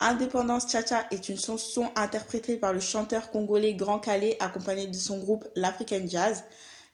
Indépendance 0.00 0.70
Cha-Cha 0.70 1.06
est 1.12 1.28
une 1.28 1.38
chanson 1.38 1.88
interprétée 1.94 2.56
par 2.56 2.72
le 2.72 2.80
chanteur 2.80 3.30
congolais 3.30 3.74
Grand 3.74 4.00
Calais 4.00 4.36
accompagné 4.40 4.88
de 4.88 4.96
son 4.96 5.18
groupe 5.18 5.46
l'African 5.54 6.02
Jazz. 6.06 6.42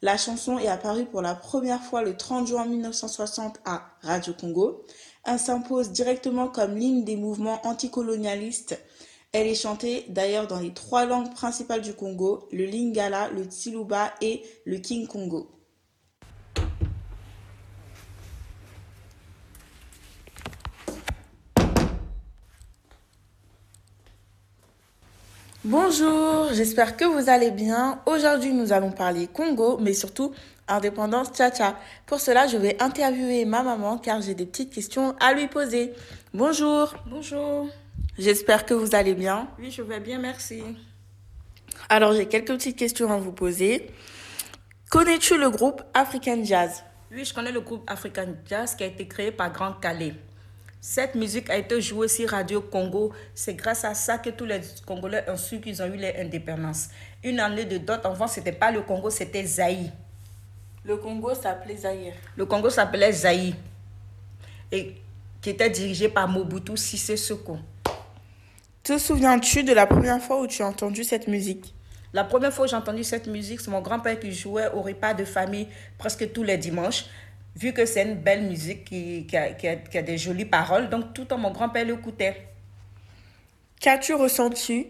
La 0.01 0.17
chanson 0.17 0.61
est 0.61 0.69
apparue 0.69 1.07
pour 1.07 1.23
la 1.23 1.35
première 1.35 1.83
fois 1.83 2.03
le 2.03 2.17
30 2.17 2.47
juin 2.47 2.65
1960 2.67 3.59
à 3.65 3.97
Radio 4.03 4.33
Congo. 4.33 4.85
Elle 5.25 5.41
s'impose 5.41 5.91
directement 5.91 6.47
comme 6.47 6.77
ligne 6.77 7.03
des 7.03 7.17
mouvements 7.17 7.61
anticolonialistes. 7.67 8.81
Elle 9.33 9.49
est 9.49 9.57
chantée 9.57 10.05
d'ailleurs 10.09 10.47
dans 10.47 10.61
les 10.61 10.73
trois 10.73 11.05
langues 11.05 11.35
principales 11.35 11.83
du 11.83 11.95
Congo, 11.95 12.49
le 12.53 12.65
Lingala, 12.65 13.29
le 13.31 13.43
Tsiluba 13.45 14.15
et 14.21 14.45
le 14.65 14.79
King 14.79 15.09
Congo. 15.09 15.51
Bonjour, 25.71 26.49
j'espère 26.55 26.97
que 26.97 27.05
vous 27.05 27.29
allez 27.29 27.51
bien. 27.51 28.01
Aujourd'hui, 28.07 28.55
nous 28.55 28.73
allons 28.73 28.91
parler 28.91 29.27
Congo, 29.27 29.77
mais 29.79 29.93
surtout 29.93 30.33
indépendance 30.67 31.29
tcha-tcha. 31.29 31.77
Pour 32.07 32.21
cela, 32.21 32.47
je 32.47 32.57
vais 32.57 32.83
interviewer 32.83 33.45
ma 33.45 33.63
maman 33.63 33.99
car 33.99 34.23
j'ai 34.23 34.35
des 34.35 34.47
petites 34.47 34.73
questions 34.73 35.15
à 35.21 35.35
lui 35.35 35.47
poser. 35.47 35.93
Bonjour. 36.33 36.95
Bonjour. 37.05 37.69
J'espère 38.19 38.65
que 38.65 38.73
vous 38.73 38.95
allez 38.95 39.13
bien. 39.13 39.47
Oui, 39.59 39.71
je 39.71 39.83
vais 39.83 40.01
bien, 40.01 40.19
merci. 40.19 40.63
Alors, 41.91 42.15
j'ai 42.15 42.25
quelques 42.25 42.55
petites 42.55 42.79
questions 42.79 43.13
à 43.13 43.19
vous 43.19 43.33
poser. 43.33 43.91
Connais-tu 44.89 45.37
le 45.37 45.51
groupe 45.51 45.83
African 45.93 46.43
Jazz? 46.45 46.83
Oui, 47.13 47.27
je 47.27 47.35
connais 47.35 47.53
le 47.53 47.61
groupe 47.61 47.85
African 47.91 48.29
Jazz 48.49 48.75
qui 48.75 48.85
a 48.85 48.87
été 48.87 49.07
créé 49.07 49.33
par 49.33 49.53
Grand 49.53 49.75
Calais. 49.75 50.15
Cette 50.81 51.17
musique 51.17 51.51
a 51.51 51.57
été 51.57 51.81
jouée 51.81 52.07
sur 52.07 52.31
Radio 52.31 52.61
Congo. 52.61 53.13
C'est 53.35 53.55
grâce 53.55 53.85
à 53.85 53.95
ça 53.95 54.19
que 54.19 54.31
tous 54.31 54.45
les 54.45 54.61
Congolais 54.87 55.25
ont 55.29 55.37
su 55.37 55.61
qu'ils 55.61 55.83
ont 55.83 55.87
eu 55.87 55.97
l'indépendance. 55.97 56.89
Une 57.25 57.41
année 57.41 57.65
de 57.65 57.79
dot, 57.79 58.01
avant, 58.05 58.29
ce 58.29 58.39
n'était 58.39 58.53
pas 58.53 58.71
le 58.71 58.83
Congo, 58.83 59.11
c'était 59.11 59.45
Zaï. 59.45 59.91
Le 60.85 60.97
Congo 60.97 61.35
s'appelait 61.35 61.77
Zaïre. 61.77 62.15
Le 62.37 62.47
Congo 62.47 62.71
s'appelait 62.71 63.13
Zaï. 63.13 63.55
Et 64.71 64.95
qui 65.41 65.51
était 65.51 65.71
dirigé 65.71 66.09
par 66.09 66.29
Mobutu 66.29 66.77
Sisse 66.77 67.17
Seko. 67.17 67.59
Te 68.83 68.99
souviens-tu 68.99 69.65
de 69.65 69.73
la 69.73 69.87
première 69.87 70.23
fois 70.23 70.41
où 70.41 70.47
tu 70.47 70.63
as 70.63 70.67
entendu 70.67 71.03
cette 71.05 71.27
musique? 71.27 71.75
La 72.13 72.25
première 72.25 72.53
fois 72.53 72.65
où 72.65 72.69
j'ai 72.69 72.77
entendu 72.77 73.05
cette 73.05 73.27
musique, 73.27 73.61
c'est 73.61 73.71
mon 73.71 73.83
grand-père 73.83 74.19
qui 74.19 74.33
jouait 74.33 74.71
au 74.73 74.81
repas 74.81 75.13
de 75.13 75.25
famille 75.25 75.69
presque 75.99 76.33
tous 76.33 76.43
les 76.43 76.57
dimanches 76.57 77.05
vu 77.59 77.73
que 77.73 77.85
c'est 77.85 78.05
une 78.05 78.15
belle 78.15 78.43
musique 78.43 78.85
qui, 78.85 79.27
qui, 79.27 79.37
a, 79.37 79.53
qui, 79.53 79.67
a, 79.67 79.77
qui, 79.77 79.99
a, 79.99 80.03
des 80.03 80.17
jolies 80.17 80.45
paroles, 80.45 80.89
donc 80.89 81.13
tout 81.13 81.23
le 81.23 81.27
temps 81.27 81.39
mon 81.39 81.51
grand-père 81.51 81.85
l'écoutait. 81.85 82.47
Qu'as-tu 83.81 84.15
ressenti, 84.15 84.87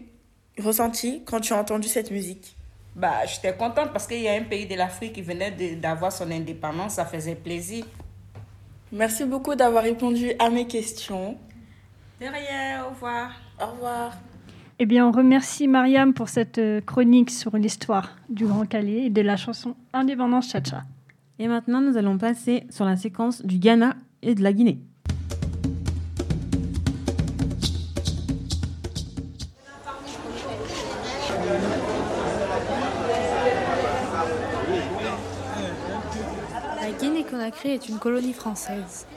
ressenti 0.59 1.23
quand 1.25 1.39
tu 1.39 1.53
as 1.53 1.57
entendu 1.57 1.87
cette 1.87 2.11
musique? 2.11 2.55
Bah, 2.95 3.25
J'étais 3.25 3.55
contente 3.55 3.91
parce 3.91 4.05
qu'il 4.05 4.21
y 4.21 4.27
a 4.27 4.33
un 4.33 4.43
pays 4.43 4.67
de 4.67 4.75
l'Afrique 4.75 5.13
qui 5.13 5.21
venait 5.21 5.51
d'avoir 5.75 6.11
son 6.11 6.29
indépendance, 6.29 6.93
ça 6.93 7.05
faisait 7.05 7.35
plaisir. 7.35 7.85
Merci 8.91 9.25
beaucoup 9.25 9.55
d'avoir 9.55 9.83
répondu 9.83 10.31
à 10.37 10.49
mes 10.49 10.67
questions. 10.67 11.37
De 12.21 12.25
rien, 12.25 12.83
au 12.85 12.89
revoir. 12.89 13.31
Au 13.61 13.67
revoir. 13.67 14.13
Eh 14.79 14.85
bien, 14.85 15.07
on 15.07 15.11
remercie 15.11 15.67
Mariam 15.67 16.13
pour 16.13 16.29
cette 16.29 16.61
chronique 16.85 17.29
sur 17.31 17.55
l'histoire 17.57 18.15
du 18.29 18.45
Grand 18.45 18.65
Calais 18.65 19.05
et 19.05 19.09
de 19.09 19.21
la 19.21 19.37
chanson 19.37 19.75
Indépendance 19.93 20.51
Chacha. 20.51 20.83
Et 21.41 21.47
maintenant, 21.47 21.79
nous 21.79 21.95
allons 21.95 22.17
passer 22.17 22.65
sur 22.69 22.83
la 22.83 22.97
séquence 22.97 23.45
du 23.45 23.59
Ghana 23.59 23.95
et 24.21 24.35
de 24.35 24.43
la 24.43 24.51
Guinée. 24.51 24.79
La 36.81 36.91
Guinée-Conakry 36.99 37.69
est 37.69 37.87
une 37.87 37.99
colonie 37.99 38.33
française. 38.33 39.07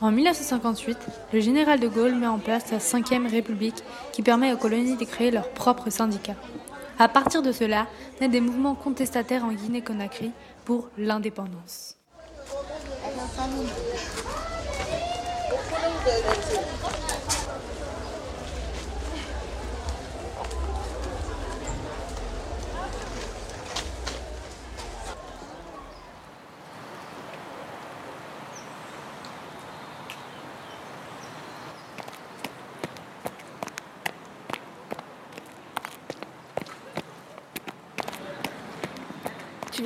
En 0.00 0.10
1958, 0.10 0.98
le 1.32 1.40
général 1.40 1.78
de 1.78 1.86
Gaulle 1.86 2.16
met 2.16 2.26
en 2.26 2.38
place 2.38 2.72
la 2.72 2.78
5e 2.78 3.30
République 3.30 3.84
qui 4.12 4.22
permet 4.22 4.52
aux 4.52 4.56
colonies 4.56 4.96
de 4.96 5.04
créer 5.04 5.30
leurs 5.30 5.50
propres 5.50 5.90
syndicats. 5.90 6.34
À 6.98 7.06
partir 7.06 7.42
de 7.42 7.52
cela, 7.52 7.86
naissent 8.20 8.30
des 8.30 8.40
mouvements 8.40 8.74
contestataires 8.74 9.44
en 9.44 9.52
Guinée-Conakry 9.52 10.32
pour 10.68 10.90
l'indépendance. 10.98 11.96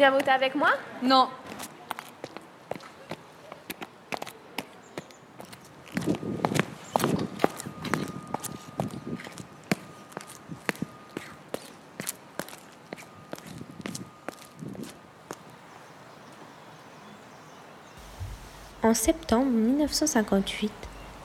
Viens 0.03 0.11
voter 0.11 0.33
avec 0.33 0.57
moi? 0.57 0.71
Non. 1.01 1.29
En 18.83 18.95
septembre 18.95 19.47
1958, 19.47 20.73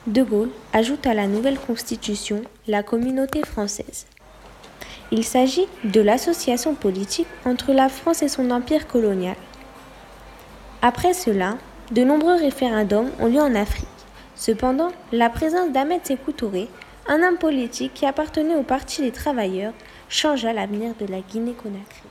De 0.06 0.22
Gaulle 0.22 0.50
ajoute 0.72 1.04
à 1.08 1.14
la 1.14 1.26
nouvelle 1.26 1.58
constitution 1.58 2.42
la 2.68 2.84
communauté 2.84 3.42
française. 3.42 4.06
Il 5.10 5.24
s'agit 5.24 5.66
de 5.84 6.00
l'association 6.00 6.74
politique 6.74 7.28
entre 7.46 7.72
la 7.72 7.88
France 7.88 8.22
et 8.22 8.28
son 8.28 8.50
empire 8.50 8.86
colonial. 8.86 9.36
Après 10.82 11.14
cela, 11.14 11.56
de 11.90 12.04
nombreux 12.04 12.34
référendums 12.34 13.10
ont 13.18 13.26
lieu 13.26 13.40
en 13.40 13.54
Afrique. 13.54 13.88
Cependant, 14.36 14.92
la 15.10 15.30
présence 15.30 15.72
d'Ahmed 15.72 16.04
Sékou 16.04 16.32
Touré, 16.32 16.68
un 17.08 17.22
homme 17.22 17.38
politique 17.38 17.94
qui 17.94 18.04
appartenait 18.04 18.54
au 18.54 18.62
Parti 18.62 19.00
des 19.00 19.10
travailleurs, 19.10 19.72
changea 20.10 20.52
l'avenir 20.52 20.92
de 21.00 21.06
la 21.06 21.20
Guinée-Conakry. 21.20 22.07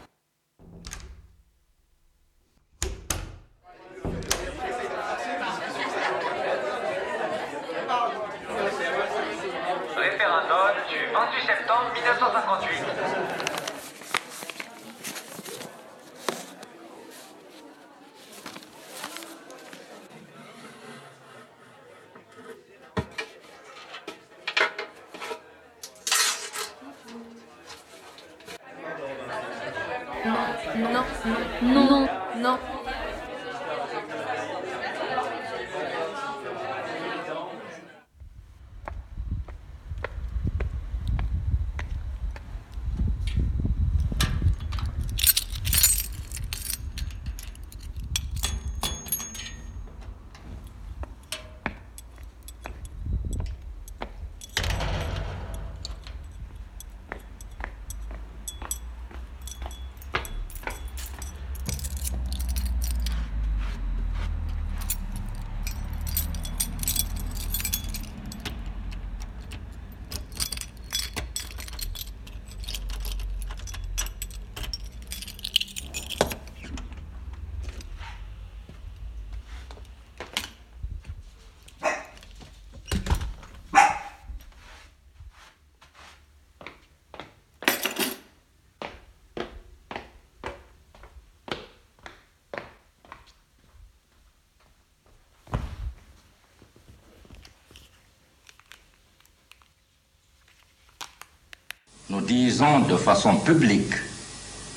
Nous 102.09 102.21
disons 102.21 102.79
de 102.81 102.95
façon 102.95 103.37
publique 103.37 103.93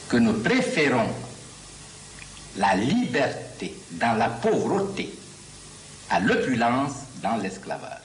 que 0.09 0.17
nous 0.17 0.35
préférons 0.35 1.09
la 2.57 2.75
liberté 2.75 3.75
dans 3.93 4.15
la 4.19 4.29
pauvreté 4.29 5.15
à 6.11 6.19
l'opulence 6.19 6.93
dans 7.23 7.37
l'esclavage. 7.37 8.00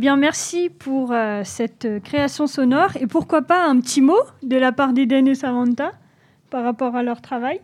Bien, 0.00 0.16
merci 0.16 0.70
pour 0.70 1.12
euh, 1.12 1.42
cette 1.44 1.84
euh, 1.84 2.00
création 2.00 2.46
sonore. 2.46 2.96
Et 2.98 3.06
pourquoi 3.06 3.42
pas 3.42 3.68
un 3.68 3.78
petit 3.80 4.00
mot 4.00 4.18
de 4.42 4.56
la 4.56 4.72
part 4.72 4.92
d'Eden 4.92 5.28
et 5.28 5.34
Samantha 5.34 5.92
par 6.48 6.64
rapport 6.64 6.96
à 6.96 7.02
leur 7.02 7.20
travail? 7.20 7.60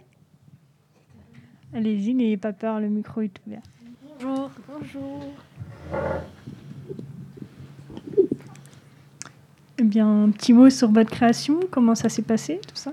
Allez-y, 1.74 2.14
n'ayez 2.14 2.37
pas 2.37 2.53
peur, 2.53 2.78
le 2.78 2.89
micro 2.89 3.22
est 3.22 3.34
ouvert. 3.47 3.62
Bonjour. 4.20 4.51
Bonjour. 4.68 5.22
Eh 9.78 9.82
bien, 9.82 10.24
un 10.24 10.30
petit 10.30 10.53
mot 10.53 10.70
sur 10.70 10.91
votre 10.91 11.11
création, 11.11 11.61
comment 11.70 11.95
ça 11.95 12.09
s'est 12.09 12.22
passé, 12.22 12.61
tout 12.66 12.76
ça? 12.76 12.93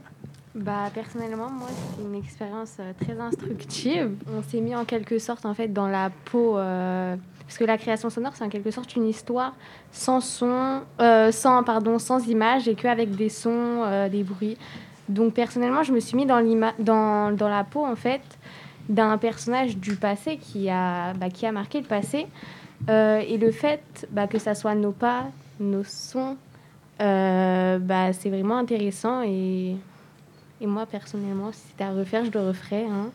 Bah, 0.55 0.91
personnellement, 0.93 1.49
moi, 1.49 1.67
c'est 1.69 2.03
une 2.03 2.15
expérience 2.15 2.77
euh, 2.79 2.93
très 2.99 3.19
instructive. 3.19 4.11
On 4.31 4.43
s'est 4.43 4.61
mis 4.61 4.75
en 4.75 4.85
quelque 4.85 5.17
sorte 5.17 5.45
en 5.45 5.53
fait 5.53 5.69
dans 5.69 5.87
la 5.87 6.11
peau, 6.25 6.57
euh, 6.57 7.15
parce 7.45 7.57
que 7.57 7.63
la 7.65 7.77
création 7.77 8.09
sonore, 8.09 8.31
c'est 8.35 8.43
en 8.43 8.49
quelque 8.49 8.71
sorte 8.71 8.95
une 8.95 9.07
histoire 9.07 9.53
sans 9.91 10.21
son, 10.21 10.81
euh, 10.99 11.31
sans 11.31 11.63
pardon, 11.63 11.99
sans 11.99 12.27
image 12.27 12.67
et 12.67 12.75
qu'avec 12.75 13.15
des 13.15 13.29
sons, 13.29 13.83
euh, 13.83 14.09
des 14.09 14.23
bruits. 14.23 14.57
Donc 15.09 15.33
personnellement, 15.33 15.83
je 15.83 15.91
me 15.91 15.99
suis 15.99 16.15
mis 16.15 16.25
dans, 16.25 16.41
dans, 16.79 17.35
dans 17.35 17.49
la 17.49 17.63
peau 17.63 17.85
en 17.85 17.95
fait 17.95 18.21
d'un 18.89 19.17
personnage 19.17 19.77
du 19.77 19.95
passé 19.95 20.37
qui 20.37 20.69
a, 20.69 21.13
bah, 21.13 21.29
qui 21.29 21.45
a 21.45 21.51
marqué 21.51 21.79
le 21.81 21.87
passé. 21.87 22.27
Euh, 22.89 23.19
et 23.19 23.37
le 23.37 23.51
fait 23.51 24.07
bah, 24.11 24.27
que 24.27 24.39
ça 24.39 24.55
soit 24.55 24.75
nos 24.75 24.91
pas, 24.91 25.25
nos 25.59 25.83
sons, 25.83 26.37
bah, 26.99 28.13
c'est 28.13 28.29
vraiment 28.29 28.57
intéressant. 28.57 29.21
Et, 29.23 29.75
et 30.61 30.67
moi, 30.67 30.85
personnellement, 30.85 31.51
si 31.51 31.61
c'était 31.69 31.83
à 31.83 31.91
refaire, 31.91 32.23
je 32.25 32.31
le 32.31 32.47
referais. 32.47 32.85
hein. 32.85 33.09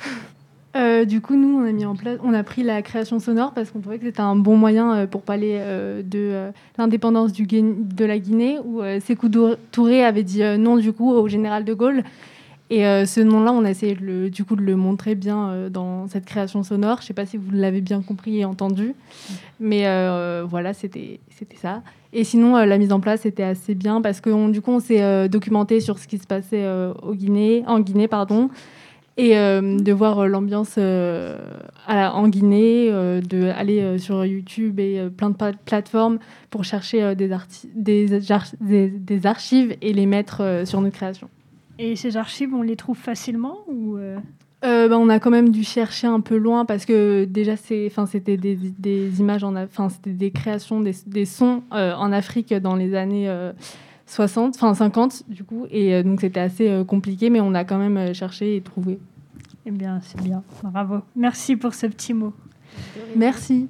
Euh, 0.76 1.04
du 1.04 1.20
coup, 1.20 1.34
nous, 1.34 1.58
on 1.60 1.66
a 1.66 1.72
mis 1.72 1.86
en 1.86 1.96
place, 1.96 2.18
on 2.22 2.34
a 2.34 2.42
pris 2.44 2.62
la 2.62 2.82
création 2.82 3.18
sonore 3.18 3.52
parce 3.52 3.70
qu'on 3.70 3.80
trouvait 3.80 3.98
que 3.98 4.04
c'était 4.04 4.20
un 4.20 4.36
bon 4.36 4.56
moyen 4.56 4.94
euh, 4.94 5.06
pour 5.06 5.22
parler 5.22 5.56
euh, 5.58 6.02
de 6.02 6.52
l'indépendance 6.76 7.32
de 7.32 8.04
la 8.04 8.18
Guinée, 8.18 8.58
où 8.64 8.80
Sékou 9.00 9.28
Touré 9.72 10.04
avait 10.04 10.22
dit 10.22 10.42
non 10.58 10.76
du 10.76 10.92
coup 10.92 11.10
au 11.10 11.26
général 11.28 11.64
de 11.64 11.74
Gaulle. 11.74 12.02
Et 12.70 12.82
ce 13.06 13.20
nom-là, 13.22 13.50
on 13.52 13.64
a 13.64 13.70
essayé 13.70 13.94
de 13.94 14.04
le, 14.04 14.28
du 14.28 14.44
coup 14.44 14.54
de 14.54 14.60
le 14.60 14.76
montrer 14.76 15.14
bien 15.14 15.70
dans 15.70 16.06
cette 16.06 16.26
création 16.26 16.62
sonore. 16.62 16.98
Je 16.98 17.04
ne 17.04 17.06
sais 17.06 17.14
pas 17.14 17.24
si 17.24 17.38
vous 17.38 17.50
l'avez 17.50 17.80
bien 17.80 18.02
compris 18.02 18.40
et 18.40 18.44
entendu, 18.44 18.94
mais 19.58 19.84
voilà, 20.44 20.74
c'était 20.74 21.18
c'était 21.30 21.56
ça. 21.56 21.82
Et 22.12 22.24
sinon, 22.24 22.56
la 22.56 22.76
mise 22.78 22.92
en 22.92 23.00
place 23.00 23.24
était 23.24 23.42
assez 23.42 23.74
bien 23.74 24.02
parce 24.02 24.20
que 24.20 24.28
on- 24.28 24.50
du 24.50 24.60
coup, 24.60 24.70
on 24.72 24.80
s'est 24.80 25.30
documenté 25.30 25.80
sur 25.80 25.98
ce 25.98 26.06
qui 26.06 26.18
se 26.18 26.26
passait 26.26 26.66
au 27.02 27.14
Guinée, 27.14 27.64
en 27.66 27.80
Guinée, 27.80 28.06
pardon, 28.06 28.50
et 29.18 29.36
euh, 29.36 29.76
de 29.78 29.92
voir 29.92 30.20
euh, 30.20 30.26
l'ambiance 30.26 30.76
euh, 30.78 31.36
en 31.88 32.28
Guinée, 32.28 32.88
de 32.90 33.50
aller 33.54 33.80
euh, 33.80 33.98
sur 33.98 34.24
YouTube 34.24 34.80
et 34.80 35.08
plein 35.14 35.30
de 35.30 35.36
plateformes 35.66 36.18
pour 36.50 36.64
chercher 36.64 37.14
des, 37.14 37.28
des, 38.06 38.32
ar- 38.32 38.44
des, 38.60 38.88
des 38.88 39.26
archives 39.26 39.76
et 39.82 39.92
les 39.92 40.06
mettre 40.06 40.62
sur 40.64 40.80
nos 40.80 40.90
créations. 40.90 41.28
Et 41.78 41.94
ces 41.96 42.16
archives, 42.16 42.54
on 42.54 42.62
les 42.62 42.76
trouve 42.76 42.96
facilement 42.98 43.58
ou 43.68 43.96
euh, 43.98 44.18
bah, 44.88 44.98
on 44.98 45.08
a 45.08 45.20
quand 45.20 45.30
même 45.30 45.50
dû 45.50 45.62
chercher 45.62 46.08
un 46.08 46.20
peu 46.20 46.36
loin 46.36 46.64
parce 46.64 46.84
que 46.84 47.24
déjà 47.24 47.54
c'était 47.56 48.36
des, 48.36 48.56
des 48.56 49.20
images 49.20 49.44
enfin 49.44 49.88
c'était 49.88 50.10
des 50.10 50.32
créations, 50.32 50.80
des, 50.80 50.94
des 51.06 51.24
sons 51.24 51.62
euh, 51.72 51.94
en 51.94 52.10
Afrique 52.10 52.52
dans 52.52 52.74
les 52.74 52.96
années 52.96 53.28
euh, 53.28 53.52
60, 54.08 54.56
enfin 54.56 54.74
50 54.74 55.24
du 55.28 55.44
coup, 55.44 55.66
et 55.70 55.94
euh, 55.94 56.02
donc 56.02 56.20
c'était 56.20 56.40
assez 56.40 56.68
euh, 56.68 56.84
compliqué, 56.84 57.30
mais 57.30 57.40
on 57.40 57.54
a 57.54 57.64
quand 57.64 57.78
même 57.78 57.96
euh, 57.96 58.14
cherché 58.14 58.56
et 58.56 58.60
trouvé. 58.60 58.98
Eh 59.66 59.70
bien, 59.70 60.00
c'est 60.02 60.20
bien. 60.22 60.42
Bravo. 60.62 61.02
Merci 61.14 61.54
pour 61.54 61.74
ce 61.74 61.86
petit 61.86 62.14
mot. 62.14 62.32
Merci. 63.16 63.68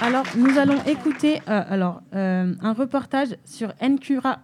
Alors, 0.00 0.24
nous 0.36 0.58
allons 0.58 0.82
écouter 0.84 1.36
euh, 1.48 1.62
alors, 1.68 2.02
euh, 2.14 2.52
un 2.60 2.72
reportage 2.72 3.36
sur 3.44 3.72
Nkura, 3.80 4.40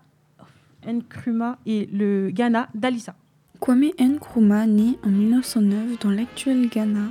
Nkrumah 0.87 1.59
et 1.67 1.89
le 1.93 2.31
Ghana 2.31 2.69
d'Alissa. 2.75 3.15
Kwame 3.59 3.91
Nkrumah 3.99 4.67
naît 4.67 4.97
en 5.05 5.09
1909 5.09 5.99
dans 6.01 6.11
l'actuel 6.11 6.69
Ghana, 6.69 7.09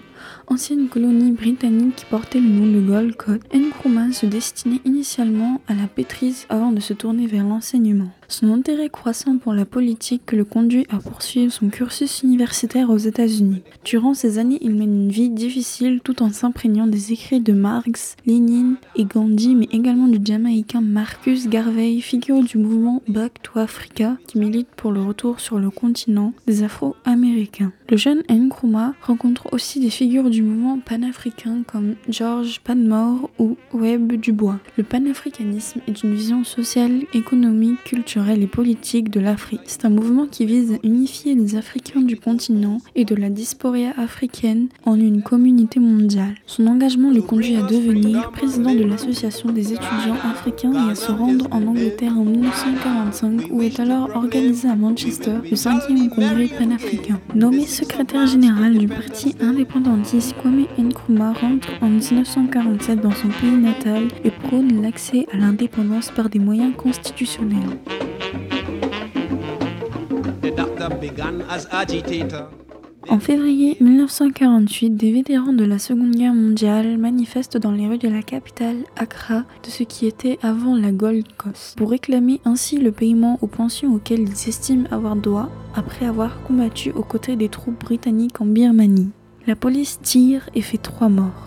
ancienne 0.47 0.87
colonie 0.87 1.31
britannique 1.31 1.95
qui 1.97 2.05
portait 2.05 2.39
le 2.39 2.49
nom 2.49 2.65
de 2.65 2.85
Gold 2.85 3.15
Coast. 3.15 3.41
Nkrumah 3.53 4.11
se 4.11 4.25
destinait 4.25 4.81
initialement 4.85 5.61
à 5.67 5.73
la 5.73 5.87
pétrise 5.87 6.45
avant 6.49 6.71
de 6.71 6.79
se 6.79 6.93
tourner 6.93 7.27
vers 7.27 7.43
l'enseignement. 7.43 8.09
Son 8.29 8.51
intérêt 8.51 8.89
croissant 8.89 9.37
pour 9.37 9.53
la 9.53 9.65
politique 9.65 10.33
le 10.33 10.43
conduit 10.43 10.85
à 10.89 10.97
poursuivre 10.97 11.51
son 11.51 11.69
cursus 11.69 12.23
universitaire 12.23 12.89
aux 12.89 12.97
États-Unis. 12.97 13.63
Durant 13.85 14.13
ces 14.13 14.37
années, 14.37 14.57
il 14.61 14.75
mène 14.75 15.03
une 15.03 15.09
vie 15.09 15.29
difficile 15.29 16.01
tout 16.03 16.21
en 16.21 16.29
s'imprégnant 16.29 16.87
des 16.87 17.13
écrits 17.13 17.39
de 17.39 17.53
Marx, 17.53 18.17
Lénine 18.25 18.75
et 18.95 19.05
Gandhi, 19.05 19.55
mais 19.55 19.69
également 19.71 20.07
du 20.07 20.19
Jamaïcain 20.23 20.81
Marcus 20.81 21.47
Garvey, 21.47 21.99
figure 22.01 22.43
du 22.43 22.57
mouvement 22.57 23.01
Back 23.07 23.41
to 23.43 23.59
Africa, 23.59 24.17
qui 24.27 24.39
milite 24.39 24.67
pour 24.75 24.91
le 24.91 25.01
retour 25.01 25.39
sur 25.39 25.57
le 25.57 25.69
continent 25.69 26.33
des 26.47 26.63
Afro-Américains. 26.63 27.71
Le 27.89 27.95
jeune 27.95 28.23
Nkrumah 28.29 28.93
rencontre 29.01 29.47
aussi 29.53 29.79
des 29.79 29.89
figures 29.89 30.06
du 30.07 30.41
mouvement 30.41 30.79
panafricain 30.79 31.63
comme 31.67 31.95
George 32.07 32.61
Padmore 32.63 33.29
ou 33.39 33.57
Webb 33.73 34.13
Dubois. 34.13 34.57
Le 34.77 34.83
panafricanisme 34.83 35.81
est 35.85 36.01
une 36.01 36.13
vision 36.13 36.45
sociale, 36.45 37.03
économique, 37.13 37.83
culturelle 37.83 38.41
et 38.41 38.47
politique 38.47 39.09
de 39.09 39.19
l'Afrique. 39.19 39.61
C'est 39.65 39.83
un 39.83 39.89
mouvement 39.89 40.25
qui 40.25 40.45
vise 40.45 40.73
à 40.73 40.77
unifier 40.83 41.35
les 41.35 41.57
Africains 41.57 42.01
du 42.01 42.15
continent 42.17 42.77
et 42.95 43.03
de 43.03 43.15
la 43.15 43.29
diaspora 43.29 43.89
africaine 43.97 44.69
en 44.85 44.95
une 44.95 45.21
communauté 45.21 45.81
mondiale. 45.81 46.35
Son 46.45 46.67
engagement 46.67 47.11
le 47.11 47.21
conduit 47.21 47.57
à 47.57 47.63
devenir 47.63 48.31
président 48.31 48.73
de 48.73 48.83
l'Association 48.83 49.51
des 49.51 49.73
étudiants 49.73 50.15
africains 50.23 50.87
et 50.87 50.91
à 50.91 50.95
se 50.95 51.11
rendre 51.11 51.47
en 51.51 51.67
Angleterre 51.67 52.17
en 52.17 52.23
1945 52.23 53.49
où 53.51 53.61
est 53.61 53.77
alors 53.81 54.15
organisé 54.15 54.69
à 54.69 54.75
Manchester 54.75 55.33
le 55.43 55.57
5e 55.57 56.09
congrès 56.09 56.47
panafricain. 56.47 57.19
Nommé 57.35 57.65
secrétaire 57.65 58.25
général 58.25 58.77
du 58.77 58.87
parti 58.87 59.35
Kwame 60.03 60.67
Nkrumah 60.77 61.33
rentre 61.33 61.69
en 61.81 61.89
1947 61.89 63.01
dans 63.01 63.11
son 63.11 63.29
pays 63.29 63.51
natal 63.51 64.07
et 64.23 64.31
prône 64.31 64.81
l'accès 64.81 65.25
à 65.33 65.37
l'indépendance 65.37 66.11
par 66.11 66.29
des 66.29 66.39
moyens 66.39 66.75
constitutionnels. 66.75 67.79
En 73.09 73.19
février 73.19 73.77
1948, 73.79 74.91
des 74.91 75.11
vétérans 75.13 75.53
de 75.53 75.63
la 75.63 75.79
Seconde 75.79 76.11
Guerre 76.11 76.33
mondiale 76.33 76.97
manifestent 76.97 77.57
dans 77.57 77.71
les 77.71 77.87
rues 77.87 77.97
de 77.97 78.09
la 78.09 78.21
capitale 78.21 78.77
Accra 78.97 79.45
de 79.63 79.69
ce 79.69 79.83
qui 79.83 80.05
était 80.05 80.37
avant 80.43 80.75
la 80.75 80.91
Gold 80.91 81.25
Coast, 81.37 81.77
pour 81.77 81.89
réclamer 81.89 82.39
ainsi 82.45 82.77
le 82.77 82.91
paiement 82.91 83.39
aux 83.41 83.47
pensions 83.47 83.93
auxquelles 83.95 84.21
ils 84.21 84.49
estiment 84.49 84.87
avoir 84.91 85.15
droit 85.15 85.49
après 85.75 86.05
avoir 86.05 86.43
combattu 86.43 86.91
aux 86.91 87.03
côtés 87.03 87.35
des 87.35 87.49
troupes 87.49 87.79
britanniques 87.79 88.41
en 88.41 88.45
Birmanie. 88.45 89.11
La 89.47 89.55
police 89.55 89.99
tire 90.01 90.49
et 90.55 90.61
fait 90.61 90.77
trois 90.77 91.07
morts. 91.07 91.46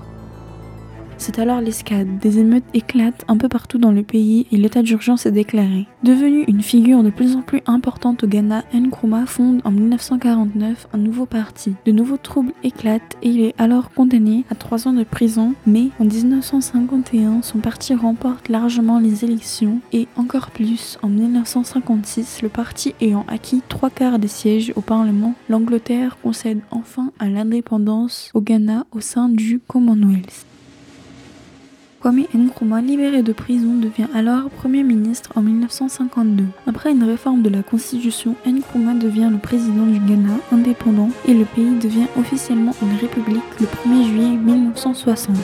C'est 1.21 1.39
alors 1.39 1.61
l'escade. 1.61 2.19
Des 2.19 2.39
émeutes 2.39 2.65
éclatent 2.73 3.27
un 3.29 3.37
peu 3.37 3.51
partout 3.51 3.77
dans 3.77 3.93
le 3.93 4.03
pays 4.03 4.47
et 4.51 4.57
l'état 4.57 4.81
d'urgence 4.81 5.27
est 5.27 5.33
déclaré. 5.33 5.87
Devenu 6.03 6.45
une 6.49 6.63
figure 6.63 7.03
de 7.03 7.11
plus 7.11 7.37
en 7.37 7.43
plus 7.43 7.61
importante 7.67 8.25
au 8.25 8.27
Ghana, 8.27 8.65
Nkrumah 8.73 9.27
fonde 9.27 9.61
en 9.65 9.71
1949 9.71 10.89
un 10.95 10.97
nouveau 10.97 11.27
parti. 11.27 11.75
De 11.85 11.93
nouveaux 11.93 12.17
troubles 12.17 12.55
éclatent 12.63 13.19
et 13.23 13.29
il 13.29 13.41
est 13.43 13.55
alors 13.59 13.91
condamné 13.91 14.47
à 14.51 14.55
trois 14.55 14.89
ans 14.89 14.95
de 14.95 15.05
prison, 15.05 15.53
mais 15.67 15.89
en 15.99 16.07
1951, 16.07 17.43
son 17.43 17.59
parti 17.59 17.95
remporte 17.95 18.49
largement 18.49 18.99
les 18.99 19.23
élections 19.23 19.81
et 19.93 20.09
encore 20.17 20.51
plus 20.51 20.97
en 21.03 21.09
1956, 21.11 22.41
le 22.41 22.49
parti 22.49 22.95
ayant 23.03 23.27
acquis 23.29 23.61
trois 23.69 23.91
quarts 23.91 24.19
des 24.19 24.27
sièges 24.27 24.73
au 24.75 24.81
Parlement, 24.81 25.35
l'Angleterre 25.51 26.17
concède 26.23 26.61
enfin 26.71 27.13
à 27.19 27.29
l'indépendance 27.29 28.31
au 28.33 28.41
Ghana 28.41 28.87
au 28.91 29.01
sein 29.01 29.29
du 29.29 29.61
Commonwealth. 29.69 30.47
Kwame 32.01 32.27
Nkrumah, 32.33 32.81
libéré 32.81 33.23
de 33.23 33.35
prison, 33.35 33.75
devient 33.75 34.09
alors 34.15 34.49
Premier 34.49 34.83
ministre 34.83 35.33
en 35.37 35.43
1952. 35.43 36.45
Après 36.67 36.93
une 36.93 37.05
réforme 37.05 37.43
de 37.43 37.51
la 37.51 37.63
Constitution, 37.63 38.37
Nkrumah 38.47 38.95
devient 38.95 39.29
le 39.31 39.37
président 39.37 39.85
du 39.85 39.99
Ghana 39.99 40.39
indépendant 40.51 41.11
et 41.29 41.35
le 41.35 41.45
pays 41.45 41.79
devient 41.79 42.07
officiellement 42.19 42.75
une 42.81 42.97
république 42.97 43.43
le 43.61 43.67
1er 43.67 44.07
juillet 44.07 44.37
1960. 44.37 45.37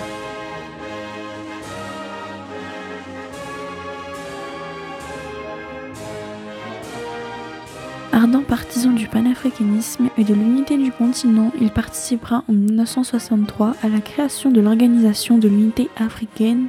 Ardent 8.17 8.41
partisan 8.41 8.93
du 8.93 9.09
panafricanisme 9.09 10.09
et 10.17 10.25
de 10.25 10.33
l'unité 10.33 10.79
du 10.79 10.91
continent, 10.91 11.53
il 11.61 11.71
participera 11.71 12.45
en 12.49 12.53
1963 12.55 13.75
à 13.83 13.91
la 13.91 14.01
création 14.01 14.51
de 14.51 14.59
l'Organisation 14.63 15.37
de 15.37 15.49
l'Unité 15.49 15.91
africaine, 15.99 16.69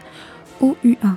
OUA. 0.59 1.15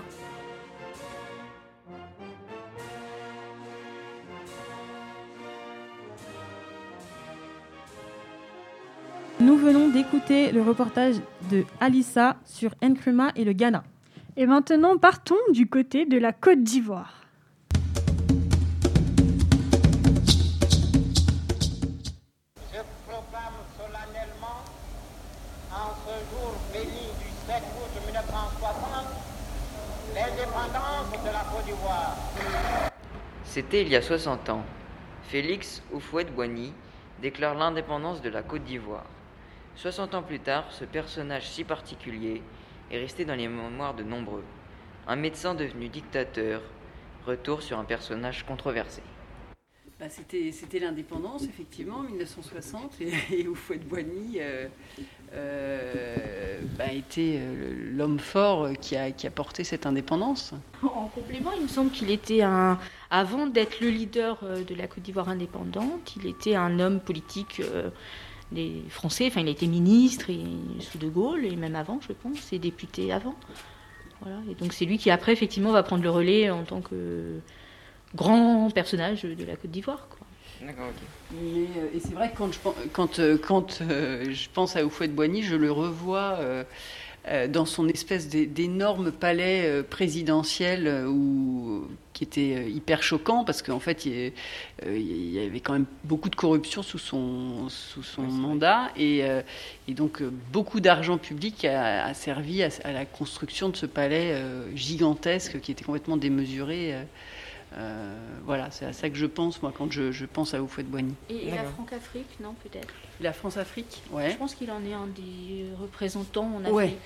Nous 9.41 9.57
venons 9.57 9.89
d'écouter 9.89 10.53
le 10.53 10.63
reportage 10.63 11.17
de 11.51 11.65
Alissa 11.81 12.37
sur 12.45 12.71
Nkrumah 12.81 13.33
et 13.35 13.43
le 13.43 13.53
Ghana. 13.53 13.83
Et 14.37 14.47
maintenant, 14.47 14.97
partons 14.97 15.35
du 15.53 15.67
côté 15.67 16.07
de 16.07 16.19
la 16.19 16.33
Côte 16.33 16.63
d'Ivoire. 16.63 17.20
7 27.51 27.57
août 27.57 27.91
1960, 28.07 29.07
l'indépendance 30.15 31.11
de 31.11 31.33
la 31.33 31.41
Côte 31.53 31.65
d'Ivoire. 31.65 32.17
C'était 33.43 33.83
il 33.83 33.89
y 33.89 33.97
a 33.97 34.03
60 34.03 34.51
ans. 34.51 34.63
Félix 35.25 35.83
Houphouët-Boigny 35.93 36.73
déclare 37.21 37.57
l'indépendance 37.57 38.23
de 38.23 38.29
la 38.29 38.45
Côte 38.45 38.63
d'Ivoire. 38.63 39.07
60 39.75 40.15
ans 40.15 40.23
plus 40.23 40.39
tard, 40.39 40.67
ce 40.71 40.85
personnage 40.85 41.49
si 41.49 41.65
particulier 41.65 42.41
est 42.89 42.99
resté 42.99 43.25
dans 43.25 43.35
les 43.35 43.49
mémoires 43.49 43.95
de 43.95 44.05
nombreux. 44.05 44.45
Un 45.09 45.17
médecin 45.17 45.57
devenu 45.57 45.89
dictateur, 45.89 46.63
retour 47.27 47.63
sur 47.63 47.81
un 47.81 47.85
personnage 47.85 48.47
controversé. 48.47 49.03
Bah, 50.01 50.07
c'était, 50.09 50.79
l'indépendance, 50.79 51.45
effectivement, 51.45 51.97
en 51.97 52.03
1960, 52.05 53.03
et, 53.03 53.13
et 53.35 53.47
Houphouët-Boigny 53.47 54.39
euh, 54.39 54.67
euh, 55.35 56.59
bah, 56.79 56.91
était 56.91 57.37
euh, 57.39 57.93
l'homme 57.95 58.19
fort 58.19 58.71
qui 58.81 58.97
a, 58.97 59.13
porté 59.31 59.63
cette 59.63 59.85
indépendance. 59.85 60.55
En 60.83 61.09
complément, 61.09 61.53
il 61.55 61.65
me 61.65 61.69
semble 61.69 61.91
qu'il 61.91 62.11
était 62.11 62.41
un. 62.41 62.79
Avant 63.11 63.47
d'être 63.47 63.81
le 63.83 63.91
leader 63.91 64.43
de 64.67 64.75
la 64.75 64.87
Côte 64.87 65.03
d'Ivoire 65.03 65.29
indépendante, 65.29 66.17
il 66.17 66.27
était 66.27 66.55
un 66.55 66.79
homme 66.81 67.01
politique 67.01 67.61
des 68.53 68.83
Français. 68.89 69.27
Enfin, 69.27 69.43
il 69.43 69.49
a 69.49 69.51
été 69.51 69.67
ministre 69.67 70.31
et, 70.31 70.45
sous 70.79 70.97
De 70.97 71.11
Gaulle, 71.11 71.45
et 71.45 71.57
même 71.57 71.77
avant, 71.77 72.01
je 72.01 72.15
pense, 72.15 72.53
et 72.55 72.59
député 72.59 73.13
avant. 73.13 73.35
Voilà. 74.23 74.39
Et 74.51 74.55
donc, 74.55 74.73
c'est 74.73 74.87
lui 74.87 74.97
qui, 74.97 75.11
après, 75.11 75.33
effectivement, 75.33 75.73
va 75.73 75.83
prendre 75.83 76.05
le 76.05 76.11
relais 76.11 76.49
en 76.49 76.63
tant 76.63 76.81
que 76.81 77.41
grand 78.15 78.71
personnage 78.75 79.23
de 79.23 79.45
la 79.45 79.57
Côte 79.57 79.71
d'Ivoire. 79.71 80.07
quoi. 80.09 80.27
D'accord, 80.67 80.89
ok. 80.89 81.03
Mais, 81.33 81.61
euh, 81.79 81.97
et 81.97 82.01
c'est 82.01 82.13
vrai 82.13 82.31
que 82.31 82.37
quand 82.37 82.53
je, 82.53 82.59
quand, 82.93 83.19
euh, 83.19 83.39
quand 83.39 83.81
euh, 83.81 84.25
je 84.31 84.49
pense 84.53 84.77
à 84.77 84.85
Houphouët-Boigny, 84.85 85.43
je 85.43 85.57
le 85.57 85.73
revois 85.73 86.39
dans 87.51 87.67
son 87.67 87.87
espèce 87.89 88.29
d'é- 88.29 88.47
d'énorme 88.47 89.13
palais 89.13 89.83
présidentiel 89.83 91.05
où, 91.07 91.85
qui 92.15 92.25
était 92.25 92.69
hyper 92.71 93.03
choquant 93.03 93.45
parce 93.45 93.61
qu'en 93.61 93.79
fait 93.79 94.07
il 94.07 94.13
y, 94.13 94.27
a- 94.27 94.91
il 94.97 95.31
y 95.31 95.39
avait 95.39 95.61
quand 95.61 95.75
même 95.75 95.85
beaucoup 96.05 96.31
de 96.31 96.35
corruption 96.35 96.83
sous 96.83 96.97
son, 96.99 97.69
sous 97.69 98.03
son 98.03 98.23
mandat 98.23 98.91
et, 98.97 99.19
et 99.87 99.93
donc 99.95 100.23
beaucoup 100.51 100.81
d'argent 100.81 101.19
public 101.19 101.67
a, 101.67 102.07
a 102.07 102.15
servi 102.15 102.63
à, 102.63 102.71
à 102.85 102.93
la 102.93 103.05
construction 103.05 103.69
de 103.69 103.77
ce 103.77 103.85
palais 103.87 104.35
gigantesque 104.75 105.61
qui 105.61 105.73
était 105.73 105.85
complètement 105.85 106.17
démesuré. 106.17 106.95
Euh, 107.75 108.17
voilà, 108.45 108.71
c'est 108.71 108.85
à 108.85 108.93
ça 108.93 109.09
que 109.11 109.17
je 109.17 109.27
pense, 109.27 109.63
moi, 109.63 109.73
quand 109.77 109.91
je, 109.93 110.11
je 110.13 110.27
pense 110.27 110.55
à 110.55 110.61
Houphouët-Boigny. 110.61 111.15
Et, 111.29 111.49
et 111.49 111.51
la 111.53 111.65
Franc-Afrique, 111.65 112.27
non, 112.41 112.55
peut-être? 112.63 112.93
La 113.21 113.33
France-Afrique, 113.33 114.03
ouais. 114.11 114.31
Je 114.33 114.37
pense 114.37 114.55
qu'il 114.55 114.71
en 114.71 114.85
est 114.85 114.93
un 114.93 115.07
des 115.07 115.67
représentants 115.81 116.51
en 116.57 116.61
Afrique. 116.61 116.75
Ouais. 116.75 116.97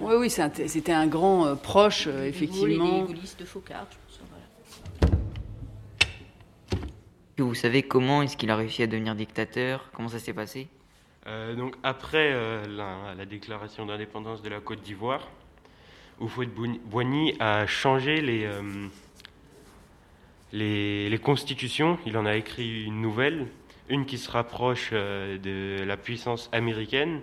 Oui, 0.00 0.14
oui, 0.18 0.30
c'est 0.30 0.42
un- 0.42 0.68
c'était 0.68 0.92
un 0.92 1.06
grand 1.06 1.46
euh, 1.46 1.54
proche, 1.54 2.06
euh, 2.06 2.22
De 2.22 2.26
effectivement. 2.28 3.02
gaullistes 3.02 3.38
de 3.40 3.44
Focard, 3.44 3.86
je 3.90 3.96
pense. 4.18 4.28
voilà. 4.30 5.16
Vous 7.38 7.54
savez 7.54 7.82
comment 7.82 8.22
est-ce 8.22 8.36
qu'il 8.36 8.50
a 8.50 8.56
réussi 8.56 8.82
à 8.82 8.86
devenir 8.86 9.14
dictateur? 9.14 9.90
Comment 9.92 10.08
ça 10.08 10.18
s'est 10.18 10.32
passé? 10.32 10.68
Euh, 11.26 11.54
donc 11.54 11.74
après 11.82 12.30
euh, 12.32 12.64
la, 12.68 13.14
la 13.14 13.26
déclaration 13.26 13.84
d'indépendance 13.84 14.40
de 14.42 14.48
la 14.48 14.60
Côte 14.60 14.80
d'Ivoire, 14.82 15.28
Houphouët-Boigny 16.20 17.34
a 17.40 17.66
changé 17.66 18.20
les, 18.22 18.44
euh, 18.44 18.62
les, 20.56 21.10
les 21.10 21.18
constitutions. 21.18 21.98
Il 22.06 22.16
en 22.16 22.26
a 22.26 22.36
écrit 22.36 22.84
une 22.84 23.00
nouvelle, 23.02 23.46
une 23.88 24.06
qui 24.06 24.18
se 24.18 24.30
rapproche 24.30 24.90
euh, 24.92 25.38
de 25.38 25.84
la 25.84 25.96
puissance 25.96 26.48
américaine. 26.52 27.20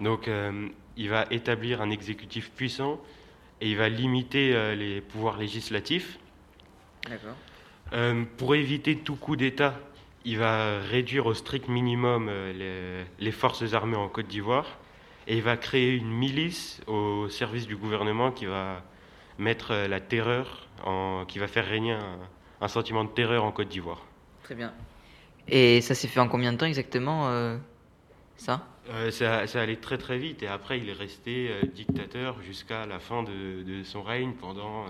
Donc 0.00 0.28
euh, 0.28 0.68
il 0.96 1.10
va 1.10 1.26
établir 1.30 1.82
un 1.82 1.90
exécutif 1.90 2.50
puissant 2.50 3.00
et 3.60 3.70
il 3.70 3.76
va 3.76 3.88
limiter 3.88 4.54
euh, 4.54 4.74
les 4.74 5.00
pouvoirs 5.00 5.36
législatifs. 5.36 6.18
D'accord. 7.08 7.36
Euh, 7.92 8.24
pour 8.38 8.54
éviter 8.54 8.96
tout 8.96 9.16
coup 9.16 9.36
d'État, 9.36 9.78
il 10.24 10.38
va 10.38 10.80
réduire 10.80 11.26
au 11.26 11.34
strict 11.34 11.68
minimum 11.68 12.30
les, 12.30 13.04
les 13.18 13.32
forces 13.32 13.74
armées 13.74 13.96
en 13.96 14.08
Côte 14.08 14.26
d'Ivoire 14.26 14.78
et 15.26 15.36
il 15.36 15.42
va 15.42 15.58
créer 15.58 15.94
une 15.94 16.10
milice 16.10 16.80
au 16.86 17.28
service 17.28 17.66
du 17.66 17.76
gouvernement 17.76 18.32
qui 18.32 18.46
va 18.46 18.82
mettre 19.36 19.74
la 19.74 20.00
terreur, 20.00 20.66
en, 20.82 21.24
qui 21.26 21.38
va 21.38 21.46
faire 21.46 21.66
régner 21.66 21.92
un, 21.92 22.18
un 22.60 22.68
sentiment 22.68 23.04
de 23.04 23.10
terreur 23.10 23.44
en 23.44 23.52
Côte 23.52 23.68
d'Ivoire. 23.68 24.02
Très 24.42 24.54
bien. 24.54 24.72
Et 25.48 25.80
ça 25.80 25.94
s'est 25.94 26.08
fait 26.08 26.20
en 26.20 26.28
combien 26.28 26.52
de 26.52 26.58
temps 26.58 26.66
exactement 26.66 27.28
euh, 27.28 27.56
ça? 28.36 28.66
Euh, 28.90 29.10
ça, 29.10 29.46
ça 29.46 29.60
allait 29.60 29.76
très 29.76 29.98
très 29.98 30.18
vite 30.18 30.42
et 30.42 30.46
après 30.46 30.78
il 30.78 30.88
est 30.88 30.94
resté 30.94 31.48
euh, 31.50 31.66
dictateur 31.66 32.42
jusqu'à 32.42 32.86
la 32.86 32.98
fin 32.98 33.22
de, 33.22 33.62
de 33.62 33.82
son 33.82 34.02
règne 34.02 34.32
pendant 34.32 34.86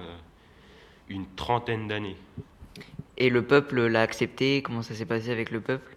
une 1.08 1.26
trentaine 1.34 1.88
d'années. 1.88 2.16
Et 3.16 3.30
le 3.30 3.42
peuple 3.44 3.86
l'a 3.86 4.02
accepté? 4.02 4.62
Comment 4.62 4.82
ça 4.82 4.94
s'est 4.94 5.06
passé 5.06 5.30
avec 5.30 5.50
le 5.50 5.60
peuple? 5.60 5.96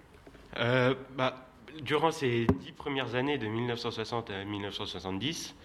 Bah, 1.16 1.48
durant 1.82 2.12
ces 2.12 2.46
dix 2.60 2.72
premières 2.72 3.16
années 3.16 3.38
de 3.38 3.48
1960 3.48 4.32
à 4.32 4.44
1970, 4.44 5.56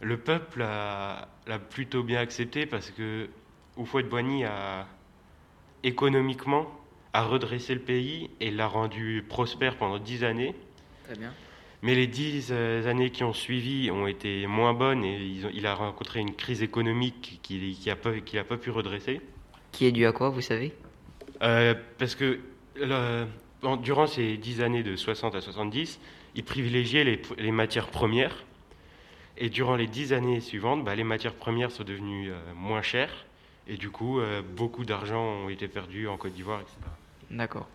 le 0.00 0.16
peuple 0.16 0.60
l'a 0.60 1.58
plutôt 1.70 2.02
bien 2.02 2.20
accepté 2.20 2.66
parce 2.66 2.90
que 2.90 3.28
Houphouët-Boigny 3.76 4.44
a 4.44 4.86
économiquement 5.84 6.66
a 7.12 7.22
redressé 7.24 7.74
le 7.74 7.80
pays 7.80 8.30
et 8.40 8.50
l'a 8.50 8.66
rendu 8.66 9.24
prospère 9.28 9.76
pendant 9.76 9.98
dix 9.98 10.24
années. 10.24 10.54
Très 11.04 11.16
bien. 11.16 11.32
Mais 11.82 11.94
les 11.94 12.06
dix 12.06 12.48
euh, 12.50 12.88
années 12.90 13.10
qui 13.10 13.22
ont 13.24 13.34
suivi 13.34 13.90
ont 13.90 14.06
été 14.06 14.46
moins 14.46 14.72
bonnes 14.72 15.04
et 15.04 15.18
il 15.52 15.66
a 15.66 15.74
rencontré 15.74 16.20
une 16.20 16.34
crise 16.34 16.62
économique 16.62 17.38
qu'il 17.42 17.74
qui 17.76 17.90
a 17.90 17.96
pas, 17.96 18.10
a 18.10 18.44
pas 18.44 18.56
pu 18.56 18.70
redresser. 18.70 19.20
Qui 19.70 19.84
est 19.86 19.92
dû 19.92 20.06
à 20.06 20.12
quoi, 20.12 20.30
vous 20.30 20.40
savez? 20.40 20.72
Euh, 21.42 21.74
parce 21.98 22.14
que 22.14 22.40
le- 22.76 23.26
durant 23.82 24.06
ces 24.06 24.36
dix 24.38 24.60
années 24.62 24.82
de 24.82 24.96
60 24.96 25.34
à 25.34 25.40
70, 25.40 26.00
il 26.34 26.42
privilégiait 26.44 27.04
les, 27.04 27.20
les 27.38 27.50
matières 27.52 27.88
premières. 27.88 28.44
Et 29.36 29.50
durant 29.50 29.76
les 29.76 29.86
dix 29.86 30.12
années 30.12 30.40
suivantes, 30.40 30.84
bah, 30.84 30.94
les 30.94 31.04
matières 31.04 31.34
premières 31.34 31.70
sont 31.70 31.84
devenues 31.84 32.30
euh, 32.30 32.36
moins 32.56 32.82
chères. 32.82 33.26
Et 33.66 33.76
du 33.76 33.90
coup, 33.90 34.20
euh, 34.20 34.42
beaucoup 34.42 34.84
d'argent 34.84 35.22
ont 35.22 35.48
été 35.48 35.68
perdus 35.68 36.06
en 36.06 36.16
Côte 36.16 36.34
d'Ivoire, 36.34 36.60
etc. 36.60 36.76
D'accord. 37.30 37.68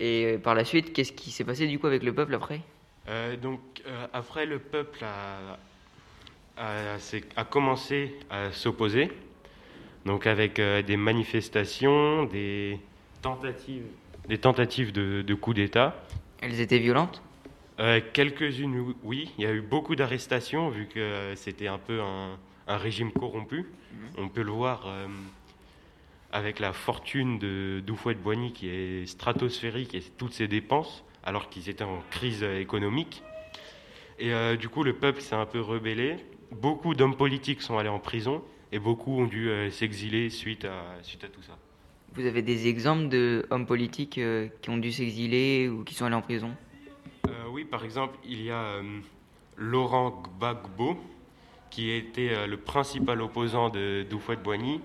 Et 0.00 0.38
par 0.42 0.54
la 0.54 0.64
suite, 0.64 0.92
qu'est-ce 0.92 1.12
qui 1.12 1.30
s'est 1.30 1.44
passé 1.44 1.66
du 1.66 1.78
coup 1.78 1.86
avec 1.86 2.02
le 2.02 2.14
peuple 2.14 2.34
après? 2.34 2.60
Euh, 3.08 3.36
donc, 3.36 3.60
euh, 3.86 4.06
après, 4.12 4.46
le 4.46 4.58
peuple 4.58 5.04
a, 5.04 5.58
a, 6.56 6.98
s'est- 6.98 7.24
a 7.36 7.44
commencé 7.44 8.14
à 8.30 8.50
s'opposer, 8.52 9.10
donc 10.06 10.26
avec 10.26 10.60
des 10.60 10.96
manifestations, 10.96 12.24
des 12.24 12.78
tentatives, 13.20 13.84
des 14.28 14.38
tentatives 14.38 14.92
de, 14.92 15.22
de 15.22 15.34
coup 15.34 15.52
d'État. 15.54 15.94
Elles 16.40 16.60
étaient 16.60 16.78
violentes? 16.78 17.22
Quelques-unes, 18.12 18.94
oui. 19.02 19.32
Il 19.36 19.44
y 19.44 19.46
a 19.46 19.52
eu 19.52 19.60
beaucoup 19.60 19.96
d'arrestations 19.96 20.68
vu 20.70 20.86
que 20.86 21.32
c'était 21.34 21.66
un 21.66 21.78
peu 21.78 22.00
un, 22.00 22.38
un 22.66 22.76
régime 22.76 23.12
corrompu. 23.12 23.66
On 24.18 24.28
peut 24.28 24.42
le 24.42 24.50
voir 24.50 24.84
euh, 24.86 25.06
avec 26.32 26.58
la 26.58 26.72
fortune 26.72 27.38
de 27.38 27.80
d'Oufouette-Boigny 27.86 28.52
qui 28.52 28.68
est 28.68 29.06
stratosphérique 29.06 29.94
et 29.94 30.02
toutes 30.02 30.32
ses 30.32 30.48
dépenses, 30.48 31.04
alors 31.22 31.48
qu'ils 31.48 31.68
étaient 31.68 31.84
en 31.84 32.02
crise 32.10 32.42
économique. 32.42 33.22
Et 34.18 34.32
euh, 34.32 34.56
du 34.56 34.68
coup, 34.68 34.82
le 34.82 34.92
peuple 34.94 35.20
s'est 35.20 35.34
un 35.34 35.46
peu 35.46 35.60
rebellé. 35.60 36.16
Beaucoup 36.52 36.94
d'hommes 36.94 37.16
politiques 37.16 37.62
sont 37.62 37.78
allés 37.78 37.88
en 37.88 37.98
prison 37.98 38.42
et 38.72 38.78
beaucoup 38.78 39.18
ont 39.18 39.26
dû 39.26 39.48
euh, 39.48 39.70
s'exiler 39.70 40.30
suite 40.30 40.64
à, 40.64 41.02
suite 41.02 41.24
à 41.24 41.28
tout 41.28 41.42
ça. 41.42 41.56
Vous 42.14 42.26
avez 42.26 42.42
des 42.42 42.68
exemples 42.68 43.08
d'hommes 43.08 43.66
politiques 43.66 44.18
euh, 44.18 44.48
qui 44.62 44.70
ont 44.70 44.78
dû 44.78 44.92
s'exiler 44.92 45.68
ou 45.68 45.82
qui 45.82 45.94
sont 45.94 46.04
allés 46.04 46.14
en 46.14 46.22
prison? 46.22 46.50
Oui, 47.50 47.64
par 47.64 47.84
exemple, 47.84 48.18
il 48.24 48.42
y 48.42 48.50
a 48.50 48.80
Laurent 49.56 50.22
Gbagbo, 50.38 50.98
qui 51.74 51.90
était 51.90 52.30
euh, 52.32 52.46
le 52.46 52.56
principal 52.56 53.20
opposant 53.20 53.68
de 53.68 54.06
d'Oufouette-Boigny, 54.08 54.80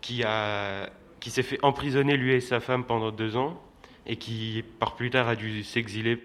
qui, 0.00 0.24
a- 0.24 0.88
qui 1.20 1.28
s'est 1.28 1.42
fait 1.42 1.58
emprisonner 1.62 2.16
lui 2.16 2.32
et 2.32 2.40
sa 2.40 2.58
femme 2.58 2.84
pendant 2.84 3.10
deux 3.12 3.36
ans, 3.36 3.60
et 4.06 4.16
qui, 4.16 4.64
par 4.78 4.96
plus 4.96 5.10
tard, 5.10 5.28
a 5.28 5.36
dû 5.36 5.62
s'exiler. 5.62 6.22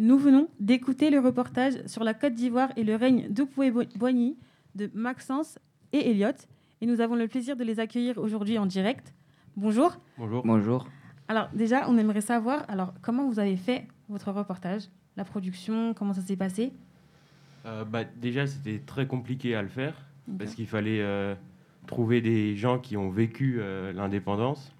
Nous 0.00 0.18
venons 0.18 0.48
d'écouter 0.58 1.10
le 1.10 1.20
reportage 1.20 1.74
sur 1.86 2.02
la 2.02 2.12
Côte 2.12 2.34
d'Ivoire 2.34 2.70
et 2.76 2.82
le 2.82 2.96
règne 2.96 3.28
d'Oupoué-Boigny 3.30 4.36
de 4.74 4.90
Maxence 4.94 5.60
et 5.92 6.10
Elliot. 6.10 6.32
Et 6.80 6.86
nous 6.86 7.00
avons 7.00 7.14
le 7.14 7.28
plaisir 7.28 7.54
de 7.56 7.62
les 7.62 7.78
accueillir 7.78 8.18
aujourd'hui 8.18 8.58
en 8.58 8.66
direct. 8.66 9.14
Bonjour. 9.56 9.96
Bonjour. 10.18 10.42
Bonjour. 10.44 10.88
Alors 11.28 11.48
déjà, 11.52 11.88
on 11.88 11.96
aimerait 11.98 12.20
savoir 12.20 12.64
alors 12.66 12.94
comment 13.00 13.28
vous 13.28 13.38
avez 13.38 13.56
fait 13.56 13.86
votre 14.08 14.32
reportage, 14.32 14.82
la 15.16 15.24
production, 15.24 15.94
comment 15.94 16.14
ça 16.14 16.22
s'est 16.22 16.36
passé? 16.36 16.72
Euh, 17.66 17.84
bah, 17.84 18.04
déjà, 18.04 18.46
c'était 18.46 18.80
très 18.84 19.06
compliqué 19.06 19.54
à 19.54 19.62
le 19.62 19.68
faire 19.68 19.94
parce 20.38 20.54
qu'il 20.54 20.66
fallait 20.66 21.00
euh, 21.00 21.34
trouver 21.86 22.20
des 22.20 22.54
gens 22.56 22.78
qui 22.78 22.96
ont 22.96 23.10
vécu 23.10 23.58
euh, 23.58 23.92
l'indépendance. 23.92 24.72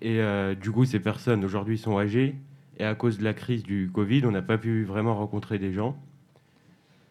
Et 0.00 0.20
du 0.60 0.70
coup, 0.70 0.84
ces 0.84 1.00
personnes 1.00 1.44
aujourd'hui 1.44 1.78
sont 1.78 1.98
âgées. 1.98 2.34
Et 2.78 2.84
à 2.84 2.94
cause 2.94 3.16
de 3.16 3.24
la 3.24 3.32
crise 3.32 3.62
du 3.62 3.90
Covid, 3.90 4.26
on 4.26 4.32
n'a 4.32 4.42
pas 4.42 4.58
pu 4.58 4.84
vraiment 4.84 5.14
rencontrer 5.14 5.58
des 5.58 5.72
gens. 5.72 5.96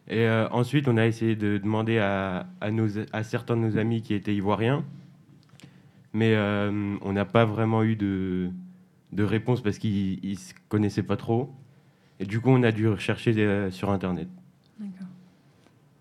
Et 0.08 0.30
ensuite, 0.52 0.88
on 0.88 0.98
a 0.98 1.08
essayé 1.08 1.36
de 1.36 1.58
demander 1.58 1.98
à, 1.98 2.46
à 2.62 2.70
nos, 2.70 2.88
à 3.12 3.24
certains 3.24 3.56
de 3.56 3.62
nos 3.62 3.78
amis 3.78 4.04
qui 4.04 4.14
étaient 4.14 4.36
ivoiriens. 4.36 4.84
Mais 6.12 6.38
on 6.38 7.14
n'a 7.14 7.26
pas 7.26 7.46
vraiment 7.46 7.82
eu 7.84 7.96
de, 7.96 8.52
de 9.12 9.24
réponse 9.24 9.62
parce 9.62 9.80
qu'ils 9.80 10.20
ne 10.22 10.36
se 10.36 10.54
connaissaient 10.70 11.02
pas 11.02 11.18
trop. 11.18 11.52
Et 12.20 12.26
du 12.26 12.42
coup, 12.42 12.50
on 12.52 12.62
a 12.62 12.72
dû 12.72 12.88
rechercher 12.88 13.72
sur 13.72 13.90
Internet. 13.90 14.28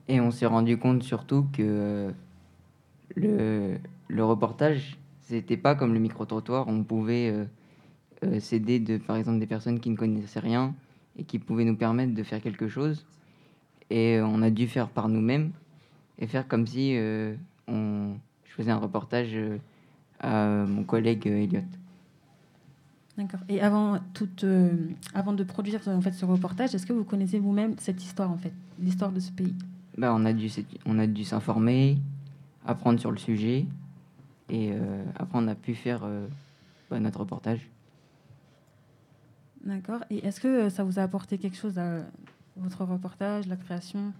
Et 0.08 0.20
on 0.20 0.30
s'est 0.30 0.46
rendu 0.46 0.78
compte 0.78 1.02
surtout 1.02 1.46
que 1.52 2.12
le, 3.14 3.78
le 4.08 4.24
reportage, 4.24 4.98
c'était 5.20 5.56
pas 5.56 5.74
comme 5.74 5.94
le 5.94 6.00
micro-trottoir. 6.00 6.68
On 6.68 6.82
pouvait 6.82 7.30
euh, 7.30 7.44
euh, 8.24 8.40
s'aider 8.40 8.78
de, 8.80 8.98
par 8.98 9.16
exemple, 9.16 9.38
des 9.38 9.46
personnes 9.46 9.80
qui 9.80 9.90
ne 9.90 9.96
connaissaient 9.96 10.40
rien 10.40 10.74
et 11.16 11.24
qui 11.24 11.38
pouvaient 11.38 11.64
nous 11.64 11.76
permettre 11.76 12.14
de 12.14 12.22
faire 12.22 12.40
quelque 12.40 12.68
chose. 12.68 13.06
Et 13.90 14.20
on 14.22 14.42
a 14.42 14.50
dû 14.50 14.66
faire 14.68 14.88
par 14.88 15.08
nous-mêmes 15.08 15.52
et 16.18 16.26
faire 16.26 16.48
comme 16.48 16.66
si 16.66 16.96
euh, 16.96 17.34
on, 17.68 18.14
je 18.44 18.52
faisais 18.52 18.70
un 18.70 18.78
reportage 18.78 19.36
à 20.20 20.64
mon 20.66 20.84
collègue 20.84 21.26
Elliot. 21.26 21.62
D'accord. 23.18 23.40
Et 23.48 23.60
avant, 23.60 23.98
toute, 24.14 24.44
euh, 24.44 24.70
avant 25.14 25.32
de 25.34 25.44
produire 25.44 25.80
en 25.86 26.00
fait, 26.00 26.12
ce 26.12 26.24
reportage, 26.24 26.74
est-ce 26.74 26.86
que 26.86 26.94
vous 26.94 27.04
connaissez 27.04 27.38
vous-même 27.38 27.74
cette 27.78 28.02
histoire, 28.02 28.30
en 28.30 28.38
fait, 28.38 28.52
l'histoire 28.80 29.12
de 29.12 29.20
ce 29.20 29.30
pays? 29.30 29.54
Bah, 29.98 30.14
on 30.14 30.24
a 30.24 30.32
dû, 30.32 30.48
s'é- 30.48 30.64
on 30.86 30.98
a 30.98 31.06
dû 31.06 31.24
s'informer, 31.24 31.98
apprendre 32.64 32.98
sur 32.98 33.10
le 33.10 33.18
sujet, 33.18 33.66
et 34.48 34.70
euh, 34.72 35.04
après 35.16 35.38
on 35.38 35.46
a 35.48 35.54
pu 35.54 35.74
faire 35.74 36.00
euh, 36.04 36.26
bah, 36.90 37.00
notre 37.00 37.20
reportage. 37.20 37.68
D'accord. 39.64 40.00
Et 40.10 40.26
est-ce 40.26 40.40
que 40.40 40.70
ça 40.70 40.82
vous 40.82 40.98
a 40.98 41.02
apporté 41.02 41.38
quelque 41.38 41.56
chose 41.56 41.78
à 41.78 41.98
votre 42.56 42.84
reportage, 42.84 43.46
la 43.46 43.56
création? 43.56 44.12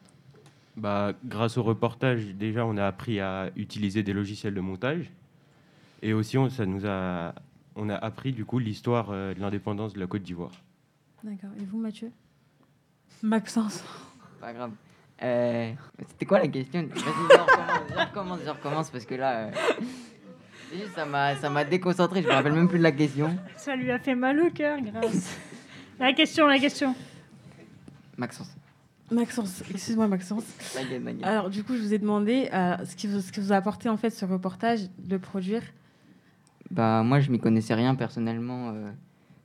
Bah, 0.77 1.13
grâce 1.25 1.57
au 1.57 1.63
reportage, 1.63 2.27
déjà, 2.35 2.65
on 2.65 2.77
a 2.77 2.87
appris 2.87 3.21
à 3.21 3.51
utiliser 3.57 4.03
des 4.03 4.13
logiciels 4.13 4.55
de 4.55 4.61
montage. 4.61 5.11
Et 6.03 6.13
aussi, 6.13 6.39
on, 6.39 6.49
ça 6.49 6.65
nous 6.65 6.87
a, 6.87 7.35
on 7.77 7.89
a 7.89 7.97
appris 7.97 8.33
du 8.33 8.45
coup 8.45 8.59
l'histoire 8.59 9.11
euh, 9.11 9.35
de 9.35 9.41
l'indépendance 9.41 9.93
de 9.93 10.01
la 10.01 10.07
Côte 10.07 10.23
d'Ivoire. 10.23 10.53
D'accord. 11.23 11.51
Et 11.61 11.65
vous, 11.65 11.79
Mathieu? 11.79 12.11
Maxence. 13.23 13.85
Pas 14.41 14.53
grave. 14.53 14.73
Euh, 15.23 15.73
C'était 16.09 16.27
quoi 16.27 16.41
la 16.41 16.49
question? 16.49 16.83
Vas-y, 16.83 17.01
je 17.01 17.39
recommence, 17.39 17.89
je 17.89 18.01
recommence, 18.01 18.39
je 18.45 18.51
recommence, 18.51 18.91
parce 18.91 19.07
que 19.07 19.15
là, 19.15 19.47
euh, 19.47 19.51
juste, 20.73 20.95
ça 20.95 21.07
m'a 21.07 21.37
ça 21.37 21.49
m'a 21.49 21.65
déconcentré, 21.65 22.23
je 22.23 22.27
me 22.27 22.33
rappelle 22.33 22.55
même 22.55 22.69
plus 22.69 22.79
de 22.79 22.83
la 22.83 22.91
question. 22.91 23.37
Ça 23.57 23.77
lui 23.77 23.93
a 23.93 24.01
fait 24.01 24.17
mal 24.17 24.41
au 24.41 24.51
cœur, 24.51 24.81
grâce. 24.81 25.39
la 26.01 26.13
question, 26.13 26.49
la 26.49 26.59
question. 26.59 26.97
Maxence. 28.17 28.51
Maxence, 29.13 29.63
excuse-moi 29.71 30.09
Maxence. 30.09 30.45
Alors 31.23 31.51
du 31.51 31.63
coup, 31.63 31.77
je 31.77 31.83
vous 31.83 31.95
ai 31.95 31.99
demandé 31.99 32.49
euh, 32.53 32.77
ce, 32.85 32.97
qui 32.97 33.07
vous, 33.07 33.21
ce 33.21 33.31
que 33.31 33.41
vous 33.41 33.53
a 33.53 33.57
apporté 33.57 33.89
en 33.89 33.97
fait 33.97 34.11
ce 34.11 34.25
reportage, 34.25 34.89
de 34.99 35.11
le 35.11 35.19
produire. 35.21 35.63
Bah, 36.71 37.03
moi, 37.03 37.21
je 37.21 37.31
m'y 37.31 37.39
connaissais 37.39 37.75
rien 37.75 37.95
personnellement 37.95 38.71
euh, 38.71 38.91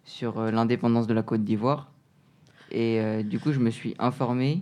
sur 0.03 0.39
euh, 0.39 0.51
l'indépendance 0.51 1.07
de 1.07 1.13
la 1.13 1.23
Côte 1.23 1.43
d'Ivoire. 1.43 1.89
Et 2.71 2.99
euh, 2.99 3.23
du 3.23 3.39
coup, 3.39 3.51
je 3.51 3.59
me 3.59 3.69
suis 3.69 3.95
informé 3.99 4.61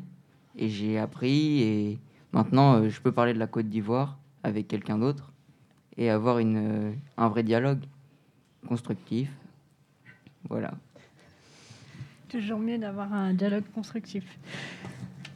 et 0.58 0.70
j'ai 0.70 0.98
appris. 0.98 1.62
Et 1.62 2.00
maintenant, 2.32 2.88
je 2.90 3.00
peux 3.02 3.12
parler 3.12 3.34
de 3.34 3.40
la 3.40 3.48
Côte 3.48 3.70
d'Ivoire 3.70 4.18
avec 4.44 4.68
quelqu'un 4.68 4.98
d'autre 4.98 5.32
et 5.98 6.10
avoir 6.10 6.40
une, 6.40 6.94
un 7.18 7.28
vrai 7.30 7.44
dialogue 7.44 7.84
constructif. 8.68 9.30
Voilà. 10.50 10.72
Toujours 12.30 12.60
mieux 12.60 12.78
d'avoir 12.78 13.14
un 13.14 13.34
dialogue 13.34 13.64
constructif. 13.74 14.24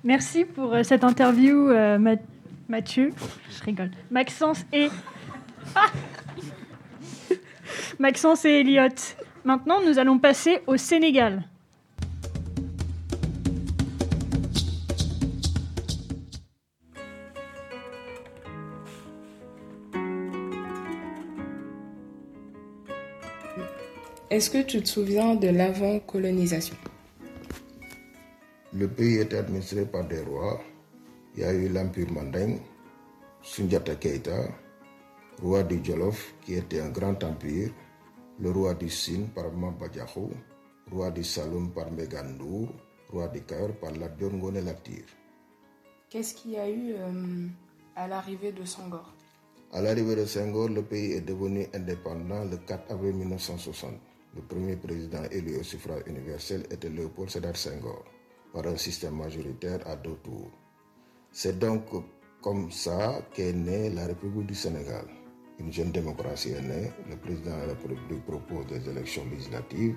Merci 0.03 0.45
pour 0.45 0.75
cette 0.83 1.03
interview, 1.03 1.67
Ma- 1.99 2.15
Mathieu. 2.67 3.13
Je 3.51 3.63
rigole. 3.63 3.91
Maxence 4.11 4.65
et. 4.73 4.89
Ah 5.75 5.87
Maxence 7.99 8.45
et 8.45 8.61
Elliot. 8.61 8.89
Maintenant, 9.43 9.81
nous 9.85 9.99
allons 9.99 10.19
passer 10.19 10.59
au 10.67 10.77
Sénégal. 10.77 11.43
Est-ce 24.29 24.51
que 24.51 24.61
tu 24.61 24.81
te 24.81 24.87
souviens 24.87 25.35
de 25.35 25.47
l'avant-colonisation? 25.47 26.75
Le 28.73 28.87
pays 28.87 29.17
était 29.17 29.37
administré 29.37 29.85
par 29.85 30.03
des 30.07 30.21
rois. 30.21 30.61
Il 31.35 31.41
y 31.41 31.45
a 31.45 31.51
eu 31.51 31.67
l'Empire 31.67 32.11
Manding, 32.11 32.59
Sundiata 33.41 33.95
Keita, 33.95 34.49
roi 35.41 35.63
du 35.63 35.79
Jolof, 35.83 36.33
qui 36.41 36.55
était 36.55 36.81
un 36.81 36.89
grand 36.89 37.23
empire, 37.23 37.71
le 38.39 38.51
roi 38.51 38.73
du 38.73 38.89
Sine 38.89 39.27
par 39.29 39.51
Mambadjahou, 39.51 40.29
roi 40.91 41.11
du 41.11 41.23
Saloum 41.23 41.71
par 41.71 41.91
Megandour, 41.91 42.69
roi 43.11 43.27
du 43.29 43.41
Caire 43.41 43.73
par 43.79 43.91
Lat 43.91 44.11
Ngone 44.19 44.59
Latir. 44.63 45.03
Qu'est-ce 46.09 46.33
qu'il 46.35 46.51
y 46.51 46.57
a 46.57 46.69
eu 46.69 46.93
euh, 46.93 47.47
à 47.95 48.07
l'arrivée 48.07 48.51
de 48.51 48.65
Sangor 48.65 49.13
À 49.71 49.81
l'arrivée 49.81 50.15
de 50.15 50.25
Senghor, 50.25 50.67
le 50.69 50.81
pays 50.83 51.13
est 51.13 51.21
devenu 51.21 51.67
indépendant 51.73 52.43
le 52.45 52.57
4 52.57 52.91
avril 52.91 53.15
1960. 53.15 53.93
Le 54.35 54.41
premier 54.41 54.75
président 54.75 55.23
élu 55.31 55.57
au 55.57 55.63
suffrage 55.63 56.03
universel 56.07 56.63
était 56.69 56.89
Léopold 56.89 57.29
Sédar 57.29 57.55
Senghor, 57.55 58.03
par 58.53 58.65
un 58.67 58.77
système 58.77 59.15
majoritaire 59.17 59.79
à 59.87 59.95
deux 59.95 60.15
tours. 60.23 60.51
C'est 61.31 61.57
donc 61.59 61.83
comme 62.41 62.71
ça 62.71 63.21
qu'est 63.33 63.53
née 63.53 63.89
la 63.89 64.07
République 64.07 64.47
du 64.47 64.55
Sénégal. 64.55 65.05
Une 65.59 65.73
jeune 65.73 65.91
démocratie 65.91 66.51
est 66.51 66.61
née, 66.61 66.89
le 67.09 67.17
président 67.17 67.51
de 67.55 67.61
la 67.61 67.67
République 67.73 68.25
propose 68.25 68.65
des 68.67 68.89
élections 68.89 69.23
législatives, 69.29 69.95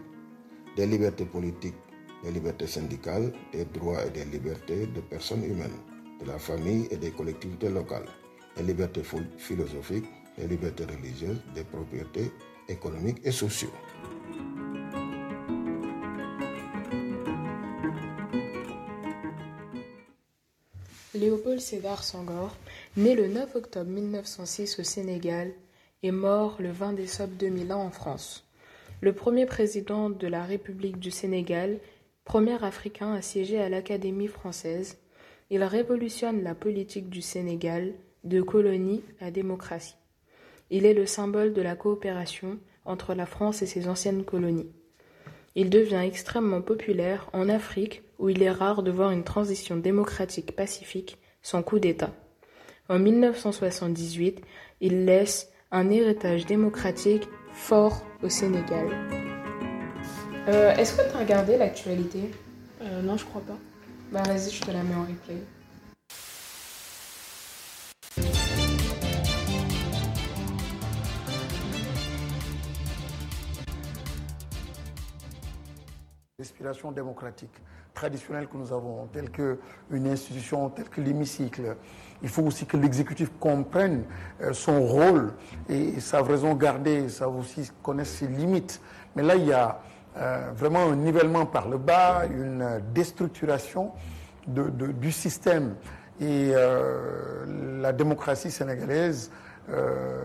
des 0.76 0.86
libertés 0.86 1.24
politiques, 1.24 1.76
des 2.24 2.32
libertés 2.32 2.66
syndicales, 2.66 3.32
des 3.52 3.64
droits 3.66 4.04
et 4.04 4.10
des 4.10 4.24
libertés 4.24 4.86
de 4.88 5.00
personnes 5.00 5.44
humaines, 5.44 5.78
de 6.20 6.26
la 6.26 6.38
famille 6.38 6.88
et 6.90 6.96
des 6.96 7.12
collectivités 7.12 7.68
locales, 7.68 8.08
des 8.56 8.64
libertés 8.64 9.02
phil- 9.04 9.30
philosophiques, 9.38 10.06
des 10.36 10.48
libertés 10.48 10.84
religieuses, 10.84 11.40
des 11.54 11.64
propriétés 11.64 12.32
économiques 12.68 13.20
et 13.24 13.32
sociaux. 13.32 13.70
Léopold 21.22 21.60
Sédar 21.60 22.02
Senghor, 22.02 22.50
né 22.96 23.14
le 23.14 23.28
9 23.28 23.54
octobre 23.54 23.88
1906 23.88 24.80
au 24.80 24.82
Sénégal, 24.82 25.52
est 26.02 26.10
mort 26.10 26.56
le 26.58 26.72
20 26.72 26.94
décembre 26.94 27.34
2001 27.38 27.76
en 27.76 27.90
France. 27.92 28.44
Le 29.00 29.12
premier 29.12 29.46
président 29.46 30.10
de 30.10 30.26
la 30.26 30.42
République 30.42 30.98
du 30.98 31.12
Sénégal, 31.12 31.78
premier 32.24 32.60
Africain 32.64 33.12
à 33.12 33.22
siéger 33.22 33.60
à 33.60 33.68
l'Académie 33.68 34.26
française, 34.26 34.98
il 35.48 35.62
révolutionne 35.62 36.42
la 36.42 36.56
politique 36.56 37.08
du 37.08 37.22
Sénégal 37.22 37.92
de 38.24 38.42
colonie 38.42 39.04
à 39.20 39.30
démocratie. 39.30 39.94
Il 40.70 40.84
est 40.84 40.94
le 40.94 41.06
symbole 41.06 41.52
de 41.52 41.62
la 41.62 41.76
coopération 41.76 42.58
entre 42.84 43.14
la 43.14 43.26
France 43.26 43.62
et 43.62 43.66
ses 43.66 43.86
anciennes 43.86 44.24
colonies. 44.24 44.72
Il 45.54 45.68
devient 45.70 46.02
extrêmement 46.04 46.62
populaire 46.62 47.28
en 47.32 47.48
Afrique 47.48 48.02
où 48.18 48.28
il 48.28 48.42
est 48.42 48.50
rare 48.50 48.82
de 48.82 48.90
voir 48.90 49.10
une 49.10 49.24
transition 49.24 49.76
démocratique 49.76 50.56
pacifique 50.56 51.18
sans 51.42 51.62
coup 51.62 51.78
d'État. 51.78 52.10
En 52.88 52.98
1978, 52.98 54.42
il 54.80 55.04
laisse 55.04 55.50
un 55.70 55.90
héritage 55.90 56.46
démocratique 56.46 57.28
fort 57.52 58.02
au 58.22 58.28
Sénégal. 58.28 58.86
Euh, 60.48 60.74
Est-ce 60.74 60.96
que 60.96 61.08
tu 61.10 61.16
as 61.16 61.18
regardé 61.20 61.56
l'actualité? 61.56 62.30
Euh, 62.82 63.02
non, 63.02 63.16
je 63.16 63.24
crois 63.24 63.42
pas. 63.42 63.58
Bah 64.10 64.22
vas-y, 64.26 64.50
je 64.50 64.60
te 64.62 64.70
la 64.70 64.82
mets 64.82 64.94
en 64.94 65.02
replay. 65.02 65.36
L'aspiration 76.42 76.90
démocratique 76.90 77.54
traditionnelle 77.94 78.48
que 78.48 78.56
nous 78.56 78.72
avons, 78.72 79.06
telle 79.12 79.30
qu'une 79.30 80.08
institution, 80.08 80.70
telle 80.70 80.88
que 80.88 81.00
l'hémicycle, 81.00 81.76
il 82.20 82.28
faut 82.28 82.42
aussi 82.42 82.66
que 82.66 82.76
l'exécutif 82.76 83.30
comprenne 83.38 84.02
euh, 84.40 84.52
son 84.52 84.84
rôle 84.84 85.34
et 85.68 86.00
sa 86.00 86.20
raison 86.20 86.54
garder, 86.54 87.08
ça 87.10 87.28
aussi 87.28 87.70
connaître 87.80 88.10
ses 88.10 88.26
limites. 88.26 88.80
Mais 89.14 89.22
là, 89.22 89.36
il 89.36 89.44
y 89.44 89.52
a 89.52 89.82
euh, 90.16 90.50
vraiment 90.52 90.80
un 90.80 90.96
nivellement 90.96 91.46
par 91.46 91.68
le 91.68 91.78
bas, 91.78 92.24
une 92.26 92.82
déstructuration 92.92 93.92
du 94.48 95.12
système. 95.12 95.76
Et 96.20 96.50
euh, 96.56 97.80
la 97.80 97.92
démocratie 97.92 98.50
sénégalaise 98.50 99.30
euh, 99.70 100.24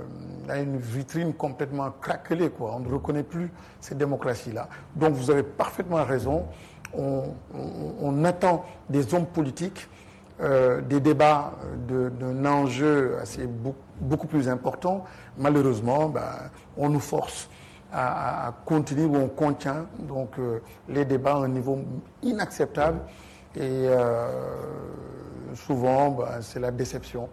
a 0.49 0.59
une 0.59 0.77
vitrine 0.77 1.33
complètement 1.33 1.91
craquelée. 2.01 2.49
Quoi. 2.49 2.73
On 2.75 2.79
ne 2.79 2.89
reconnaît 2.91 3.23
plus 3.23 3.51
cette 3.81 3.97
démocratie-là. 3.97 4.67
Donc 4.95 5.13
vous 5.13 5.29
avez 5.29 5.43
parfaitement 5.43 6.03
raison. 6.03 6.45
On, 6.97 8.23
attend 8.23 8.65
des 8.89 9.13
hommes 9.13 9.25
politiques 9.25 9.87
euh, 10.39 10.81
des 10.81 10.99
débats 11.01 11.51
d'un 11.87 12.45
enjeu 12.45 13.17
assez 13.21 13.45
beau- 13.45 13.75
beaucoup 13.99 14.27
plus 14.27 14.47
important. 14.47 15.03
Malheureusement, 15.37 16.07
ben, 16.09 16.49
on 16.77 16.89
nous 16.89 16.99
force 16.99 17.49
à, 17.91 18.45
à- 18.45 18.47
à 18.47 18.51
continuer 18.65 19.05
ou 19.05 19.15
on 19.17 19.27
contient 19.27 19.85
donc 19.99 20.37
euh, 20.39 20.59
les 20.87 21.05
débats 21.05 21.33
à 21.33 21.37
un 21.39 21.47
niveau 21.49 21.79
inacceptable 22.23 22.99
et 23.55 23.59
euh, 23.63 24.31
souvent 25.55 26.11
ben, 26.11 26.41
c'est 26.41 26.59
la 26.59 26.71
déception 26.71 27.29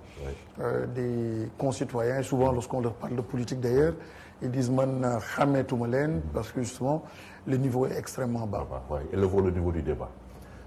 euh, 0.60 0.86
des 0.86 1.48
concitoyens. 1.58 2.20
Et 2.20 2.22
souvent 2.22 2.52
lorsqu'on 2.52 2.80
leur 2.80 2.94
parle 2.94 3.16
de 3.16 3.22
politique 3.22 3.60
d'ailleurs, 3.60 3.94
ils 4.42 4.50
disent 4.50 4.70
man 4.70 5.18
xàmmeetuma 5.36 5.86
leen 5.86 6.20
parce 6.32 6.52
que 6.52 6.62
justement 6.62 7.04
le 7.46 7.56
niveau 7.56 7.86
est 7.86 7.96
extrêmement 7.96 8.46
bas. 8.46 8.66
Ouais, 8.90 9.00
élevons 9.12 9.40
le 9.40 9.50
niveau 9.50 9.72
du 9.72 9.82
débat. 9.82 10.10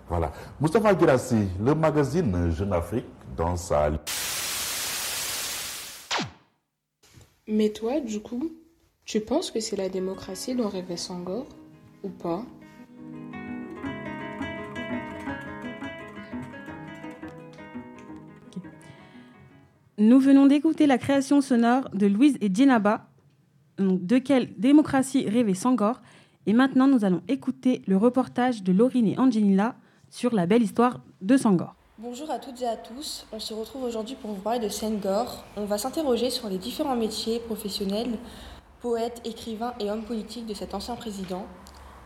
Voilà. 0.09 0.31
Moustapha 0.59 0.93
Guirassi, 0.93 1.49
le 1.59 1.75
magazine 1.75 2.49
Jeune 2.51 2.71
Afrique, 2.71 3.05
dans 3.35 3.57
sa 3.57 3.89
Mais 7.47 7.69
toi, 7.69 7.99
du 7.99 8.21
coup, 8.21 8.51
tu 9.05 9.21
penses 9.21 9.51
que 9.51 9.59
c'est 9.59 9.75
la 9.75 9.89
démocratie 9.89 10.55
dont 10.55 10.67
rêvait 10.67 10.97
Senghor 10.97 11.45
ou 12.03 12.09
pas? 12.09 12.41
Nous 19.99 20.19
venons 20.19 20.45
d'écouter 20.45 20.85
la 20.85 20.99
création 20.99 21.41
sonore 21.41 21.89
de 21.91 22.05
Louise 22.05 22.37
et 22.39 22.53
Djenaba, 22.53 23.07
de 23.79 24.19
quelle 24.19 24.53
démocratie 24.59 25.27
rêvait 25.27 25.55
Sangor. 25.55 26.01
Et 26.45 26.53
maintenant, 26.53 26.85
nous 26.85 27.03
allons 27.03 27.23
écouter 27.27 27.81
le 27.87 27.97
reportage 27.97 28.61
de 28.61 28.71
Laurine 28.71 29.07
et 29.07 29.17
Angelina 29.17 29.75
sur 30.11 30.35
la 30.35 30.45
belle 30.45 30.61
histoire 30.61 30.99
de 31.23 31.35
Sangor. 31.35 31.73
Bonjour 31.97 32.29
à 32.29 32.37
toutes 32.37 32.61
et 32.61 32.67
à 32.67 32.75
tous, 32.75 33.25
on 33.31 33.39
se 33.39 33.55
retrouve 33.55 33.85
aujourd'hui 33.85 34.15
pour 34.21 34.33
vous 34.33 34.41
parler 34.41 34.59
de 34.59 34.69
Senghor. 34.69 35.43
On 35.55 35.65
va 35.65 35.79
s'interroger 35.79 36.29
sur 36.29 36.47
les 36.47 36.59
différents 36.59 36.95
métiers 36.95 37.39
professionnels, 37.39 38.19
poète, 38.81 39.19
écrivain 39.25 39.73
et 39.79 39.89
homme 39.89 40.03
politique 40.03 40.45
de 40.45 40.53
cet 40.53 40.75
ancien 40.75 40.95
président, 40.95 41.47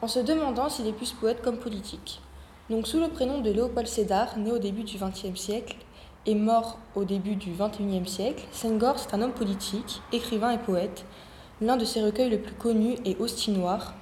en 0.02 0.08
se 0.08 0.20
demandant 0.20 0.70
s'il 0.70 0.88
est 0.88 0.94
plus 0.94 1.12
poète 1.12 1.42
comme 1.42 1.58
politique. 1.58 2.22
Donc 2.70 2.88
sous 2.88 3.02
le 3.02 3.10
prénom 3.10 3.42
de 3.42 3.52
Léopold 3.52 3.86
Sédar, 3.86 4.38
né 4.38 4.50
au 4.50 4.60
début 4.60 4.84
du 4.84 4.96
XXe 4.98 5.38
siècle 5.38 5.76
et 6.26 6.36
mort 6.36 6.78
au 6.96 7.04
début 7.04 7.36
du 7.36 7.52
XXIe 7.52 8.08
siècle, 8.08 8.46
Senghor 8.52 9.00
c'est 9.00 9.14
un 9.14 9.22
homme 9.22 9.34
politique, 9.34 10.02
écrivain 10.12 10.52
et 10.52 10.58
poète. 10.58 11.06
L'un 11.62 11.78
de 11.78 11.86
ses 11.86 12.04
recueils 12.04 12.30
le 12.30 12.40
plus 12.40 12.56
connu 12.56 12.96
est 13.06 13.20
Hostie 13.20 13.52
Noire, 13.52 13.94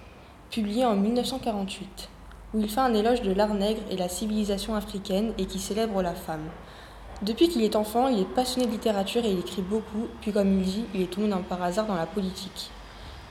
publié 0.49 0.85
en 0.85 0.95
1948 0.95 2.09
où 2.53 2.59
il 2.61 2.69
fait 2.69 2.79
un 2.79 2.93
éloge 2.93 3.21
de 3.21 3.31
l'art 3.31 3.53
nègre 3.53 3.81
et 3.91 3.97
la 3.97 4.09
civilisation 4.09 4.75
africaine 4.75 5.33
et 5.37 5.45
qui 5.45 5.59
célèbre 5.59 6.01
la 6.01 6.13
femme. 6.13 6.49
Depuis 7.21 7.49
qu'il 7.49 7.63
est 7.63 7.75
enfant, 7.75 8.07
il 8.07 8.21
est 8.21 8.33
passionné 8.33 8.65
de 8.65 8.71
littérature 8.71 9.23
et 9.25 9.31
il 9.31 9.39
écrit 9.39 9.61
beaucoup, 9.61 10.07
puis 10.21 10.31
comme 10.31 10.59
il 10.59 10.65
dit, 10.65 10.85
il 10.93 11.01
est 11.01 11.11
tombé 11.11 11.33
par 11.47 11.61
hasard 11.61 11.85
dans 11.85 11.95
la 11.95 12.05
politique. 12.05 12.71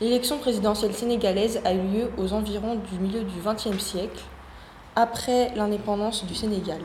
L'élection 0.00 0.38
présidentielle 0.38 0.94
sénégalaise 0.94 1.60
a 1.64 1.72
eu 1.72 1.80
lieu 1.80 2.10
aux 2.18 2.32
environs 2.32 2.76
du 2.76 2.98
milieu 3.00 3.24
du 3.24 3.40
XXe 3.44 3.82
siècle, 3.82 4.22
après 4.94 5.52
l'indépendance 5.56 6.24
du 6.24 6.34
Sénégal. 6.34 6.80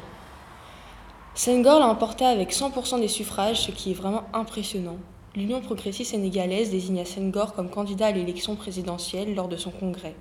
Senghor 1.35 1.79
l'a 1.79 1.87
emporté 1.87 2.25
avec 2.25 2.51
100% 2.53 2.99
des 2.99 3.07
suffrages, 3.07 3.61
ce 3.63 3.71
qui 3.71 3.89
est 3.89 3.95
vraiment 3.95 4.21
impressionnant. 4.33 4.97
L'Union 5.35 5.61
progressiste 5.61 6.11
sénégalaise 6.11 6.69
désigna 6.69 7.05
Senghor 7.05 7.53
comme 7.55 7.71
candidat 7.71 8.07
à 8.07 8.11
l'élection 8.11 8.55
présidentielle 8.55 9.33
lors 9.33 9.47
de 9.47 9.57
son 9.57 9.71
congrès. 9.71 10.13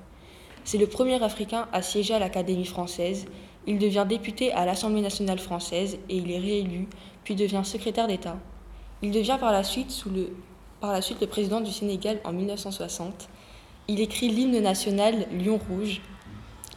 C'est 0.64 0.78
le 0.78 0.86
premier 0.86 1.22
Africain 1.22 1.68
à 1.70 1.82
siéger 1.82 2.14
à 2.14 2.18
l'Académie 2.18 2.64
française. 2.64 3.26
Il 3.66 3.78
devient 3.78 4.06
député 4.08 4.52
à 4.52 4.64
l'Assemblée 4.64 5.02
nationale 5.02 5.38
française 5.38 5.98
et 6.08 6.16
il 6.16 6.30
est 6.30 6.38
réélu, 6.38 6.88
puis 7.24 7.34
devient 7.34 7.60
secrétaire 7.62 8.06
d'État. 8.06 8.38
Il 9.02 9.10
devient 9.10 9.36
par 9.38 9.52
la, 9.52 9.64
suite 9.64 10.04
le, 10.10 10.34
par 10.80 10.92
la 10.92 11.02
suite 11.02 11.20
le 11.20 11.26
président 11.26 11.60
du 11.60 11.72
Sénégal 11.72 12.20
en 12.24 12.32
1960. 12.32 13.28
Il 13.88 14.00
écrit 14.00 14.28
l'hymne 14.28 14.60
national 14.60 15.26
Lion 15.30 15.60
Rouge. 15.68 16.00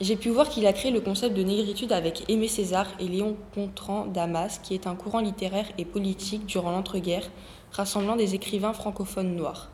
J'ai 0.01 0.17
pu 0.17 0.29
voir 0.29 0.49
qu'il 0.49 0.67
a 0.67 0.73
créé 0.73 0.91
le 0.91 0.99
concept 0.99 1.37
de 1.37 1.41
négritude 1.41 1.93
avec 1.93 2.29
Aimé 2.29 2.49
César 2.49 2.85
et 2.99 3.07
Léon 3.07 3.37
Gontran 3.55 4.05
Damas, 4.07 4.59
qui 4.61 4.73
est 4.73 4.87
un 4.87 4.95
courant 4.95 5.21
littéraire 5.21 5.71
et 5.77 5.85
politique 5.85 6.45
durant 6.45 6.71
l'entre-guerres, 6.71 7.31
rassemblant 7.71 8.17
des 8.17 8.35
écrivains 8.35 8.73
francophones 8.73 9.37
noirs. 9.37 9.71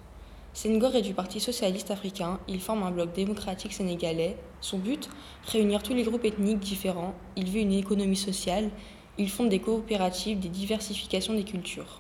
Senghor 0.54 0.96
est 0.96 1.02
du 1.02 1.16
Parti 1.16 1.40
socialiste 1.40 1.90
africain, 1.90 2.40
il 2.48 2.60
forme 2.60 2.84
un 2.84 2.92
bloc 2.92 3.14
démocratique 3.14 3.74
sénégalais. 3.74 4.38
Son 4.60 4.78
but? 4.78 5.10
Réunir 5.48 5.82
tous 5.82 5.96
les 5.96 6.04
groupes 6.04 6.26
ethniques 6.26 6.60
différents, 6.60 7.16
il 7.36 7.50
veut 7.50 7.62
une 7.62 7.74
économie 7.74 8.16
sociale, 8.16 8.70
il 9.18 9.28
fonde 9.28 9.50
des 9.50 9.60
coopératives, 9.60 10.40
des 10.40 10.50
diversifications 10.50 11.34
des 11.34 11.46
cultures. 11.46 12.00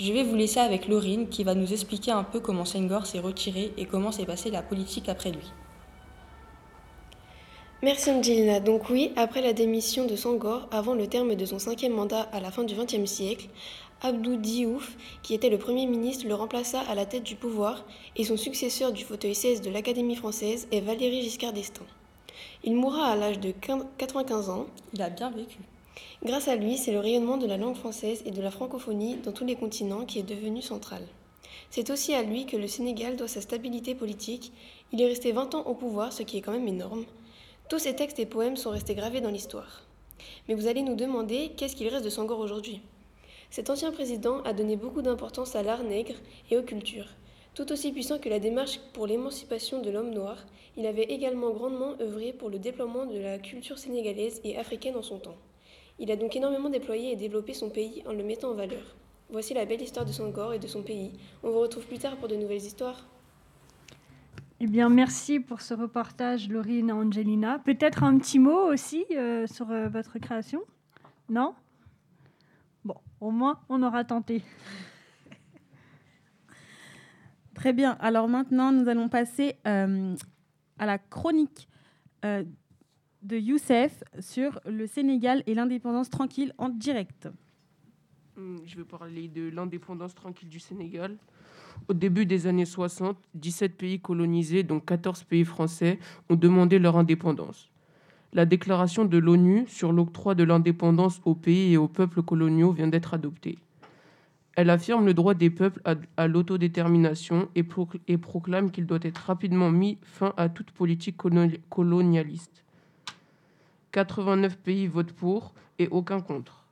Je 0.00 0.12
vais 0.12 0.24
vous 0.24 0.34
laisser 0.34 0.58
avec 0.58 0.88
Laurine 0.88 1.28
qui 1.28 1.44
va 1.44 1.54
nous 1.54 1.72
expliquer 1.72 2.10
un 2.10 2.24
peu 2.24 2.40
comment 2.40 2.64
Senghor 2.64 3.06
s'est 3.06 3.20
retiré 3.20 3.72
et 3.76 3.86
comment 3.86 4.10
s'est 4.10 4.26
passée 4.26 4.50
la 4.50 4.62
politique 4.62 5.08
après 5.08 5.30
lui. 5.30 5.52
Merci 7.84 8.12
Angelina. 8.12 8.60
Donc 8.60 8.90
oui, 8.90 9.10
après 9.16 9.42
la 9.42 9.52
démission 9.52 10.06
de 10.06 10.14
Sangor, 10.14 10.68
avant 10.70 10.94
le 10.94 11.08
terme 11.08 11.34
de 11.34 11.44
son 11.44 11.58
cinquième 11.58 11.94
mandat 11.94 12.28
à 12.30 12.38
la 12.38 12.52
fin 12.52 12.62
du 12.62 12.76
XXe 12.76 13.10
siècle, 13.10 13.48
Abdou 14.02 14.36
Diouf, 14.36 14.96
qui 15.24 15.34
était 15.34 15.50
le 15.50 15.58
Premier 15.58 15.86
ministre, 15.86 16.28
le 16.28 16.34
remplaça 16.36 16.78
à 16.82 16.94
la 16.94 17.06
tête 17.06 17.24
du 17.24 17.34
pouvoir 17.34 17.84
et 18.14 18.22
son 18.22 18.36
successeur 18.36 18.92
du 18.92 19.02
fauteuil 19.02 19.34
16 19.34 19.62
de 19.62 19.70
l'Académie 19.70 20.14
française 20.14 20.68
est 20.70 20.80
Valéry 20.80 21.22
Giscard 21.22 21.54
d'Estaing. 21.54 21.84
Il 22.62 22.76
mourra 22.76 23.08
à 23.08 23.16
l'âge 23.16 23.40
de 23.40 23.50
95 23.50 24.48
ans. 24.48 24.66
Il 24.94 25.02
a 25.02 25.10
bien 25.10 25.32
vécu. 25.32 25.58
Grâce 26.24 26.46
à 26.46 26.54
lui, 26.54 26.78
c'est 26.78 26.92
le 26.92 27.00
rayonnement 27.00 27.36
de 27.36 27.48
la 27.48 27.56
langue 27.56 27.74
française 27.74 28.22
et 28.24 28.30
de 28.30 28.40
la 28.40 28.52
francophonie 28.52 29.16
dans 29.24 29.32
tous 29.32 29.44
les 29.44 29.56
continents 29.56 30.04
qui 30.04 30.20
est 30.20 30.22
devenu 30.22 30.62
central. 30.62 31.02
C'est 31.70 31.90
aussi 31.90 32.14
à 32.14 32.22
lui 32.22 32.46
que 32.46 32.56
le 32.56 32.68
Sénégal 32.68 33.16
doit 33.16 33.26
sa 33.26 33.40
stabilité 33.40 33.96
politique. 33.96 34.52
Il 34.92 35.02
est 35.02 35.08
resté 35.08 35.32
20 35.32 35.56
ans 35.56 35.66
au 35.66 35.74
pouvoir, 35.74 36.12
ce 36.12 36.22
qui 36.22 36.38
est 36.38 36.42
quand 36.42 36.52
même 36.52 36.68
énorme. 36.68 37.04
Tous 37.72 37.78
ses 37.78 37.96
textes 37.96 38.18
et 38.18 38.26
poèmes 38.26 38.58
sont 38.58 38.68
restés 38.68 38.94
gravés 38.94 39.22
dans 39.22 39.30
l'histoire. 39.30 39.80
Mais 40.46 40.54
vous 40.54 40.66
allez 40.66 40.82
nous 40.82 40.94
demander 40.94 41.52
qu'est-ce 41.56 41.74
qu'il 41.74 41.88
reste 41.88 42.04
de 42.04 42.10
Senghor 42.10 42.38
aujourd'hui? 42.38 42.82
Cet 43.48 43.70
ancien 43.70 43.92
président 43.92 44.42
a 44.42 44.52
donné 44.52 44.76
beaucoup 44.76 45.00
d'importance 45.00 45.56
à 45.56 45.62
l'art 45.62 45.82
nègre 45.82 46.16
et 46.50 46.58
aux 46.58 46.62
cultures. 46.62 47.08
Tout 47.54 47.72
aussi 47.72 47.90
puissant 47.90 48.18
que 48.18 48.28
la 48.28 48.40
démarche 48.40 48.78
pour 48.92 49.06
l'émancipation 49.06 49.80
de 49.80 49.88
l'homme 49.88 50.10
noir, 50.10 50.36
il 50.76 50.84
avait 50.84 51.04
également 51.04 51.50
grandement 51.50 51.94
œuvré 51.98 52.34
pour 52.34 52.50
le 52.50 52.58
déploiement 52.58 53.06
de 53.06 53.18
la 53.18 53.38
culture 53.38 53.78
sénégalaise 53.78 54.42
et 54.44 54.58
africaine 54.58 54.96
en 54.96 55.02
son 55.02 55.18
temps. 55.18 55.38
Il 55.98 56.10
a 56.10 56.16
donc 56.16 56.36
énormément 56.36 56.68
déployé 56.68 57.12
et 57.12 57.16
développé 57.16 57.54
son 57.54 57.70
pays 57.70 58.02
en 58.06 58.12
le 58.12 58.22
mettant 58.22 58.50
en 58.50 58.54
valeur. 58.54 58.84
Voici 59.30 59.54
la 59.54 59.64
belle 59.64 59.80
histoire 59.80 60.04
de 60.04 60.12
Sangor 60.12 60.52
et 60.52 60.58
de 60.58 60.68
son 60.68 60.82
pays. 60.82 61.12
On 61.42 61.48
vous 61.48 61.60
retrouve 61.60 61.86
plus 61.86 61.98
tard 61.98 62.18
pour 62.18 62.28
de 62.28 62.36
nouvelles 62.36 62.66
histoires. 62.66 63.06
Eh 64.64 64.68
bien, 64.68 64.88
merci 64.88 65.40
pour 65.40 65.60
ce 65.60 65.74
reportage, 65.74 66.48
Laurine 66.48 66.90
et 66.90 66.92
Angelina. 66.92 67.58
Peut-être 67.58 68.04
un 68.04 68.16
petit 68.16 68.38
mot 68.38 68.70
aussi 68.72 69.04
euh, 69.10 69.44
sur 69.48 69.68
euh, 69.72 69.88
votre 69.88 70.20
création? 70.20 70.62
Non? 71.28 71.56
Bon, 72.84 72.94
au 73.20 73.32
moins, 73.32 73.58
on 73.68 73.82
aura 73.82 74.04
tenté. 74.04 74.40
Très 77.56 77.72
bien. 77.72 77.96
Alors 77.98 78.28
maintenant, 78.28 78.70
nous 78.70 78.88
allons 78.88 79.08
passer 79.08 79.56
euh, 79.66 80.14
à 80.78 80.86
la 80.86 80.98
chronique 80.98 81.68
euh, 82.24 82.44
de 83.22 83.36
Youssef 83.36 84.04
sur 84.20 84.60
le 84.64 84.86
Sénégal 84.86 85.42
et 85.48 85.54
l'indépendance 85.54 86.08
tranquille 86.08 86.54
en 86.58 86.68
direct. 86.68 87.28
Hmm, 88.36 88.58
Je 88.64 88.76
vais 88.76 88.84
parler 88.84 89.26
de 89.26 89.48
l'indépendance 89.48 90.14
tranquille 90.14 90.48
du 90.48 90.60
Sénégal. 90.60 91.18
Au 91.88 91.94
début 91.94 92.26
des 92.26 92.46
années 92.46 92.64
60, 92.64 93.16
17 93.34 93.76
pays 93.76 94.00
colonisés, 94.00 94.62
dont 94.62 94.80
14 94.80 95.24
pays 95.24 95.44
français, 95.44 95.98
ont 96.30 96.36
demandé 96.36 96.78
leur 96.78 96.96
indépendance. 96.96 97.70
La 98.32 98.46
déclaration 98.46 99.04
de 99.04 99.18
l'ONU 99.18 99.64
sur 99.68 99.92
l'octroi 99.92 100.34
de 100.34 100.44
l'indépendance 100.44 101.20
aux 101.24 101.34
pays 101.34 101.72
et 101.72 101.76
aux 101.76 101.88
peuples 101.88 102.22
coloniaux 102.22 102.72
vient 102.72 102.88
d'être 102.88 103.14
adoptée. 103.14 103.58
Elle 104.54 104.70
affirme 104.70 105.06
le 105.06 105.14
droit 105.14 105.34
des 105.34 105.50
peuples 105.50 105.80
à, 106.16 106.28
l'autodétermination 106.28 107.48
et, 107.54 107.62
pro- 107.62 107.88
et 108.06 108.18
proclame 108.18 108.70
qu'il 108.70 108.86
doit 108.86 108.98
être 109.02 109.18
rapidement 109.18 109.70
mis 109.70 109.98
fin 110.02 110.34
à 110.36 110.48
toute 110.48 110.70
politique 110.70 111.16
coloni- 111.16 111.58
colonialiste. 111.68 112.62
89 113.92 114.58
pays 114.58 114.86
votent 114.86 115.12
pour 115.12 115.52
et 115.78 115.88
aucun 115.88 116.20
contre. 116.20 116.64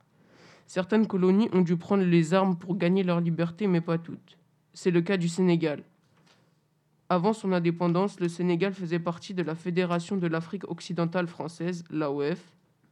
Certaines 0.67 1.05
colonies 1.07 1.49
ont 1.53 1.61
dû 1.61 1.75
prendre 1.75 2.03
les 2.03 2.33
armes 2.33 2.55
pour 2.55 2.75
gagner 2.77 3.03
leur 3.03 3.19
liberté, 3.19 3.67
mais 3.67 3.81
pas 3.81 3.97
toutes. 3.97 4.37
C'est 4.73 4.91
le 4.91 5.01
cas 5.01 5.17
du 5.17 5.27
Sénégal. 5.27 5.83
Avant 7.09 7.33
son 7.33 7.51
indépendance, 7.51 8.21
le 8.21 8.29
Sénégal 8.29 8.73
faisait 8.73 8.99
partie 8.99 9.33
de 9.33 9.43
la 9.43 9.53
Fédération 9.53 10.15
de 10.15 10.27
l'Afrique 10.27 10.69
occidentale 10.69 11.27
française, 11.27 11.83
l'AOF. 11.89 12.39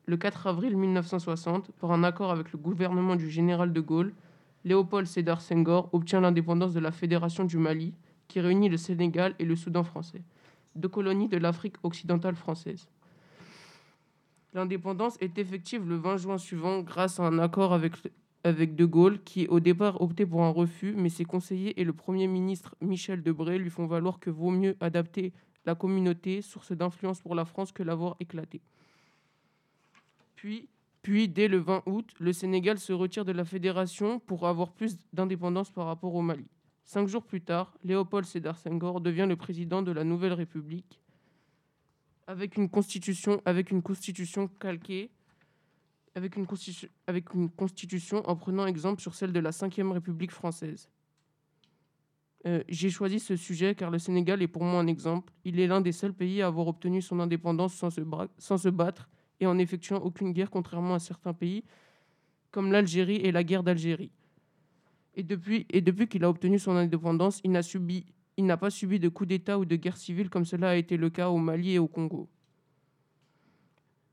Le 0.06 0.18
4 0.18 0.48
avril 0.48 0.76
1960, 0.76 1.72
par 1.80 1.92
un 1.92 2.04
accord 2.04 2.32
avec 2.32 2.52
le 2.52 2.58
gouvernement 2.58 3.16
du 3.16 3.30
général 3.30 3.72
de 3.72 3.80
Gaulle, 3.80 4.14
Léopold 4.66 5.08
Sédar 5.08 5.40
Senghor 5.40 5.88
obtient 5.94 6.20
l'indépendance 6.20 6.74
de 6.74 6.82
la 6.82 6.92
Fédération 6.92 7.46
du 7.46 7.58
Mali, 7.58 7.94
qui 8.28 8.42
réunit 8.42 8.68
le 8.68 8.76
Sénégal 8.76 9.34
et 9.40 9.46
le 9.46 9.56
Soudan 9.56 9.84
français, 9.84 10.22
deux 10.76 10.90
colonies 10.90 11.30
de 11.30 11.38
l'Afrique 11.38 11.78
occidentale 11.84 12.36
française. 12.36 12.90
L'indépendance 14.54 15.16
est 15.22 15.38
effective 15.38 15.88
le 15.88 15.96
20 15.96 16.18
juin 16.18 16.38
suivant 16.38 16.82
grâce 16.82 17.22
à 17.22 17.24
un 17.24 17.40
accord 17.40 17.72
avec, 17.72 17.94
avec 18.44 18.76
De 18.76 18.86
Gaulle 18.86 19.22
qui 19.24 19.48
au 19.48 19.60
départ 19.60 20.02
optait 20.02 20.26
pour 20.26 20.44
un 20.44 20.50
refus, 20.50 20.94
mais 20.96 21.10
ses 21.10 21.26
conseillers 21.26 21.80
et 21.80 21.84
le 21.84 21.94
Premier 21.94 22.28
ministre 22.28 22.76
Michel 22.82 23.22
Debré 23.22 23.58
lui 23.58 23.70
font 23.70 23.86
valoir 23.88 24.20
que 24.20 24.30
vaut 24.30 24.52
mieux 24.52 24.76
adapter 24.80 25.34
la 25.66 25.76
communauté, 25.76 26.42
source 26.42 26.72
d'influence 26.72 27.22
pour 27.22 27.36
la 27.36 27.46
France, 27.46 27.72
que 27.72 27.84
l'avoir 27.84 28.16
éclaté. 28.20 28.62
Puis, 30.36 30.70
puis, 31.02 31.28
dès 31.28 31.48
le 31.48 31.58
20 31.58 31.84
août, 31.86 32.14
le 32.20 32.34
Sénégal 32.34 32.78
se 32.80 32.94
retire 32.94 33.26
de 33.26 33.32
la 33.32 33.46
fédération 33.46 34.20
pour 34.20 34.48
avoir 34.48 34.72
plus 34.72 34.98
d'indépendance 35.14 35.70
par 35.70 35.86
rapport 35.86 36.16
au 36.16 36.22
Mali. 36.22 36.48
Cinq 36.86 37.08
jours 37.08 37.24
plus 37.24 37.42
tard, 37.42 37.78
Léopold 37.84 38.26
Sédar 38.26 38.58
Senghor 38.58 39.02
devient 39.02 39.26
le 39.28 39.36
président 39.36 39.82
de 39.82 39.92
la 39.92 40.04
nouvelle 40.04 40.34
République 40.34 41.00
avec 42.30 42.58
une 42.58 42.70
constitution, 42.70 43.42
avec 43.44 43.72
une 43.72 43.82
constitution 43.82 44.48
calquée, 44.60 45.10
avec 46.16 46.36
une, 46.36 46.46
constitution 47.50 48.28
en 48.30 48.36
prenant 48.36 48.66
exemple 48.66 49.02
sur 49.02 49.16
celle 49.16 49.32
de 49.32 49.40
la 49.40 49.52
Ve 49.52 49.92
République 49.92 50.32
française. 50.32 50.90
Euh, 52.46 52.64
J'ai 52.70 52.90
choisi 52.90 53.20
ce 53.20 53.36
sujet 53.36 53.76
car 53.76 53.92
le 53.92 54.00
Sénégal 54.00 54.42
est 54.42 54.48
pour 54.48 54.64
moi 54.64 54.80
un 54.80 54.88
exemple. 54.88 55.34
Il 55.44 55.60
est 55.60 55.68
l'un 55.68 55.82
des 55.82 55.92
seuls 55.92 56.14
pays 56.14 56.42
à 56.42 56.48
avoir 56.48 56.68
obtenu 56.68 57.02
son 57.02 57.20
indépendance 57.20 57.74
sans 57.74 57.90
se, 57.90 58.70
battre 58.70 59.10
et 59.40 59.48
en 59.48 59.58
effectuant 59.58 59.98
aucune 59.98 60.32
guerre, 60.32 60.50
contrairement 60.50 60.96
à 60.96 61.00
certains 61.00 61.34
pays 61.34 61.64
comme 62.52 62.72
l'Algérie 62.72 63.18
et 63.18 63.32
la 63.32 63.44
guerre 63.44 63.64
d'Algérie. 63.64 64.12
Et 65.16 65.24
depuis, 65.24 66.08
qu'il 66.08 66.24
a 66.24 66.30
obtenu 66.30 66.60
son 66.60 66.72
indépendance, 66.72 67.42
il 67.44 67.52
n'a 67.52 68.58
pas 68.58 68.70
subi 68.70 69.00
de 69.00 69.10
coup 69.10 69.26
d'État 69.26 69.60
ou 69.60 69.66
de 69.66 69.76
guerre 69.76 69.98
civile 69.98 70.30
comme 70.30 70.46
cela 70.46 70.70
a 70.70 70.76
été 70.76 70.98
le 70.98 71.10
cas 71.10 71.30
au 71.30 71.38
Mali 71.38 71.74
et 71.74 71.80
au 71.80 71.88
Congo. 71.88 72.30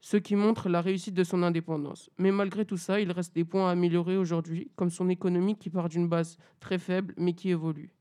Ce 0.07 0.17
qui 0.17 0.37
montre 0.37 0.69
la 0.69 0.83
réussite 0.83 1.15
de 1.15 1.25
son 1.25 1.43
indépendance. 1.43 2.11
Mais 2.17 2.31
malgré 2.31 2.65
tout 2.65 2.77
ça, 2.77 3.01
il 3.01 3.11
reste 3.11 3.35
des 3.35 3.45
points 3.45 3.67
à 3.67 3.73
améliorer 3.73 4.17
aujourd'hui, 4.17 4.71
comme 4.77 4.89
son 4.89 5.09
économie 5.09 5.57
qui 5.57 5.69
part 5.69 5.89
d'une 5.89 6.07
base 6.07 6.39
très 6.61 6.79
faible 6.79 7.13
mais 7.17 7.33
qui 7.33 7.51
évolue. 7.51 7.93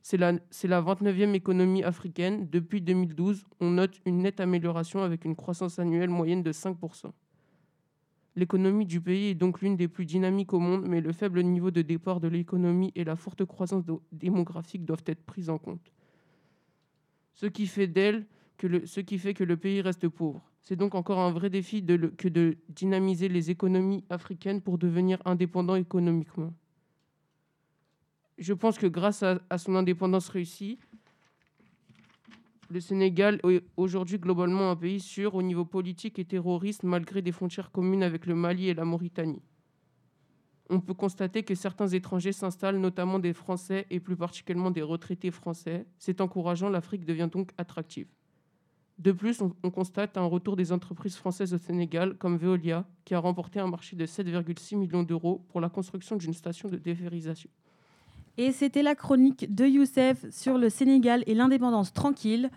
C'est 0.00 0.16
la, 0.16 0.30
la 0.30 0.80
29e 0.80 1.34
économie 1.34 1.82
africaine. 1.82 2.48
Depuis 2.48 2.82
2012, 2.82 3.46
on 3.58 3.70
note 3.72 4.00
une 4.04 4.18
nette 4.18 4.38
amélioration 4.38 5.02
avec 5.02 5.24
une 5.24 5.34
croissance 5.34 5.80
annuelle 5.80 6.08
moyenne 6.08 6.44
de 6.44 6.52
5%. 6.52 7.10
L'économie 8.36 8.86
du 8.86 9.00
pays 9.00 9.30
est 9.30 9.34
donc 9.34 9.62
l'une 9.62 9.76
des 9.76 9.88
plus 9.88 10.06
dynamiques 10.06 10.52
au 10.52 10.60
monde, 10.60 10.86
mais 10.86 11.00
le 11.00 11.10
faible 11.10 11.42
niveau 11.42 11.72
de 11.72 11.82
départ 11.82 12.20
de 12.20 12.28
l'économie 12.28 12.92
et 12.94 13.02
la 13.02 13.16
forte 13.16 13.44
croissance 13.44 13.82
démographique 14.12 14.84
doivent 14.84 15.02
être 15.06 15.24
prises 15.24 15.50
en 15.50 15.58
compte. 15.58 15.92
Ce 17.34 17.46
qui 17.46 17.66
fait 17.66 17.88
d'elle 17.88 18.24
ce 18.60 19.00
qui 19.00 19.18
fait 19.18 19.34
que 19.34 19.44
le 19.44 19.56
pays 19.56 19.80
reste 19.80 20.08
pauvre. 20.08 20.42
C'est 20.62 20.76
donc 20.76 20.94
encore 20.94 21.18
un 21.20 21.30
vrai 21.30 21.50
défi 21.50 21.84
que 21.84 22.28
de 22.28 22.56
dynamiser 22.68 23.28
les 23.28 23.50
économies 23.50 24.04
africaines 24.10 24.60
pour 24.60 24.78
devenir 24.78 25.22
indépendants 25.24 25.76
économiquement. 25.76 26.52
Je 28.38 28.52
pense 28.52 28.76
que 28.76 28.86
grâce 28.86 29.22
à 29.22 29.58
son 29.58 29.76
indépendance 29.76 30.28
réussie, 30.28 30.78
le 32.68 32.80
Sénégal 32.80 33.40
est 33.48 33.62
aujourd'hui 33.76 34.18
globalement 34.18 34.70
un 34.70 34.76
pays 34.76 35.00
sûr 35.00 35.36
au 35.36 35.42
niveau 35.42 35.64
politique 35.64 36.18
et 36.18 36.24
terroriste 36.24 36.82
malgré 36.82 37.22
des 37.22 37.32
frontières 37.32 37.70
communes 37.70 38.02
avec 38.02 38.26
le 38.26 38.34
Mali 38.34 38.68
et 38.68 38.74
la 38.74 38.84
Mauritanie. 38.84 39.42
On 40.68 40.80
peut 40.80 40.94
constater 40.94 41.44
que 41.44 41.54
certains 41.54 41.86
étrangers 41.86 42.32
s'installent, 42.32 42.78
notamment 42.78 43.20
des 43.20 43.32
Français 43.32 43.86
et 43.88 44.00
plus 44.00 44.16
particulièrement 44.16 44.72
des 44.72 44.82
retraités 44.82 45.30
français. 45.30 45.86
C'est 45.96 46.20
encourageant, 46.20 46.68
l'Afrique 46.68 47.04
devient 47.04 47.28
donc 47.30 47.52
attractive. 47.56 48.08
De 48.98 49.12
plus, 49.12 49.42
on, 49.42 49.54
on 49.62 49.70
constate 49.70 50.16
un 50.16 50.24
retour 50.24 50.56
des 50.56 50.72
entreprises 50.72 51.16
françaises 51.16 51.52
au 51.52 51.58
Sénégal, 51.58 52.16
comme 52.16 52.36
Veolia, 52.36 52.86
qui 53.04 53.14
a 53.14 53.18
remporté 53.18 53.60
un 53.60 53.66
marché 53.66 53.94
de 53.94 54.06
7,6 54.06 54.76
millions 54.76 55.02
d'euros 55.02 55.44
pour 55.48 55.60
la 55.60 55.68
construction 55.68 56.16
d'une 56.16 56.32
station 56.32 56.68
de 56.68 56.76
déferrisation. 56.76 57.50
Et 58.38 58.52
c'était 58.52 58.82
la 58.82 58.94
chronique 58.94 59.54
de 59.54 59.66
Youssef 59.66 60.28
sur 60.30 60.58
le 60.58 60.68
Sénégal 60.68 61.24
et 61.26 61.34
l'indépendance 61.34 61.92
tranquille. 61.92 62.50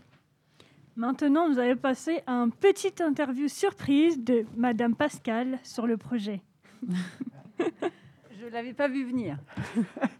Maintenant, 0.95 1.49
nous 1.49 1.59
allons 1.59 1.77
passer 1.77 2.21
à 2.27 2.33
une 2.33 2.51
petite 2.51 2.99
interview 2.99 3.47
surprise 3.47 4.21
de 4.21 4.45
Madame 4.57 4.95
Pascal 4.95 5.59
sur 5.63 5.87
le 5.87 5.97
projet. 5.97 6.41
Je 8.39 8.45
ne 8.45 8.49
l'avais 8.51 8.73
pas 8.73 8.87
vu 8.87 9.05
venir. 9.05 9.37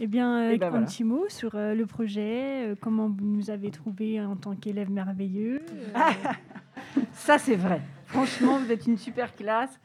Eh 0.00 0.06
bien, 0.06 0.50
Eh 0.50 0.54
euh, 0.54 0.58
ben 0.58 0.66
un 0.68 0.70
voilà. 0.70 0.86
petit 0.86 1.02
mot 1.04 1.24
sur 1.28 1.54
euh, 1.54 1.74
le 1.74 1.84
projet, 1.86 2.68
euh, 2.68 2.74
comment 2.80 3.08
vous 3.08 3.24
nous 3.26 3.50
avez 3.50 3.70
trouvé 3.70 4.20
en 4.20 4.36
tant 4.36 4.54
qu'élève 4.54 4.90
merveilleux. 4.90 5.60
Ça, 7.12 7.38
c'est 7.38 7.56
vrai. 7.56 7.80
Franchement, 8.06 8.58
vous 8.58 8.70
êtes 8.70 8.86
une 8.86 8.96
super 8.96 9.34
classe. 9.34 9.78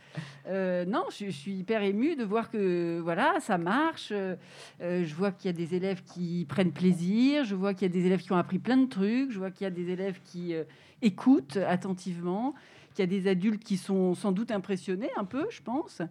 Euh, 0.47 0.86
non, 0.86 1.05
je, 1.09 1.26
je 1.26 1.32
suis 1.32 1.53
hyper 1.53 1.82
émue 1.82 2.16
de 2.16 2.24
voir 2.24 2.49
que 2.51 2.99
voilà, 2.99 3.39
ça 3.39 3.57
marche. 3.57 4.09
Euh, 4.11 4.36
je 4.80 5.14
vois 5.16 5.32
qu'il 5.32 5.47
y 5.47 5.53
a 5.53 5.57
des 5.57 5.76
élèves 5.76 6.03
qui 6.03 6.45
prennent 6.47 6.72
plaisir. 6.72 7.43
Je 7.43 7.55
vois 7.55 7.74
qu'il 7.74 7.88
y 7.88 7.91
a 7.91 7.93
des 7.93 8.05
élèves 8.05 8.22
qui 8.22 8.32
ont 8.32 8.38
appris 8.38 8.59
plein 8.59 8.78
de 8.78 8.86
trucs. 8.88 9.32
Je 9.32 9.39
vois 9.39 9.49
qu'il 9.51 9.66
y 9.66 9.68
a 9.68 9.72
des 9.72 9.89
élèves 9.89 10.20
qui 10.24 10.53
euh, 10.53 10.64
écoutent 11.01 11.57
attentivement. 11.57 12.53
Qu'il 12.93 13.01
y 13.01 13.07
a 13.07 13.20
des 13.20 13.28
adultes 13.28 13.64
qui 13.64 13.76
sont 13.78 14.14
sans 14.14 14.32
doute 14.32 14.51
impressionnés 14.51 15.09
un 15.18 15.26
peu, 15.26 15.47
je 15.49 15.64
pense. 15.64 16.03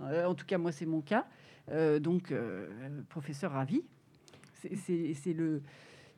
En 0.00 0.34
tout 0.34 0.46
cas, 0.46 0.56
moi, 0.56 0.72
c'est 0.72 0.86
mon 0.86 1.02
cas. 1.02 1.26
Euh, 1.70 1.98
donc, 1.98 2.32
euh, 2.32 2.66
professeur 3.08 3.52
ravi. 3.52 3.82
C'est- 4.54 5.32
le, 5.32 5.62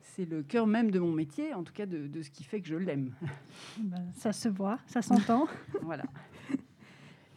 c'est 0.01 0.25
le 0.25 0.43
cœur 0.43 0.67
même 0.67 0.91
de 0.91 0.99
mon 0.99 1.11
métier, 1.11 1.53
en 1.53 1.63
tout 1.63 1.73
cas 1.73 1.85
de, 1.85 2.07
de 2.07 2.21
ce 2.21 2.29
qui 2.29 2.43
fait 2.43 2.61
que 2.61 2.67
je 2.67 2.75
l'aime. 2.75 3.13
ben, 3.79 4.05
ça 4.15 4.31
se 4.33 4.49
voit, 4.49 4.79
ça 4.85 5.01
s'entend. 5.01 5.47
voilà. 5.81 6.03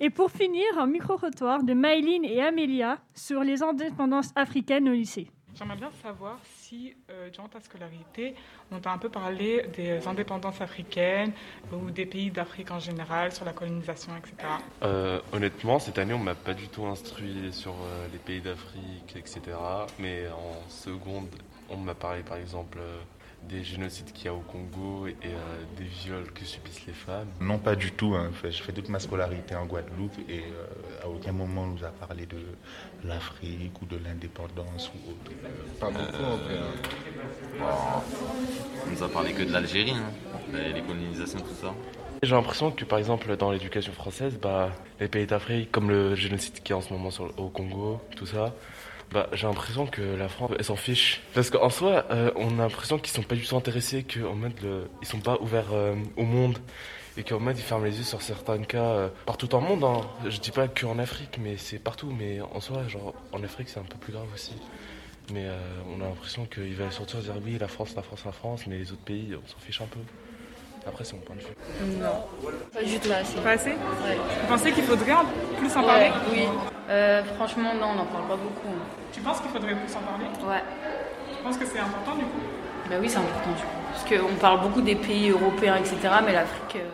Et 0.00 0.10
pour 0.10 0.30
finir, 0.30 0.64
un 0.78 0.86
micro-trottoir 0.86 1.64
de 1.64 1.72
Maïline 1.74 2.24
et 2.24 2.40
Amélia 2.40 2.98
sur 3.14 3.42
les 3.42 3.62
indépendances 3.62 4.30
africaines 4.36 4.88
au 4.88 4.92
lycée. 4.92 5.28
J'aimerais 5.54 5.76
bien 5.76 5.90
savoir 5.90 6.38
si, 6.68 6.94
euh, 7.10 7.30
durant 7.30 7.48
ta 7.48 7.60
scolarité, 7.60 8.34
on 8.70 8.78
t'a 8.78 8.92
un 8.92 8.98
peu 8.98 9.08
parlé 9.08 9.64
des 9.76 10.06
indépendances 10.06 10.60
africaines 10.60 11.32
ou 11.72 11.90
des 11.90 12.04
pays 12.04 12.30
d'Afrique 12.30 12.70
en 12.70 12.78
général, 12.78 13.32
sur 13.32 13.44
la 13.44 13.52
colonisation, 13.52 14.12
etc. 14.16 14.34
Euh, 14.82 15.20
honnêtement, 15.32 15.78
cette 15.78 15.98
année, 15.98 16.14
on 16.14 16.18
m'a 16.18 16.34
pas 16.34 16.54
du 16.54 16.68
tout 16.68 16.84
instruit 16.84 17.52
sur 17.52 17.72
euh, 17.72 18.06
les 18.12 18.18
pays 18.18 18.40
d'Afrique, 18.40 19.16
etc. 19.16 19.40
Mais 19.98 20.28
en 20.28 20.68
seconde, 20.68 21.28
on 21.70 21.76
m'a 21.76 21.94
parlé 21.94 22.22
par 22.22 22.36
exemple 22.36 22.78
euh, 22.80 23.00
des 23.42 23.62
génocides 23.62 24.12
qu'il 24.12 24.26
y 24.26 24.28
a 24.28 24.34
au 24.34 24.40
Congo 24.40 25.06
et 25.06 25.16
euh, 25.24 25.62
des 25.76 25.84
viols 25.84 26.30
que 26.32 26.44
subissent 26.44 26.86
les 26.86 26.92
femmes. 26.92 27.28
Non, 27.40 27.58
pas 27.58 27.76
du 27.76 27.92
tout. 27.92 28.14
Hein. 28.14 28.30
Je 28.42 28.62
fais 28.62 28.72
toute 28.72 28.88
ma 28.88 28.98
scolarité 28.98 29.54
en 29.54 29.66
Guadeloupe 29.66 30.18
et 30.28 30.40
euh, 30.40 30.66
à 31.08 31.10
aucun 31.10 31.32
moment 31.32 31.62
on 31.62 31.66
nous 31.68 31.84
a 31.84 31.88
parlé 31.88 32.26
de 32.26 32.38
l'Afrique 33.04 33.80
ou 33.82 33.86
de 33.86 33.96
l'indépendance 34.04 34.90
ou 34.94 35.10
autre. 35.10 35.36
Pas 35.80 35.90
beaucoup 35.90 36.22
en 36.22 36.36
vrai. 36.36 36.58
Bon, 37.58 37.64
on 38.86 38.90
nous 38.90 39.02
a 39.02 39.08
parlé 39.08 39.32
que 39.32 39.42
de 39.42 39.52
l'Algérie, 39.52 39.92
hein. 39.92 40.12
les, 40.52 40.82
colonisations, 40.82 41.40
tout 41.40 41.54
ça. 41.60 41.74
J'ai 42.22 42.34
l'impression 42.34 42.70
que 42.70 42.84
par 42.84 42.98
exemple 42.98 43.34
dans 43.36 43.50
l'éducation 43.50 43.92
française, 43.92 44.38
bah, 44.40 44.70
les 45.00 45.08
pays 45.08 45.26
d'Afrique, 45.26 45.70
comme 45.70 45.88
le 45.88 46.14
génocide 46.14 46.62
qui 46.62 46.72
est 46.72 46.74
en 46.74 46.80
ce 46.80 46.92
moment 46.92 47.10
sur, 47.10 47.32
au 47.38 47.48
Congo, 47.48 48.00
tout 48.16 48.26
ça, 48.26 48.54
bah, 49.12 49.28
j'ai 49.32 49.46
l'impression 49.46 49.86
que 49.86 50.02
la 50.02 50.28
France 50.28 50.52
elle 50.58 50.64
s'en 50.64 50.76
fiche. 50.76 51.22
Parce 51.34 51.50
qu'en 51.50 51.70
soi, 51.70 52.04
euh, 52.10 52.30
on 52.36 52.58
a 52.58 52.62
l'impression 52.62 52.98
qu'ils 52.98 53.14
sont 53.14 53.22
pas 53.22 53.36
du 53.36 53.46
tout 53.46 53.56
intéressés, 53.56 54.04
qu'en 54.04 54.34
mode 54.34 54.60
le, 54.62 54.88
ils 55.00 55.08
sont 55.08 55.20
pas 55.20 55.38
ouverts 55.40 55.72
euh, 55.72 55.94
au 56.16 56.24
monde 56.24 56.58
et 57.18 57.24
qu'en 57.24 57.40
mode 57.40 57.58
ils 57.58 57.62
ferment 57.62 57.84
les 57.84 57.98
yeux 57.98 58.04
sur 58.04 58.22
certains 58.22 58.62
cas 58.62 58.78
euh, 58.78 59.08
partout 59.26 59.46
dans 59.46 59.60
le 59.60 59.66
monde. 59.66 59.84
Hein. 59.84 60.00
Je 60.26 60.38
dis 60.38 60.50
pas 60.50 60.68
qu'en 60.68 60.98
Afrique, 60.98 61.38
mais 61.42 61.56
c'est 61.58 61.78
partout. 61.78 62.10
Mais 62.18 62.40
en 62.40 62.60
soi, 62.60 62.86
genre 62.88 63.12
en 63.32 63.42
Afrique 63.44 63.68
c'est 63.68 63.80
un 63.80 63.84
peu 63.84 63.98
plus 63.98 64.12
grave 64.12 64.26
aussi. 64.34 64.54
Mais 65.34 65.46
on 65.94 66.00
a 66.02 66.08
l'impression 66.08 66.46
qu'ils 66.46 66.74
veulent 66.74 66.90
sortir 66.90 67.20
dire 67.20 67.34
oui 67.44 67.58
la 67.60 67.68
France, 67.68 67.94
la 67.94 68.00
France, 68.02 68.22
la 68.24 68.32
France, 68.32 68.66
mais 68.66 68.78
les 68.78 68.92
autres 68.92 69.04
pays 69.04 69.34
on 69.36 69.46
s'en 69.46 69.58
fiche 69.58 69.82
un 69.82 69.86
peu. 69.86 70.00
Après, 70.88 71.04
c'est 71.04 71.14
mon 71.14 71.20
point 71.20 71.36
de 71.36 71.40
vue. 71.40 72.00
Non, 72.00 72.24
pas 72.72 72.82
du 72.82 72.98
tout 72.98 73.10
assez. 73.12 73.36
Pas 73.40 73.50
assez 73.50 73.70
Ouais. 73.70 74.16
Vous 74.40 74.48
pensez 74.48 74.72
qu'il 74.72 74.84
faudrait 74.84 75.12
en 75.12 75.24
plus 75.58 75.76
en 75.76 75.80
Ouais, 75.82 75.86
parler 75.86 76.10
Oui. 76.32 76.42
Euh, 76.88 77.22
franchement, 77.36 77.74
non, 77.74 77.88
on 77.92 77.94
n'en 77.96 78.06
parle 78.06 78.26
pas 78.26 78.36
beaucoup. 78.36 78.74
Tu 79.12 79.20
penses 79.20 79.40
qu'il 79.40 79.50
faudrait 79.50 79.74
plus 79.74 79.94
en 79.94 80.00
parler 80.00 80.24
Ouais. 80.46 80.62
Tu 81.36 81.42
penses 81.42 81.58
que 81.58 81.66
c'est 81.66 81.78
important 81.78 82.14
du 82.14 82.24
coup? 82.24 82.40
Bah 82.88 82.96
oui, 83.00 83.08
c'est 83.08 83.18
important 83.18 83.50
du 83.50 83.62
coup. 83.62 83.78
Parce 83.92 84.04
qu'on 84.04 84.34
parle 84.36 84.60
beaucoup 84.62 84.80
des 84.80 84.94
pays 84.94 85.28
européens, 85.30 85.76
etc., 85.76 85.96
mais 86.24 86.32
l'Afrique, 86.32 86.76
euh, 86.76 86.88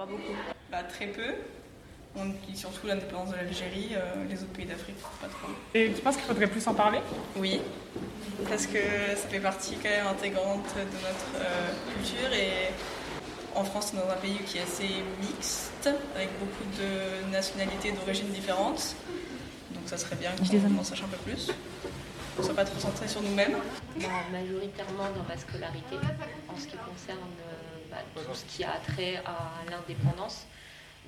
pas 0.00 0.06
beaucoup. 0.06 0.32
Bah, 0.70 0.82
très 0.84 1.08
peu. 1.08 1.34
On 2.16 2.24
dit 2.24 2.56
surtout 2.56 2.86
l'indépendance 2.86 3.30
de 3.30 3.36
l'Algérie, 3.36 3.90
euh, 3.92 4.24
les 4.28 4.42
autres 4.42 4.52
pays 4.52 4.64
d'Afrique, 4.64 4.96
pas 5.20 5.28
trop. 5.28 5.52
Et 5.74 5.92
tu 5.92 6.00
penses 6.00 6.16
qu'il 6.16 6.24
faudrait 6.24 6.46
plus 6.46 6.66
en 6.66 6.74
parler? 6.74 7.00
Oui, 7.36 7.60
parce 8.48 8.66
que 8.66 8.78
ça 9.14 9.28
fait 9.28 9.38
partie 9.38 9.76
quand 9.76 9.90
même 9.90 10.06
intégrante 10.06 10.74
de 10.74 10.98
notre 11.06 11.30
euh, 11.36 11.70
culture 11.94 12.32
et 12.32 12.72
en 13.54 13.62
France, 13.62 13.92
on 13.94 13.98
est 13.98 14.06
dans 14.06 14.12
un 14.12 14.16
pays 14.16 14.38
qui 14.46 14.58
est 14.58 14.62
assez 14.62 14.88
mixte, 15.20 15.90
avec 16.16 16.30
beaucoup 16.40 16.64
de 16.80 17.30
nationalités 17.30 17.92
d'origines 17.92 18.30
différentes. 18.30 18.96
Donc 19.72 19.84
ça 19.86 19.98
serait 19.98 20.16
bien 20.16 20.30
qu'on 20.30 20.78
en 20.78 20.84
sache 20.84 21.02
un 21.02 21.08
peu 21.08 21.18
plus, 21.18 21.52
qu'on 22.36 22.42
soit 22.42 22.54
pas 22.54 22.64
trop 22.64 22.80
centré 22.80 23.06
sur 23.06 23.22
nous-mêmes. 23.22 23.56
Majoritairement 24.32 25.10
dans 25.14 25.28
ma 25.28 25.36
scolarité, 25.36 25.96
en 26.48 26.58
ce 26.58 26.66
qui 26.66 26.76
concerne 26.78 27.18
euh, 27.44 27.69
bah, 27.90 27.98
tout 28.14 28.34
ce 28.34 28.44
qui 28.44 28.64
a 28.64 28.72
trait 28.86 29.16
à 29.26 29.68
l'indépendance, 29.70 30.46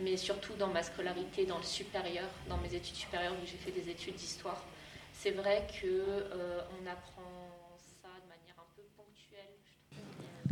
mais 0.00 0.16
surtout 0.16 0.54
dans 0.58 0.68
ma 0.68 0.82
scolarité 0.82 1.44
dans 1.46 1.58
le 1.58 1.64
supérieur, 1.64 2.28
dans 2.48 2.56
mes 2.58 2.74
études 2.74 2.96
supérieures 2.96 3.32
où 3.32 3.46
j'ai 3.46 3.56
fait 3.56 3.70
des 3.70 3.90
études 3.90 4.16
d'histoire. 4.16 4.62
C'est 5.12 5.30
vrai 5.30 5.66
que 5.80 5.86
euh, 5.86 6.60
on 6.72 6.90
apprend 6.90 7.22
ça 8.02 8.08
de 8.08 8.28
manière 8.28 8.56
un 8.58 8.66
peu 8.74 8.82
ponctuelle. 8.96 9.54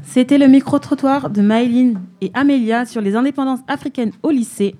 C'était 0.04 0.38
le 0.38 0.46
micro-trottoir 0.46 1.30
de 1.30 1.42
Maëline 1.42 2.00
et 2.20 2.30
Amélia 2.34 2.86
sur 2.86 3.00
les 3.00 3.16
indépendances 3.16 3.60
africaines 3.66 4.12
au 4.22 4.30
lycée. 4.30 4.76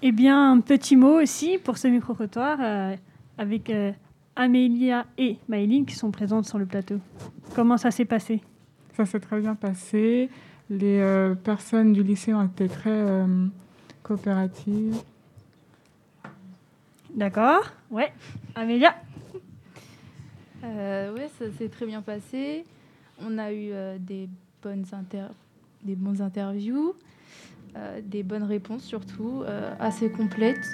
Eh 0.00 0.12
bien, 0.12 0.52
un 0.52 0.60
petit 0.60 0.96
mot 0.96 1.20
aussi 1.20 1.58
pour 1.58 1.78
ce 1.78 1.88
micro-trottoir 1.88 2.58
euh, 2.60 2.96
avec 3.36 3.70
euh, 3.70 3.92
Amélia 4.36 5.06
et 5.18 5.36
Maëline 5.48 5.86
qui 5.86 5.94
sont 5.94 6.10
présentes 6.10 6.46
sur 6.46 6.58
le 6.58 6.66
plateau. 6.66 6.98
Comment 7.54 7.76
ça 7.76 7.90
s'est 7.90 8.04
passé? 8.04 8.40
Ça 8.96 9.06
s'est 9.06 9.20
très 9.20 9.40
bien 9.40 9.54
passé. 9.54 10.28
Les 10.70 10.98
euh, 11.00 11.34
personnes 11.34 11.92
du 11.92 12.02
lycée 12.02 12.32
ont 12.32 12.44
été 12.46 12.68
très 12.68 12.90
euh, 12.90 13.46
coopératives. 14.02 14.96
D'accord 17.14 17.64
Ouais. 17.90 18.12
Amélia 18.54 18.94
Euh, 20.64 21.12
ouais, 21.14 21.28
ça 21.38 21.44
s'est 21.58 21.68
très 21.68 21.86
bien 21.86 22.00
passé. 22.02 22.64
On 23.20 23.36
a 23.38 23.52
eu 23.52 23.70
euh, 23.72 23.98
des, 23.98 24.28
bonnes 24.62 24.84
inter- 24.92 25.28
des 25.82 25.94
bons 25.94 26.22
interviews, 26.22 26.94
euh, 27.76 28.00
des 28.02 28.22
bonnes 28.22 28.42
réponses 28.44 28.82
surtout, 28.82 29.42
euh, 29.44 29.74
assez 29.78 30.10
complètes. 30.10 30.66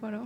Voilà. 0.00 0.22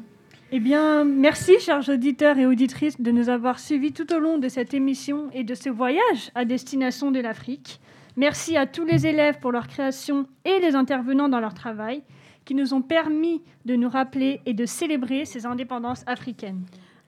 Eh 0.54 0.60
bien, 0.60 1.04
merci, 1.04 1.58
chers 1.60 1.88
auditeurs 1.88 2.36
et 2.36 2.44
auditrices, 2.44 3.00
de 3.00 3.10
nous 3.10 3.30
avoir 3.30 3.58
suivis 3.58 3.92
tout 3.92 4.12
au 4.12 4.18
long 4.18 4.36
de 4.36 4.48
cette 4.48 4.74
émission 4.74 5.30
et 5.32 5.44
de 5.44 5.54
ce 5.54 5.70
voyage 5.70 6.30
à 6.34 6.44
destination 6.44 7.10
de 7.10 7.20
l'Afrique. 7.20 7.80
Merci 8.18 8.58
à 8.58 8.66
tous 8.66 8.84
les 8.84 9.06
élèves 9.06 9.38
pour 9.40 9.50
leur 9.50 9.66
création 9.66 10.26
et 10.44 10.60
les 10.60 10.76
intervenants 10.76 11.30
dans 11.30 11.40
leur 11.40 11.54
travail 11.54 12.02
qui 12.44 12.54
nous 12.54 12.74
ont 12.74 12.82
permis 12.82 13.40
de 13.64 13.76
nous 13.76 13.88
rappeler 13.88 14.42
et 14.44 14.52
de 14.52 14.66
célébrer 14.66 15.24
ces 15.24 15.46
indépendances 15.46 16.04
africaines. 16.06 16.60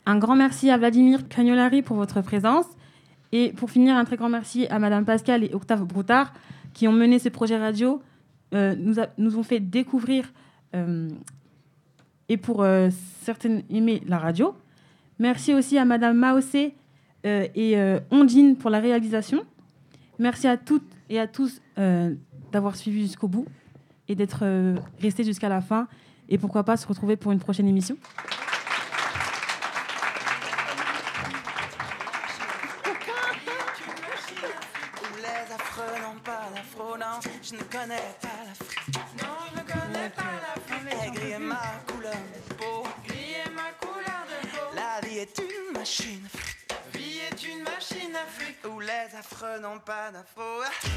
Un 0.07 0.17
grand 0.17 0.37
merci 0.37 0.71
à 0.71 0.79
Vladimir 0.79 1.29
Cagnolari 1.29 1.83
pour 1.83 1.99
votre 1.99 2.23
présence. 2.23 2.65
Et 3.33 3.53
pour 3.53 3.71
finir, 3.71 3.95
un 3.95 4.07
très 4.07 4.17
grand 4.17 4.31
merci 4.31 4.67
à 4.69 4.79
Madame 4.79 5.05
Pascal 5.05 5.45
et 5.45 5.53
Octave 5.53 5.85
Broutard 5.85 6.33
qui 6.73 6.89
ont 6.89 6.93
mené 6.93 7.19
ce 7.19 7.29
projet 7.29 7.59
radio, 7.59 8.01
euh, 8.55 8.75
nous, 8.79 8.95
nous 9.19 9.39
ont 9.39 9.43
fait 9.43 9.61
découvrir 9.61 10.33
euh, 10.75 11.11
et 12.29 12.37
pour 12.37 12.63
euh, 12.63 12.91
certaines 13.23 13.63
aimer 13.71 14.03
la 14.07 14.19
radio. 14.19 14.55
Merci 15.19 15.55
aussi 15.55 15.79
à 15.79 15.85
Madame 15.85 16.17
Maosé 16.17 16.75
euh, 17.27 17.47
et 17.55 17.79
euh, 17.79 18.01
Ondine 18.11 18.57
pour 18.57 18.71
la 18.71 18.81
réalisation. 18.81 19.45
Merci 20.19 20.47
à 20.47 20.57
toutes 20.57 20.91
et 21.11 21.19
à 21.19 21.27
tous 21.27 21.61
euh, 21.79 22.15
d'avoir 22.53 22.77
suivi 22.77 23.03
jusqu'au 23.03 23.29
bout 23.29 23.47
et 24.09 24.15
d'être 24.15 24.41
euh, 24.43 24.77
restés 25.01 25.25
jusqu'à 25.25 25.49
la 25.49 25.61
fin. 25.61 25.87
Et 26.29 26.39
pourquoi 26.39 26.65
pas 26.65 26.77
se 26.77 26.87
retrouver 26.87 27.17
pour 27.17 27.33
une 27.33 27.39
prochaine 27.39 27.69
émission. 27.69 27.97
N'ont 49.65 49.79
pas 49.79 50.11
d'afro. 50.13 50.94